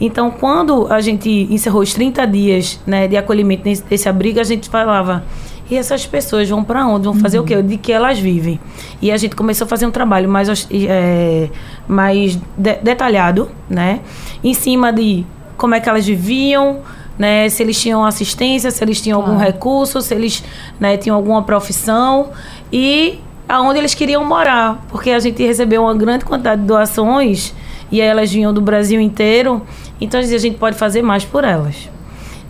Então, 0.00 0.30
quando 0.30 0.86
a 0.92 1.00
gente 1.00 1.48
encerrou 1.50 1.82
os 1.82 1.92
30 1.92 2.26
dias 2.26 2.80
né, 2.86 3.08
de 3.08 3.16
acolhimento 3.16 3.64
nesse, 3.64 3.82
desse 3.82 4.08
abrigo, 4.08 4.38
a 4.40 4.44
gente 4.44 4.70
falava 4.70 5.24
e 5.70 5.76
essas 5.76 6.06
pessoas 6.06 6.48
vão 6.48 6.62
para 6.62 6.86
onde? 6.86 7.04
Vão 7.04 7.14
fazer 7.14 7.38
uhum. 7.38 7.44
o 7.44 7.46
quê? 7.46 7.62
De 7.62 7.76
que 7.76 7.92
elas 7.92 8.18
vivem. 8.18 8.60
E 9.00 9.10
a 9.10 9.16
gente 9.16 9.34
começou 9.34 9.64
a 9.64 9.68
fazer 9.68 9.86
um 9.86 9.90
trabalho 9.90 10.28
mais, 10.28 10.68
é, 10.70 11.48
mais 11.88 12.36
de, 12.56 12.74
detalhado, 12.82 13.48
né? 13.68 14.00
Em 14.42 14.54
cima 14.54 14.92
de 14.92 15.24
como 15.56 15.74
é 15.74 15.80
que 15.80 15.88
elas 15.88 16.06
viviam, 16.06 16.80
né? 17.18 17.48
Se 17.48 17.62
eles 17.62 17.80
tinham 17.80 18.04
assistência, 18.04 18.70
se 18.70 18.82
eles 18.82 19.00
tinham 19.00 19.20
algum 19.20 19.36
recurso, 19.36 20.00
se 20.02 20.14
eles 20.14 20.44
né, 20.78 20.96
tinham 20.96 21.16
alguma 21.16 21.42
profissão 21.42 22.30
e 22.72 23.18
aonde 23.48 23.78
eles 23.78 23.94
queriam 23.94 24.24
morar. 24.24 24.84
Porque 24.88 25.10
a 25.10 25.20
gente 25.20 25.42
recebeu 25.42 25.82
uma 25.82 25.94
grande 25.94 26.24
quantidade 26.24 26.60
de 26.60 26.66
doações 26.66 27.54
e 27.90 28.00
aí 28.00 28.08
elas 28.08 28.32
vinham 28.32 28.52
do 28.52 28.60
Brasil 28.60 29.00
inteiro. 29.00 29.62
Então 30.00 30.18
a 30.18 30.22
gente 30.22 30.56
pode 30.56 30.76
fazer 30.76 31.02
mais 31.02 31.24
por 31.24 31.44
elas. 31.44 31.88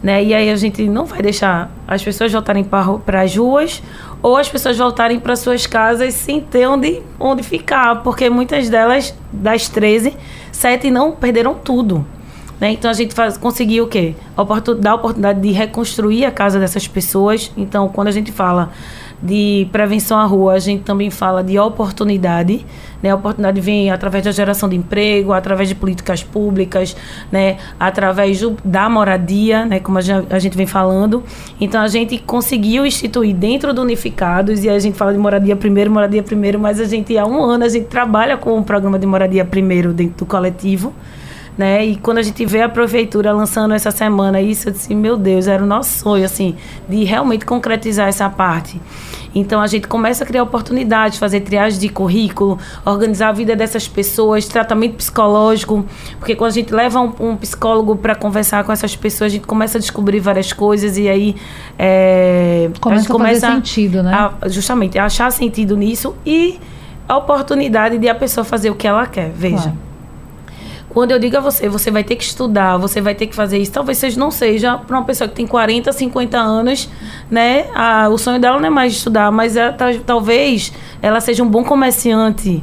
Né? 0.02 0.24
E 0.24 0.34
aí 0.34 0.50
a 0.50 0.56
gente 0.56 0.82
não 0.88 1.06
vai 1.06 1.22
deixar 1.22 1.70
as 1.86 2.02
pessoas 2.02 2.32
voltarem 2.32 2.64
para 2.64 3.22
as 3.22 3.36
ruas 3.36 3.80
ou 4.20 4.36
as 4.36 4.48
pessoas 4.48 4.76
voltarem 4.76 5.20
para 5.20 5.36
suas 5.36 5.66
casas 5.66 6.14
sem 6.14 6.40
ter 6.40 6.66
onde, 6.66 7.02
onde 7.20 7.42
ficar, 7.42 8.02
porque 8.02 8.28
muitas 8.28 8.68
delas, 8.68 9.14
das 9.32 9.68
13, 9.68 10.16
7 10.50 10.90
não 10.90 11.12
perderam 11.12 11.54
tudo. 11.54 12.04
Né? 12.62 12.70
Então 12.70 12.90
a 12.90 12.94
gente 12.94 13.14
faz, 13.14 13.36
conseguiu 13.36 13.84
o 13.84 13.88
quê? 13.88 14.14
Oportun, 14.36 14.78
dar 14.78 14.92
a 14.92 14.94
oportunidade 14.94 15.40
de 15.40 15.50
reconstruir 15.50 16.24
a 16.24 16.30
casa 16.30 16.60
dessas 16.60 16.86
pessoas. 16.86 17.50
Então, 17.56 17.88
quando 17.88 18.08
a 18.08 18.12
gente 18.12 18.30
fala 18.30 18.70
de 19.22 19.68
prevenção 19.70 20.18
à 20.18 20.24
rua, 20.24 20.54
a 20.54 20.58
gente 20.58 20.82
também 20.82 21.10
fala 21.10 21.44
de 21.44 21.58
oportunidade. 21.58 22.66
Né? 23.00 23.10
A 23.10 23.14
oportunidade 23.14 23.60
vem 23.60 23.90
através 23.90 24.24
da 24.24 24.32
geração 24.32 24.68
de 24.68 24.76
emprego, 24.76 25.32
através 25.32 25.68
de 25.68 25.74
políticas 25.74 26.22
públicas, 26.22 26.96
né? 27.30 27.58
através 27.78 28.40
do, 28.40 28.56
da 28.64 28.88
moradia, 28.88 29.64
né? 29.64 29.78
como 29.78 29.98
a 29.98 30.38
gente 30.38 30.56
vem 30.56 30.66
falando. 30.66 31.22
Então, 31.60 31.80
a 31.80 31.88
gente 31.88 32.18
conseguiu 32.18 32.84
instituir 32.84 33.34
dentro 33.34 33.72
do 33.72 33.82
Unificados, 33.82 34.64
e 34.64 34.68
a 34.68 34.78
gente 34.78 34.96
fala 34.96 35.12
de 35.12 35.18
moradia 35.18 35.54
primeiro, 35.54 35.90
moradia 35.90 36.22
primeiro, 36.22 36.58
mas 36.58 36.80
a 36.80 36.84
gente, 36.84 37.16
há 37.16 37.26
um 37.26 37.42
ano, 37.42 37.64
a 37.64 37.68
gente 37.68 37.86
trabalha 37.86 38.36
com 38.36 38.58
o 38.58 38.64
programa 38.64 38.98
de 38.98 39.06
moradia 39.06 39.44
primeiro 39.44 39.92
dentro 39.92 40.24
do 40.24 40.26
coletivo 40.26 40.92
né? 41.56 41.84
E 41.84 41.96
quando 41.96 42.18
a 42.18 42.22
gente 42.22 42.44
vê 42.46 42.62
a 42.62 42.68
prefeitura 42.68 43.32
lançando 43.32 43.74
essa 43.74 43.90
semana 43.90 44.40
isso, 44.40 44.68
eu 44.68 44.72
disse, 44.72 44.94
meu 44.94 45.16
Deus, 45.16 45.46
era 45.46 45.62
o 45.62 45.66
nosso 45.66 45.98
sonho, 45.98 46.24
assim, 46.24 46.56
de 46.88 47.04
realmente 47.04 47.44
concretizar 47.44 48.08
essa 48.08 48.28
parte. 48.28 48.80
Então 49.34 49.60
a 49.60 49.66
gente 49.66 49.86
começa 49.88 50.24
a 50.24 50.26
criar 50.26 50.42
oportunidades, 50.42 51.18
fazer 51.18 51.40
triagem 51.40 51.78
de 51.78 51.88
currículo, 51.88 52.58
organizar 52.84 53.28
a 53.28 53.32
vida 53.32 53.56
dessas 53.56 53.88
pessoas, 53.88 54.46
tratamento 54.46 54.96
psicológico, 54.96 55.84
porque 56.18 56.36
quando 56.36 56.50
a 56.50 56.54
gente 56.54 56.72
leva 56.72 57.00
um, 57.00 57.12
um 57.18 57.36
psicólogo 57.36 57.96
para 57.96 58.14
conversar 58.14 58.62
com 58.64 58.72
essas 58.72 58.94
pessoas, 58.94 59.32
a 59.32 59.34
gente 59.34 59.46
começa 59.46 59.78
a 59.78 59.80
descobrir 59.80 60.20
várias 60.20 60.52
coisas 60.52 60.98
e 60.98 61.08
aí 61.08 61.34
é, 61.78 62.70
começa 62.80 63.00
a, 63.00 63.02
gente 63.02 63.12
começa 63.12 63.46
a 63.46 63.50
fazer 63.50 63.54
sentido, 63.54 64.02
né? 64.02 64.12
A, 64.12 64.48
justamente, 64.48 64.98
a 64.98 65.06
achar 65.06 65.30
sentido 65.32 65.76
nisso 65.78 66.14
e 66.26 66.60
a 67.08 67.16
oportunidade 67.16 67.96
de 67.96 68.08
a 68.08 68.14
pessoa 68.14 68.44
fazer 68.44 68.68
o 68.68 68.74
que 68.74 68.86
ela 68.86 69.06
quer. 69.06 69.30
Veja. 69.30 69.62
Claro 69.62 69.91
quando 70.92 71.10
eu 71.10 71.18
digo 71.18 71.36
a 71.38 71.40
você, 71.40 71.68
você 71.68 71.90
vai 71.90 72.04
ter 72.04 72.16
que 72.16 72.24
estudar, 72.24 72.76
você 72.76 73.00
vai 73.00 73.14
ter 73.14 73.26
que 73.26 73.34
fazer 73.34 73.58
isso, 73.58 73.72
talvez 73.72 73.96
seja, 73.98 74.18
não 74.20 74.30
seja 74.30 74.76
para 74.76 74.98
uma 74.98 75.04
pessoa 75.04 75.26
que 75.26 75.34
tem 75.34 75.46
40, 75.46 75.90
50 75.90 76.38
anos, 76.38 76.88
né? 77.30 77.66
A, 77.74 78.08
o 78.08 78.18
sonho 78.18 78.38
dela 78.38 78.58
não 78.58 78.66
é 78.66 78.70
mais 78.70 78.92
estudar, 78.92 79.30
mas 79.32 79.56
é, 79.56 79.74
talvez 80.04 80.72
ela 81.00 81.20
seja 81.20 81.42
um 81.42 81.48
bom 81.48 81.64
comerciante, 81.64 82.62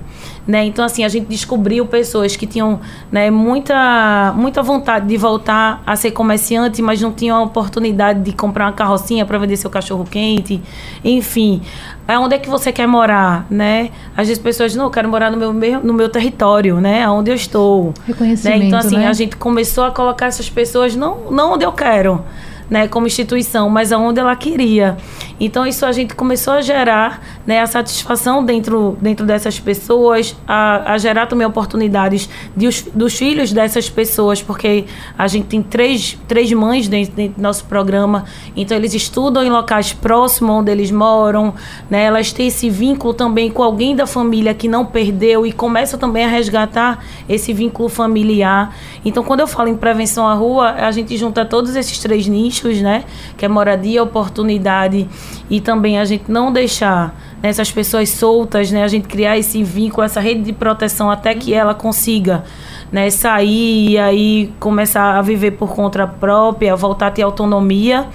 né? 0.50 0.66
Então, 0.66 0.84
assim, 0.84 1.06
a 1.06 1.08
gente 1.08 1.28
descobriu 1.28 1.86
pessoas 1.86 2.36
que 2.36 2.47
tinham 2.47 2.80
né, 3.12 3.30
muita, 3.30 4.34
muita 4.36 4.64
vontade 4.64 5.08
de 5.08 5.16
voltar 5.16 5.84
a 5.86 5.95
ser 5.95 6.10
comerciante, 6.10 6.82
mas 6.82 7.00
não 7.00 7.12
tinham 7.12 7.38
a 7.38 7.43
oportunidade 7.43 8.22
de 8.22 8.34
comprar 8.34 8.66
uma 8.66 8.74
carrocinha 8.74 9.28
para 9.28 9.38
vender 9.38 9.58
seu 9.58 9.70
cachorro 9.70 10.04
quente. 10.10 10.60
Enfim, 11.06 11.62
é 12.08 12.18
onde 12.18 12.34
é 12.34 12.39
que 12.39 12.50
você 12.50 12.72
quer 12.72 12.88
morar, 12.88 13.45
né? 13.47 13.91
Às 14.18 14.28
vezes 14.28 14.41
pessoas 14.41 14.76
não, 14.76 14.86
eu 14.86 14.89
quero 14.89 15.08
morar 15.08 15.30
no 15.30 15.38
meu, 15.38 15.54
no 15.84 15.93
meu 15.93 16.10
território, 16.10 16.82
né? 16.82 17.08
Onde 17.08 17.30
eu 17.30 17.36
estou. 17.36 17.93
Reconhecimento, 18.08 18.60
né? 18.60 18.66
Então, 18.66 18.80
assim, 18.80 18.97
né? 18.97 19.08
a 19.08 19.14
gente 19.14 19.36
começou 19.36 19.84
a 19.84 19.91
colocar 19.91 20.26
essas 20.26 20.50
pessoas 20.50 20.95
não, 20.95 21.30
não 21.30 21.54
onde 21.54 21.64
eu 21.64 21.72
quero, 21.72 22.24
né, 22.70 22.88
como 22.88 23.07
instituição, 23.07 23.70
mas 23.70 23.91
aonde 23.91 24.20
ela 24.20 24.36
queria. 24.36 24.97
Então 25.39 25.65
isso 25.65 25.86
a 25.86 25.91
gente 25.91 26.13
começou 26.13 26.53
a 26.53 26.61
gerar, 26.61 27.22
né, 27.45 27.61
a 27.61 27.67
satisfação 27.67 28.43
dentro, 28.43 28.97
dentro 29.01 29.26
dessas 29.26 29.59
pessoas, 29.59 30.36
a, 30.47 30.93
a 30.93 30.97
gerar 30.97 31.26
também 31.26 31.47
oportunidades 31.47 32.30
de 32.55 32.67
os, 32.67 32.82
dos 32.93 33.15
filhos 33.15 33.51
dessas 33.51 33.89
pessoas, 33.89 34.41
porque 34.41 34.86
a 35.17 35.28
gente 35.28 35.47
tem 35.47 35.63
três, 35.63 36.17
três 36.28 36.51
mães 36.51 36.88
dentro, 36.88 37.15
dentro 37.15 37.36
do 37.38 37.41
nosso 37.41 37.65
programa, 37.65 38.26
então 38.55 38.78
eles 38.78 38.93
estudam 38.93 39.43
em 39.43 39.49
locais 39.49 39.93
próximos 39.93 40.49
onde 40.57 40.72
eles 40.72 40.91
moram, 40.91 41.53
né, 41.89 42.03
elas 42.03 42.32
têm 42.32 42.47
esse 42.47 42.70
vínculo 42.70 43.13
também 43.13 43.49
com 43.49 43.63
alguém 43.63 43.95
da 43.95 44.05
família 44.05 44.53
que 44.53 44.67
não 44.67 44.86
perdeu 44.86 45.45
e 45.45 45.51
começam 45.51 45.99
também 45.99 46.26
a 46.26 46.28
resgatar 46.28 47.03
esse 47.28 47.53
vínculo 47.53 47.89
familiar. 47.89 48.76
Então 49.03 49.24
quando 49.24 49.39
eu 49.39 49.47
falo 49.47 49.70
em 49.70 49.76
prevenção 49.76 50.28
à 50.28 50.34
rua, 50.34 50.72
a 50.72 50.91
gente 50.91 51.15
junta 51.17 51.45
todos 51.45 51.76
esses 51.76 51.97
três 51.99 52.28
nichos 52.28 52.59
nichos, 52.60 52.82
né? 52.82 53.03
Que 53.38 53.45
é 53.45 53.47
moradia, 53.47 54.03
oportunidade 54.03 55.07
e 55.49 55.62
também 55.62 55.99
a 55.99 56.05
gente 56.05 56.26
não 56.28 56.51
deixar 56.51 57.16
né, 57.41 57.49
essas 57.49 57.72
pessoas 57.72 58.10
soltas, 58.10 58.72
né? 58.72 58.84
A 58.84 58.88
gente 58.88 59.07
criar 59.07 59.38
esse 59.38 59.64
vínculo, 59.64 60.03
essa 60.03 60.20
rede 60.20 60.41
de 60.41 60.53
proteção 60.53 61.10
até 61.10 61.34
que 61.34 61.53
ela 61.53 61.74
consiga 61.74 62.43
né, 62.91 63.10
sair 63.10 63.91
e 63.91 63.97
aí 63.97 64.53
começar 64.60 65.18
a 65.18 65.22
viver 65.22 65.51
por 65.51 65.74
conta 65.74 66.07
própria, 66.07 66.76
voltar 66.76 67.07
a 67.07 67.12
ter 67.12 67.22
autonomia, 67.22 68.07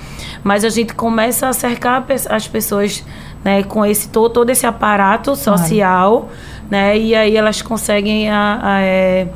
mas 0.42 0.64
a 0.64 0.68
gente 0.68 0.94
começa 0.94 1.48
a 1.48 1.52
cercar 1.52 2.04
as 2.28 2.48
pessoas 2.48 3.04
né, 3.44 3.62
com 3.62 3.84
esse 3.84 4.08
todo, 4.08 4.32
todo 4.32 4.50
esse 4.50 4.66
aparato 4.66 5.36
social, 5.36 6.28
né, 6.68 6.98
e 6.98 7.14
aí 7.14 7.36
elas 7.36 7.62
conseguem 7.62 8.28
a, 8.30 8.58
a 8.62 8.80
é, 8.80 9.28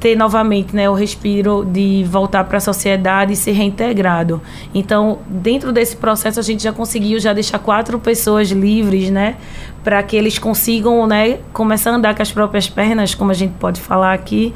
ter 0.00 0.16
novamente 0.16 0.74
né, 0.74 0.88
o 0.88 0.94
respiro 0.94 1.64
de 1.64 2.04
voltar 2.04 2.44
para 2.44 2.58
a 2.58 2.60
sociedade 2.60 3.32
e 3.32 3.36
ser 3.36 3.52
reintegrado. 3.52 4.40
Então, 4.74 5.18
dentro 5.26 5.72
desse 5.72 5.96
processo, 5.96 6.38
a 6.38 6.42
gente 6.42 6.62
já 6.62 6.72
conseguiu 6.72 7.18
já 7.18 7.32
deixar 7.32 7.58
quatro 7.58 7.98
pessoas 7.98 8.50
livres, 8.50 9.10
né? 9.10 9.36
Para 9.82 10.02
que 10.02 10.16
eles 10.16 10.38
consigam 10.38 11.06
né, 11.06 11.38
começar 11.52 11.90
a 11.90 11.94
andar 11.94 12.14
com 12.14 12.22
as 12.22 12.30
próprias 12.30 12.68
pernas, 12.68 13.14
como 13.14 13.30
a 13.30 13.34
gente 13.34 13.54
pode 13.58 13.80
falar 13.80 14.12
aqui, 14.12 14.54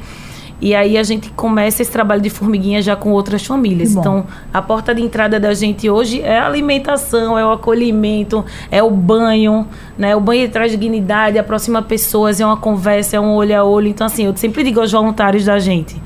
e 0.63 0.73
aí 0.73 0.97
a 0.97 1.03
gente 1.03 1.29
começa 1.31 1.81
esse 1.81 1.91
trabalho 1.91 2.21
de 2.21 2.29
formiguinha 2.29 2.81
já 2.81 2.95
com 2.95 3.11
outras 3.11 3.45
famílias. 3.45 3.97
Então, 3.97 4.25
a 4.53 4.61
porta 4.61 4.95
de 4.95 5.01
entrada 5.01 5.37
da 5.37 5.53
gente 5.53 5.89
hoje 5.89 6.21
é 6.21 6.39
a 6.39 6.45
alimentação, 6.45 7.37
é 7.37 7.45
o 7.45 7.51
acolhimento, 7.51 8.45
é 8.71 8.81
o 8.81 8.89
banho, 8.89 9.67
né? 9.97 10.15
O 10.15 10.21
banho 10.21 10.49
traz 10.49 10.71
dignidade, 10.71 11.37
aproxima 11.37 11.81
pessoas, 11.81 12.39
é 12.39 12.45
uma 12.45 12.55
conversa, 12.55 13.17
é 13.17 13.19
um 13.19 13.33
olho 13.33 13.59
a 13.59 13.61
olho. 13.65 13.89
Então, 13.89 14.07
assim, 14.07 14.23
eu 14.23 14.37
sempre 14.37 14.63
digo 14.63 14.79
aos 14.79 14.89
voluntários 14.89 15.43
da 15.43 15.59
gente, 15.59 16.01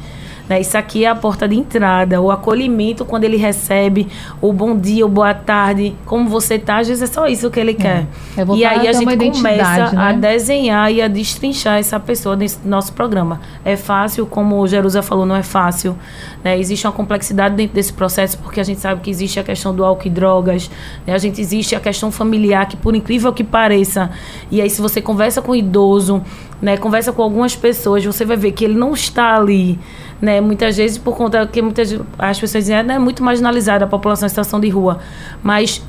né? 0.48 0.62
Isso 0.62 0.78
aqui 0.78 1.06
é 1.06 1.10
a 1.10 1.16
porta 1.16 1.48
de 1.48 1.56
entrada, 1.56 2.22
o 2.22 2.32
acolhimento 2.32 3.06
quando 3.06 3.24
ele 3.24 3.38
recebe, 3.38 4.08
o 4.42 4.54
bom 4.54 4.78
dia, 4.78 5.06
o 5.06 5.10
boa 5.10 5.34
tarde, 5.34 5.96
como 6.06 6.30
você 6.30 6.56
está, 6.56 6.80
às 6.80 6.88
vezes 6.88 7.10
é 7.10 7.14
só 7.14 7.28
isso 7.28 7.50
que 7.50 7.60
ele 7.60 7.74
quer. 7.74 8.06
É. 8.38 8.56
e 8.56 8.66
aí 8.66 8.88
a 8.88 8.94
gente 8.94 9.32
começa 9.32 9.92
né? 9.92 9.92
a 9.96 10.12
desenhar 10.14 10.92
e 10.92 11.02
a 11.02 11.08
destrinchar 11.08 11.80
essa 11.80 12.00
pessoa 12.00 12.36
nesse 12.36 12.60
nosso 12.66 12.94
programa. 12.94 13.42
É 13.64 13.76
fácil, 13.76 14.26
como 14.26 14.60
o 14.60 14.68
Jerusa 14.68 15.02
falou, 15.02 15.26
não 15.26 15.36
é 15.36 15.44
fácil. 15.44 15.98
Né? 16.44 16.58
Existe 16.58 16.88
uma 16.88 16.94
complexidade 16.94 17.56
dentro 17.56 17.76
desse 17.76 17.94
processo, 17.94 18.38
porque 18.38 18.60
a 18.60 18.64
gente 18.64 18.80
sabe 18.80 19.02
que 19.02 19.10
existe 19.10 19.40
a 19.40 19.44
questão 19.44 19.76
do 19.76 19.84
álcool 19.84 20.08
e 20.08 20.10
drogas, 20.10 20.70
né? 21.06 21.14
a 21.14 21.18
gente 21.18 21.42
existe 21.42 21.76
a 21.76 21.80
questão 21.80 22.12
familiar, 22.12 22.68
que 22.68 22.78
por 22.78 22.96
incrível 22.96 23.34
que 23.34 23.44
pareça, 23.44 24.10
e 24.50 24.62
aí 24.62 24.70
se 24.70 24.82
você 24.82 25.02
conversa 25.02 25.42
com 25.42 25.52
o 25.52 25.56
idoso, 25.56 26.24
né, 26.62 26.78
conversa 26.78 27.12
com 27.12 27.22
algumas 27.22 27.56
pessoas, 27.56 28.04
você 28.04 28.26
vai 28.26 28.38
ver 28.38 28.52
que 28.52 28.66
ele 28.66 28.74
não 28.74 28.94
está 28.94 29.36
ali 29.36 29.80
né? 30.22 30.42
Muitas 30.42 30.78
vezes 30.78 30.98
por 30.98 31.16
conta 31.16 31.46
que 31.48 31.62
muitas 31.62 31.94
as 32.18 32.40
pessoas 32.40 32.66
dizem, 32.66 32.78
é 32.78 33.00
muito 33.00 33.24
marginalizada 33.24 33.86
a 33.86 33.88
população 33.88 34.26
em 34.26 34.30
situação 34.30 34.60
de 34.60 34.70
rua, 34.70 35.00
mas 35.44 35.84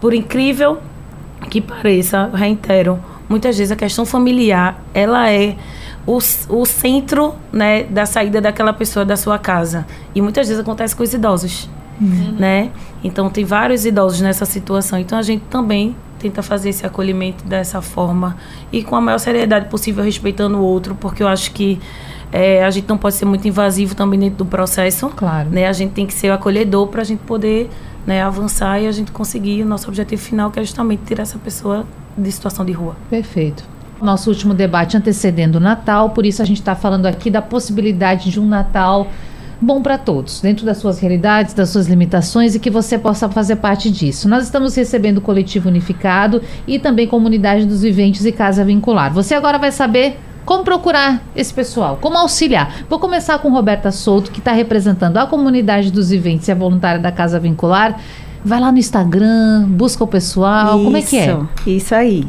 por 0.00 0.14
incrível 0.14 0.78
que 1.50 1.60
pareça, 1.60 2.30
reitero, 2.32 2.98
muitas 3.28 3.56
vezes 3.56 3.72
a 3.72 3.76
questão 3.76 4.04
familiar, 4.04 4.82
ela 4.92 5.30
é 5.30 5.56
o, 6.06 6.18
o 6.48 6.64
centro, 6.64 7.34
né, 7.52 7.84
da 7.84 8.06
saída 8.06 8.40
daquela 8.40 8.72
pessoa 8.72 9.04
da 9.04 9.16
sua 9.16 9.38
casa. 9.38 9.86
E 10.14 10.22
muitas 10.22 10.48
vezes 10.48 10.60
acontece 10.60 10.96
com 10.96 11.02
os 11.02 11.12
idosos, 11.12 11.68
uhum. 12.00 12.36
né? 12.38 12.70
Então 13.04 13.28
tem 13.28 13.44
vários 13.44 13.84
idosos 13.84 14.20
nessa 14.20 14.44
situação. 14.44 14.98
Então 14.98 15.18
a 15.18 15.22
gente 15.22 15.44
também 15.50 15.94
tenta 16.18 16.42
fazer 16.42 16.70
esse 16.70 16.84
acolhimento 16.84 17.44
dessa 17.44 17.80
forma 17.80 18.36
e 18.72 18.82
com 18.82 18.96
a 18.96 19.00
maior 19.00 19.18
seriedade 19.18 19.68
possível, 19.68 20.02
respeitando 20.02 20.58
o 20.58 20.62
outro, 20.62 20.94
porque 20.94 21.22
eu 21.22 21.28
acho 21.28 21.52
que 21.52 21.78
é, 22.32 22.64
a 22.64 22.70
gente 22.70 22.88
não 22.88 22.98
pode 22.98 23.14
ser 23.14 23.24
muito 23.24 23.46
invasivo 23.46 23.94
também 23.94 24.18
dentro 24.18 24.38
do 24.38 24.46
processo. 24.46 25.08
Claro. 25.10 25.48
Né? 25.50 25.66
A 25.66 25.72
gente 25.72 25.92
tem 25.92 26.06
que 26.06 26.14
ser 26.14 26.30
acolhedor 26.30 26.88
para 26.88 27.02
a 27.02 27.04
gente 27.04 27.20
poder 27.20 27.70
né, 28.06 28.22
avançar 28.22 28.80
e 28.80 28.86
a 28.86 28.92
gente 28.92 29.12
conseguir 29.12 29.62
o 29.62 29.66
nosso 29.66 29.88
objetivo 29.88 30.20
final, 30.20 30.50
que 30.50 30.58
é 30.58 30.64
justamente 30.64 31.02
tirar 31.04 31.22
essa 31.22 31.38
pessoa 31.38 31.86
de 32.16 32.30
situação 32.32 32.64
de 32.64 32.72
rua. 32.72 32.96
Perfeito. 33.10 33.64
Nosso 34.00 34.30
último 34.30 34.54
debate 34.54 34.96
antecedendo 34.96 35.56
o 35.56 35.60
Natal, 35.60 36.10
por 36.10 36.24
isso 36.24 36.40
a 36.40 36.44
gente 36.44 36.60
está 36.60 36.74
falando 36.74 37.06
aqui 37.06 37.30
da 37.30 37.42
possibilidade 37.42 38.30
de 38.30 38.38
um 38.38 38.46
Natal 38.46 39.08
bom 39.60 39.82
para 39.82 39.98
todos, 39.98 40.40
dentro 40.40 40.64
das 40.64 40.78
suas 40.78 41.00
realidades, 41.00 41.52
das 41.52 41.70
suas 41.70 41.88
limitações 41.88 42.54
e 42.54 42.60
que 42.60 42.70
você 42.70 42.96
possa 42.96 43.28
fazer 43.28 43.56
parte 43.56 43.90
disso. 43.90 44.28
Nós 44.28 44.44
estamos 44.44 44.74
recebendo 44.76 45.18
o 45.18 45.20
Coletivo 45.20 45.68
Unificado 45.68 46.40
e 46.66 46.78
também 46.78 47.08
Comunidade 47.08 47.66
dos 47.66 47.82
Viventes 47.82 48.24
e 48.24 48.30
Casa 48.30 48.64
Vincular. 48.64 49.12
Você 49.12 49.34
agora 49.34 49.58
vai 49.58 49.72
saber 49.72 50.16
como 50.48 50.64
procurar 50.64 51.22
esse 51.36 51.52
pessoal? 51.52 51.98
Como 52.00 52.16
auxiliar? 52.16 52.76
Vou 52.88 52.98
começar 52.98 53.38
com 53.38 53.50
Roberta 53.50 53.92
Souto, 53.92 54.30
que 54.30 54.38
está 54.38 54.50
representando 54.50 55.18
a 55.18 55.26
comunidade 55.26 55.92
dos 55.92 56.08
viventes 56.08 56.48
e 56.48 56.52
a 56.52 56.54
voluntária 56.54 56.98
da 56.98 57.12
Casa 57.12 57.38
Vincular. 57.38 58.00
Vai 58.42 58.58
lá 58.58 58.72
no 58.72 58.78
Instagram, 58.78 59.66
busca 59.68 60.02
o 60.02 60.06
pessoal. 60.06 60.76
Isso, 60.76 60.84
como 60.84 60.96
é 60.96 61.02
que 61.02 61.18
é? 61.18 61.38
Isso 61.66 61.94
aí. 61.94 62.26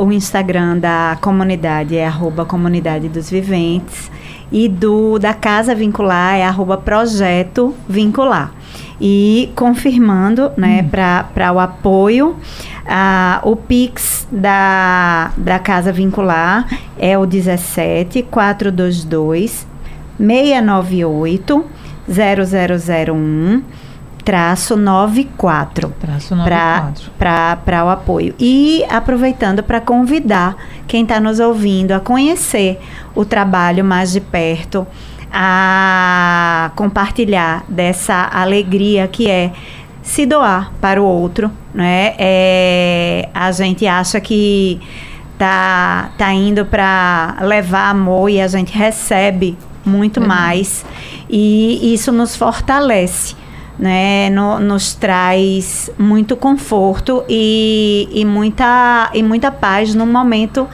O 0.00 0.10
Instagram 0.10 0.78
da 0.78 1.16
comunidade 1.20 1.96
é 1.96 2.08
arroba 2.08 2.44
comunidade 2.44 3.08
dos 3.08 3.30
viventes 3.30 4.10
e 4.50 4.68
do 4.68 5.16
da 5.20 5.32
Casa 5.32 5.76
Vincular 5.76 6.34
é 6.34 6.42
arroba 6.42 6.76
projeto 6.76 7.72
vincular. 7.88 8.52
E 9.00 9.50
confirmando, 9.56 10.52
né, 10.56 10.82
hum. 10.82 10.88
para 11.32 11.52
o 11.52 11.58
apoio, 11.58 12.36
ah, 12.86 13.40
o 13.42 13.56
Pix 13.56 14.26
da, 14.30 15.32
da 15.36 15.58
Casa 15.58 15.92
Vincular 15.92 16.66
é 16.98 17.18
o 17.18 17.26
17 17.26 18.22
422 18.22 19.66
698 20.18 21.64
0001 22.08 23.62
traço 24.24 24.76
94 24.76 25.92
traço 26.00 26.36
94 26.36 27.10
para 27.18 27.84
o 27.84 27.88
apoio. 27.88 28.34
E 28.38 28.84
aproveitando 28.88 29.62
para 29.62 29.80
convidar 29.80 30.56
quem 30.86 31.02
está 31.02 31.18
nos 31.18 31.40
ouvindo 31.40 31.92
a 31.92 32.00
conhecer 32.00 32.80
o 33.14 33.24
trabalho 33.24 33.84
mais 33.84 34.12
de 34.12 34.20
perto 34.20 34.86
a 35.32 36.70
compartilhar 36.76 37.64
dessa 37.68 38.28
alegria 38.32 39.08
que 39.08 39.30
é 39.30 39.52
se 40.02 40.26
doar 40.26 40.72
para 40.80 41.00
o 41.00 41.04
outro, 41.04 41.50
né? 41.72 42.14
É, 42.18 43.28
a 43.32 43.50
gente 43.52 43.86
acha 43.86 44.20
que 44.20 44.80
tá, 45.38 46.10
tá 46.18 46.32
indo 46.32 46.66
para 46.66 47.38
levar 47.40 47.88
amor 47.90 48.28
e 48.28 48.40
a 48.40 48.48
gente 48.48 48.76
recebe 48.76 49.56
muito 49.84 50.20
uhum. 50.20 50.26
mais 50.26 50.84
e 51.30 51.94
isso 51.94 52.12
nos 52.12 52.36
fortalece. 52.36 53.40
Né, 53.78 54.28
no, 54.30 54.60
nos 54.60 54.94
traz 54.94 55.90
muito 55.98 56.36
conforto 56.36 57.24
e, 57.28 58.06
e, 58.12 58.24
muita, 58.24 59.10
e 59.12 59.22
muita 59.22 59.50
paz 59.50 59.92
no 59.92 60.06
momento 60.06 60.68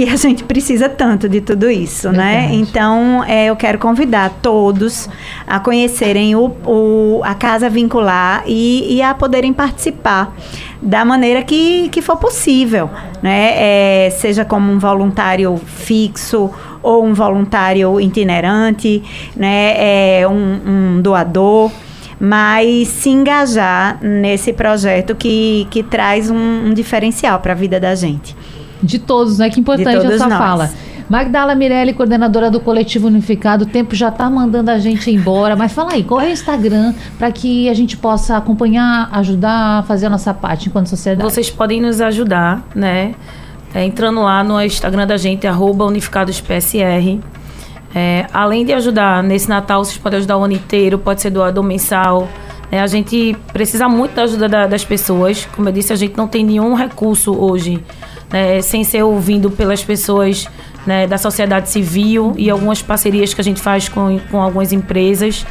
que 0.00 0.08
a 0.08 0.16
gente 0.16 0.44
precisa 0.44 0.88
tanto 0.88 1.28
de 1.28 1.42
tudo 1.42 1.70
isso, 1.70 2.10
né? 2.10 2.32
Verdade. 2.32 2.52
né? 2.52 2.54
Então, 2.54 3.24
é, 3.24 3.46
eu 3.50 3.56
quero 3.56 3.78
convidar 3.78 4.30
todos 4.40 5.10
a 5.46 5.60
conhecerem 5.60 6.34
o, 6.34 6.46
o, 6.64 7.20
a 7.22 7.34
Casa 7.34 7.68
Vincular 7.68 8.42
e, 8.46 8.96
e, 8.96 9.02
a 9.02 9.12
poderem 9.12 9.52
participar 9.52 10.34
da 10.80 11.04
maneira 11.04 11.42
que, 11.42 11.90
que 11.90 12.00
for 12.00 12.16
possível, 12.16 12.88
né? 13.22 14.06
É, 14.06 14.10
seja 14.10 14.42
como 14.42 14.72
um 14.72 14.78
voluntário 14.78 15.60
fixo 15.66 16.50
ou 16.82 17.04
um 17.04 17.12
voluntário 17.12 18.00
itinerante, 18.00 19.02
né, 19.36 19.74
é, 20.20 20.26
um, 20.26 20.96
um 20.96 21.02
doador 21.02 21.70
mas 22.22 22.88
se 22.88 23.08
engajar 23.08 23.98
nesse 24.02 24.52
projeto 24.52 25.14
que, 25.14 25.66
que 25.70 25.82
traz 25.82 26.30
um, 26.30 26.66
um 26.66 26.74
diferencial 26.74 27.40
para 27.40 27.52
a 27.52 27.56
vida 27.56 27.80
da 27.80 27.94
gente. 27.94 28.36
De 28.82 28.98
todos, 28.98 29.38
né? 29.38 29.50
Que 29.50 29.60
importante 29.60 30.06
essa 30.06 30.28
nós. 30.28 30.38
fala. 30.38 30.70
Magdala 31.10 31.56
Mirelli, 31.56 31.92
coordenadora 31.92 32.48
do 32.52 32.60
Coletivo 32.60 33.08
Unificado, 33.08 33.64
o 33.64 33.66
tempo 33.66 33.96
já 33.96 34.10
está 34.10 34.30
mandando 34.30 34.70
a 34.70 34.78
gente 34.78 35.10
embora, 35.10 35.56
mas 35.56 35.72
fala 35.72 35.94
aí, 35.94 36.04
qual 36.04 36.20
é 36.20 36.26
o 36.26 36.30
Instagram 36.30 36.94
para 37.18 37.32
que 37.32 37.68
a 37.68 37.74
gente 37.74 37.96
possa 37.96 38.36
acompanhar, 38.36 39.08
ajudar 39.14 39.80
a 39.80 39.82
fazer 39.82 40.06
a 40.06 40.10
nossa 40.10 40.32
parte 40.32 40.68
enquanto 40.68 40.86
sociedade? 40.86 41.28
Vocês 41.28 41.50
podem 41.50 41.80
nos 41.80 42.00
ajudar, 42.00 42.64
né? 42.76 43.16
É, 43.74 43.84
entrando 43.84 44.22
lá 44.22 44.44
no 44.44 44.62
Instagram 44.62 45.04
da 45.04 45.16
gente, 45.16 45.48
arroba 45.48 45.84
unificadospsr. 45.84 47.18
É, 47.92 48.26
além 48.32 48.64
de 48.64 48.72
ajudar 48.72 49.20
nesse 49.20 49.48
Natal, 49.48 49.84
vocês 49.84 49.98
podem 49.98 50.18
ajudar 50.18 50.36
o 50.36 50.44
ano 50.44 50.54
inteiro, 50.54 50.96
pode 50.96 51.20
ser 51.20 51.30
doador 51.30 51.64
mensal. 51.64 52.28
É, 52.70 52.80
a 52.80 52.86
gente 52.86 53.36
precisa 53.52 53.88
muito 53.88 54.14
da 54.14 54.22
ajuda 54.22 54.48
da, 54.48 54.66
das 54.68 54.84
pessoas. 54.84 55.48
Como 55.56 55.68
eu 55.68 55.72
disse, 55.72 55.92
a 55.92 55.96
gente 55.96 56.16
não 56.16 56.28
tem 56.28 56.44
nenhum 56.44 56.74
recurso 56.74 57.36
hoje 57.36 57.82
né, 58.32 58.60
sem 58.60 58.84
ser 58.84 59.02
ouvido 59.02 59.50
pelas 59.50 59.82
pessoas 59.82 60.46
né, 60.86 61.06
da 61.06 61.18
sociedade 61.18 61.68
civil 61.68 62.34
e 62.36 62.48
algumas 62.48 62.80
parcerias 62.80 63.34
que 63.34 63.40
a 63.40 63.44
gente 63.44 63.60
faz 63.60 63.88
com, 63.88 64.18
com 64.30 64.40
algumas 64.40 64.72
empresas. 64.72 65.44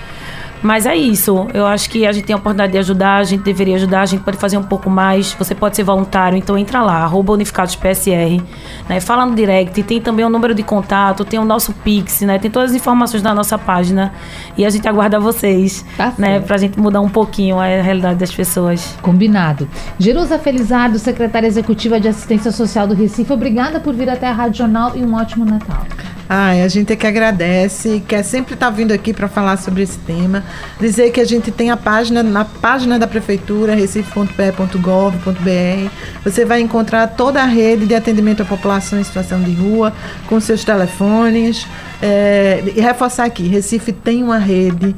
Mas 0.61 0.85
é 0.85 0.95
isso. 0.95 1.47
Eu 1.53 1.65
acho 1.65 1.89
que 1.89 2.05
a 2.05 2.11
gente 2.11 2.25
tem 2.25 2.33
a 2.33 2.37
oportunidade 2.37 2.73
de 2.73 2.77
ajudar, 2.77 3.17
a 3.17 3.23
gente 3.23 3.43
deveria 3.43 3.75
ajudar, 3.75 4.01
a 4.01 4.05
gente 4.05 4.21
pode 4.23 4.37
fazer 4.37 4.57
um 4.57 4.63
pouco 4.63 4.89
mais. 4.89 5.33
Você 5.33 5.55
pode 5.55 5.75
ser 5.75 5.83
voluntário, 5.83 6.37
então 6.37 6.57
entra 6.57 6.81
lá, 6.81 6.97
arroba 6.97 7.33
unificados 7.33 7.75
PSR, 7.75 8.41
né? 8.87 8.99
Fala 8.99 9.25
no 9.25 9.35
direct, 9.35 9.81
tem 9.83 10.01
também 10.01 10.25
o 10.25 10.29
número 10.29 10.53
de 10.53 10.63
contato, 10.63 11.23
tem 11.23 11.39
o 11.39 11.45
nosso 11.45 11.73
Pix, 11.73 12.21
né? 12.21 12.37
Tem 12.37 12.51
todas 12.51 12.71
as 12.71 12.75
informações 12.75 13.23
na 13.23 13.33
nossa 13.33 13.57
página. 13.57 14.13
E 14.57 14.65
a 14.65 14.69
gente 14.69 14.87
aguarda 14.87 15.19
vocês, 15.19 15.85
tá 15.95 16.13
né? 16.17 16.39
Pra 16.39 16.57
gente 16.57 16.79
mudar 16.79 17.01
um 17.01 17.09
pouquinho 17.09 17.59
a 17.59 17.65
realidade 17.65 18.19
das 18.19 18.31
pessoas. 18.31 18.97
Combinado. 19.01 19.67
Jerusa 19.97 20.37
Felizardo, 20.37 20.99
secretária 20.99 21.47
executiva 21.47 21.99
de 21.99 22.07
assistência 22.07 22.51
social 22.51 22.87
do 22.87 22.93
Recife, 22.93 23.31
obrigada 23.31 23.79
por 23.79 23.93
vir 23.93 24.09
até 24.09 24.27
a 24.27 24.33
Rádio 24.33 24.59
Jornal 24.59 24.95
e 24.95 25.03
um 25.03 25.15
ótimo 25.15 25.45
Natal. 25.45 25.85
Ai, 26.31 26.61
a 26.61 26.67
gente 26.67 26.93
é 26.93 26.95
que 26.95 27.07
agradece, 27.07 28.03
quer 28.07 28.21
sempre 28.21 28.53
estar 28.53 28.67
tá 28.67 28.71
vindo 28.71 28.91
aqui 28.91 29.11
para 29.11 29.27
falar 29.27 29.57
sobre 29.57 29.81
esse 29.81 29.97
tema. 29.97 30.43
Dizer 30.79 31.09
que 31.09 31.19
a 31.19 31.25
gente 31.25 31.49
tem 31.49 31.71
a 31.71 31.77
página, 31.77 32.21
na 32.21 32.45
página 32.45 32.99
da 32.99 33.07
prefeitura, 33.07 33.73
recife.pe.gov.br, 33.73 35.89
você 36.23 36.45
vai 36.45 36.61
encontrar 36.61 37.07
toda 37.07 37.41
a 37.41 37.45
rede 37.45 37.87
de 37.87 37.95
atendimento 37.95 38.43
à 38.43 38.45
população 38.45 38.99
em 38.99 39.03
situação 39.03 39.41
de 39.41 39.53
rua, 39.53 39.91
com 40.27 40.39
seus 40.39 40.63
telefones. 40.63 41.65
É, 41.99 42.63
e 42.75 42.79
reforçar 42.79 43.25
aqui, 43.25 43.47
Recife 43.47 43.91
tem 43.91 44.23
uma 44.23 44.37
rede 44.37 44.95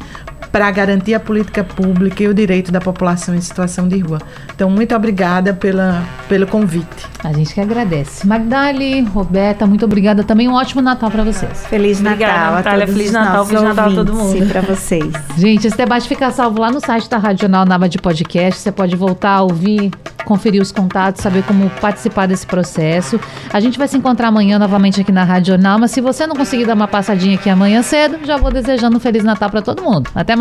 para 0.52 0.70
garantir 0.70 1.14
a 1.14 1.20
política 1.20 1.64
pública 1.64 2.24
e 2.24 2.28
o 2.28 2.34
direito 2.34 2.72
da 2.72 2.82
população 2.82 3.34
em 3.34 3.42
situação 3.42 3.88
de 3.88 4.00
rua. 4.00 4.20
Então, 4.54 4.70
muito 4.70 4.94
obrigada 4.96 5.54
pela, 5.54 6.04
pelo 6.28 6.46
convite. 6.46 7.08
A 7.24 7.32
gente 7.32 7.54
que 7.54 7.62
agradece. 7.62 8.28
Magdali, 8.28 9.02
Roberta, 9.02 9.66
muito 9.66 9.86
obrigada 9.86 10.24
também. 10.24 10.48
Um 10.50 10.54
ótimo 10.54 10.82
Natal 10.82 11.10
para 11.10 11.24
vocês. 11.24 11.66
Feliz 11.68 12.00
obrigada, 12.00 12.34
Natal 12.34 12.54
Natália. 12.56 12.88
Feliz 12.88 13.12
Natal, 13.12 13.46
Feliz 13.46 13.64
Natal 13.64 13.90
a 13.90 13.96
todo 13.96 14.14
mundo. 14.14 14.48
para 14.48 14.62
vocês. 14.62 15.14
Gente, 15.38 15.68
esse 15.68 15.78
debate 15.78 16.08
fica 16.08 16.32
salvo 16.32 16.60
lá 16.60 16.72
no 16.72 16.80
site 16.80 17.10
da 17.10 17.18
Radional 17.18 17.66
Nava 17.66 17.88
de 17.88 17.98
Podcast. 17.98 18.60
Você 18.60 18.72
pode 18.72 18.96
voltar 18.96 19.32
a 19.36 19.42
ouvir, 19.42 19.92
conferir 20.26 20.62
os 20.62 20.72
contatos, 20.72 21.22
saber 21.22 21.44
como 21.44 21.70
participar 21.82 22.26
desse 22.26 22.46
processo. 22.46 23.20
A 23.54 23.60
gente 23.60 23.78
vai 23.78 23.88
se 23.88 23.98
encontrar 23.98 24.28
amanhã 24.28 24.60
novamente 24.60 25.00
aqui 25.00 25.12
na 25.12 25.24
Radional, 25.24 25.80
mas 25.80 25.92
se 25.92 26.02
você 26.02 26.28
não 26.28 26.36
conseguir 26.36 26.66
dar 26.66 26.74
uma 26.74 26.88
passadinha 26.88 27.36
aqui 27.36 27.50
amanhã 27.50 27.82
cedo, 27.82 28.20
já 28.26 28.38
vou 28.38 28.52
desejando 28.52 28.98
um 28.98 29.00
Feliz 29.00 29.24
Natal 29.24 29.50
para 29.50 29.62
todo 29.62 29.82
mundo. 29.82 30.10
Até 30.16 30.36
mais 30.36 30.41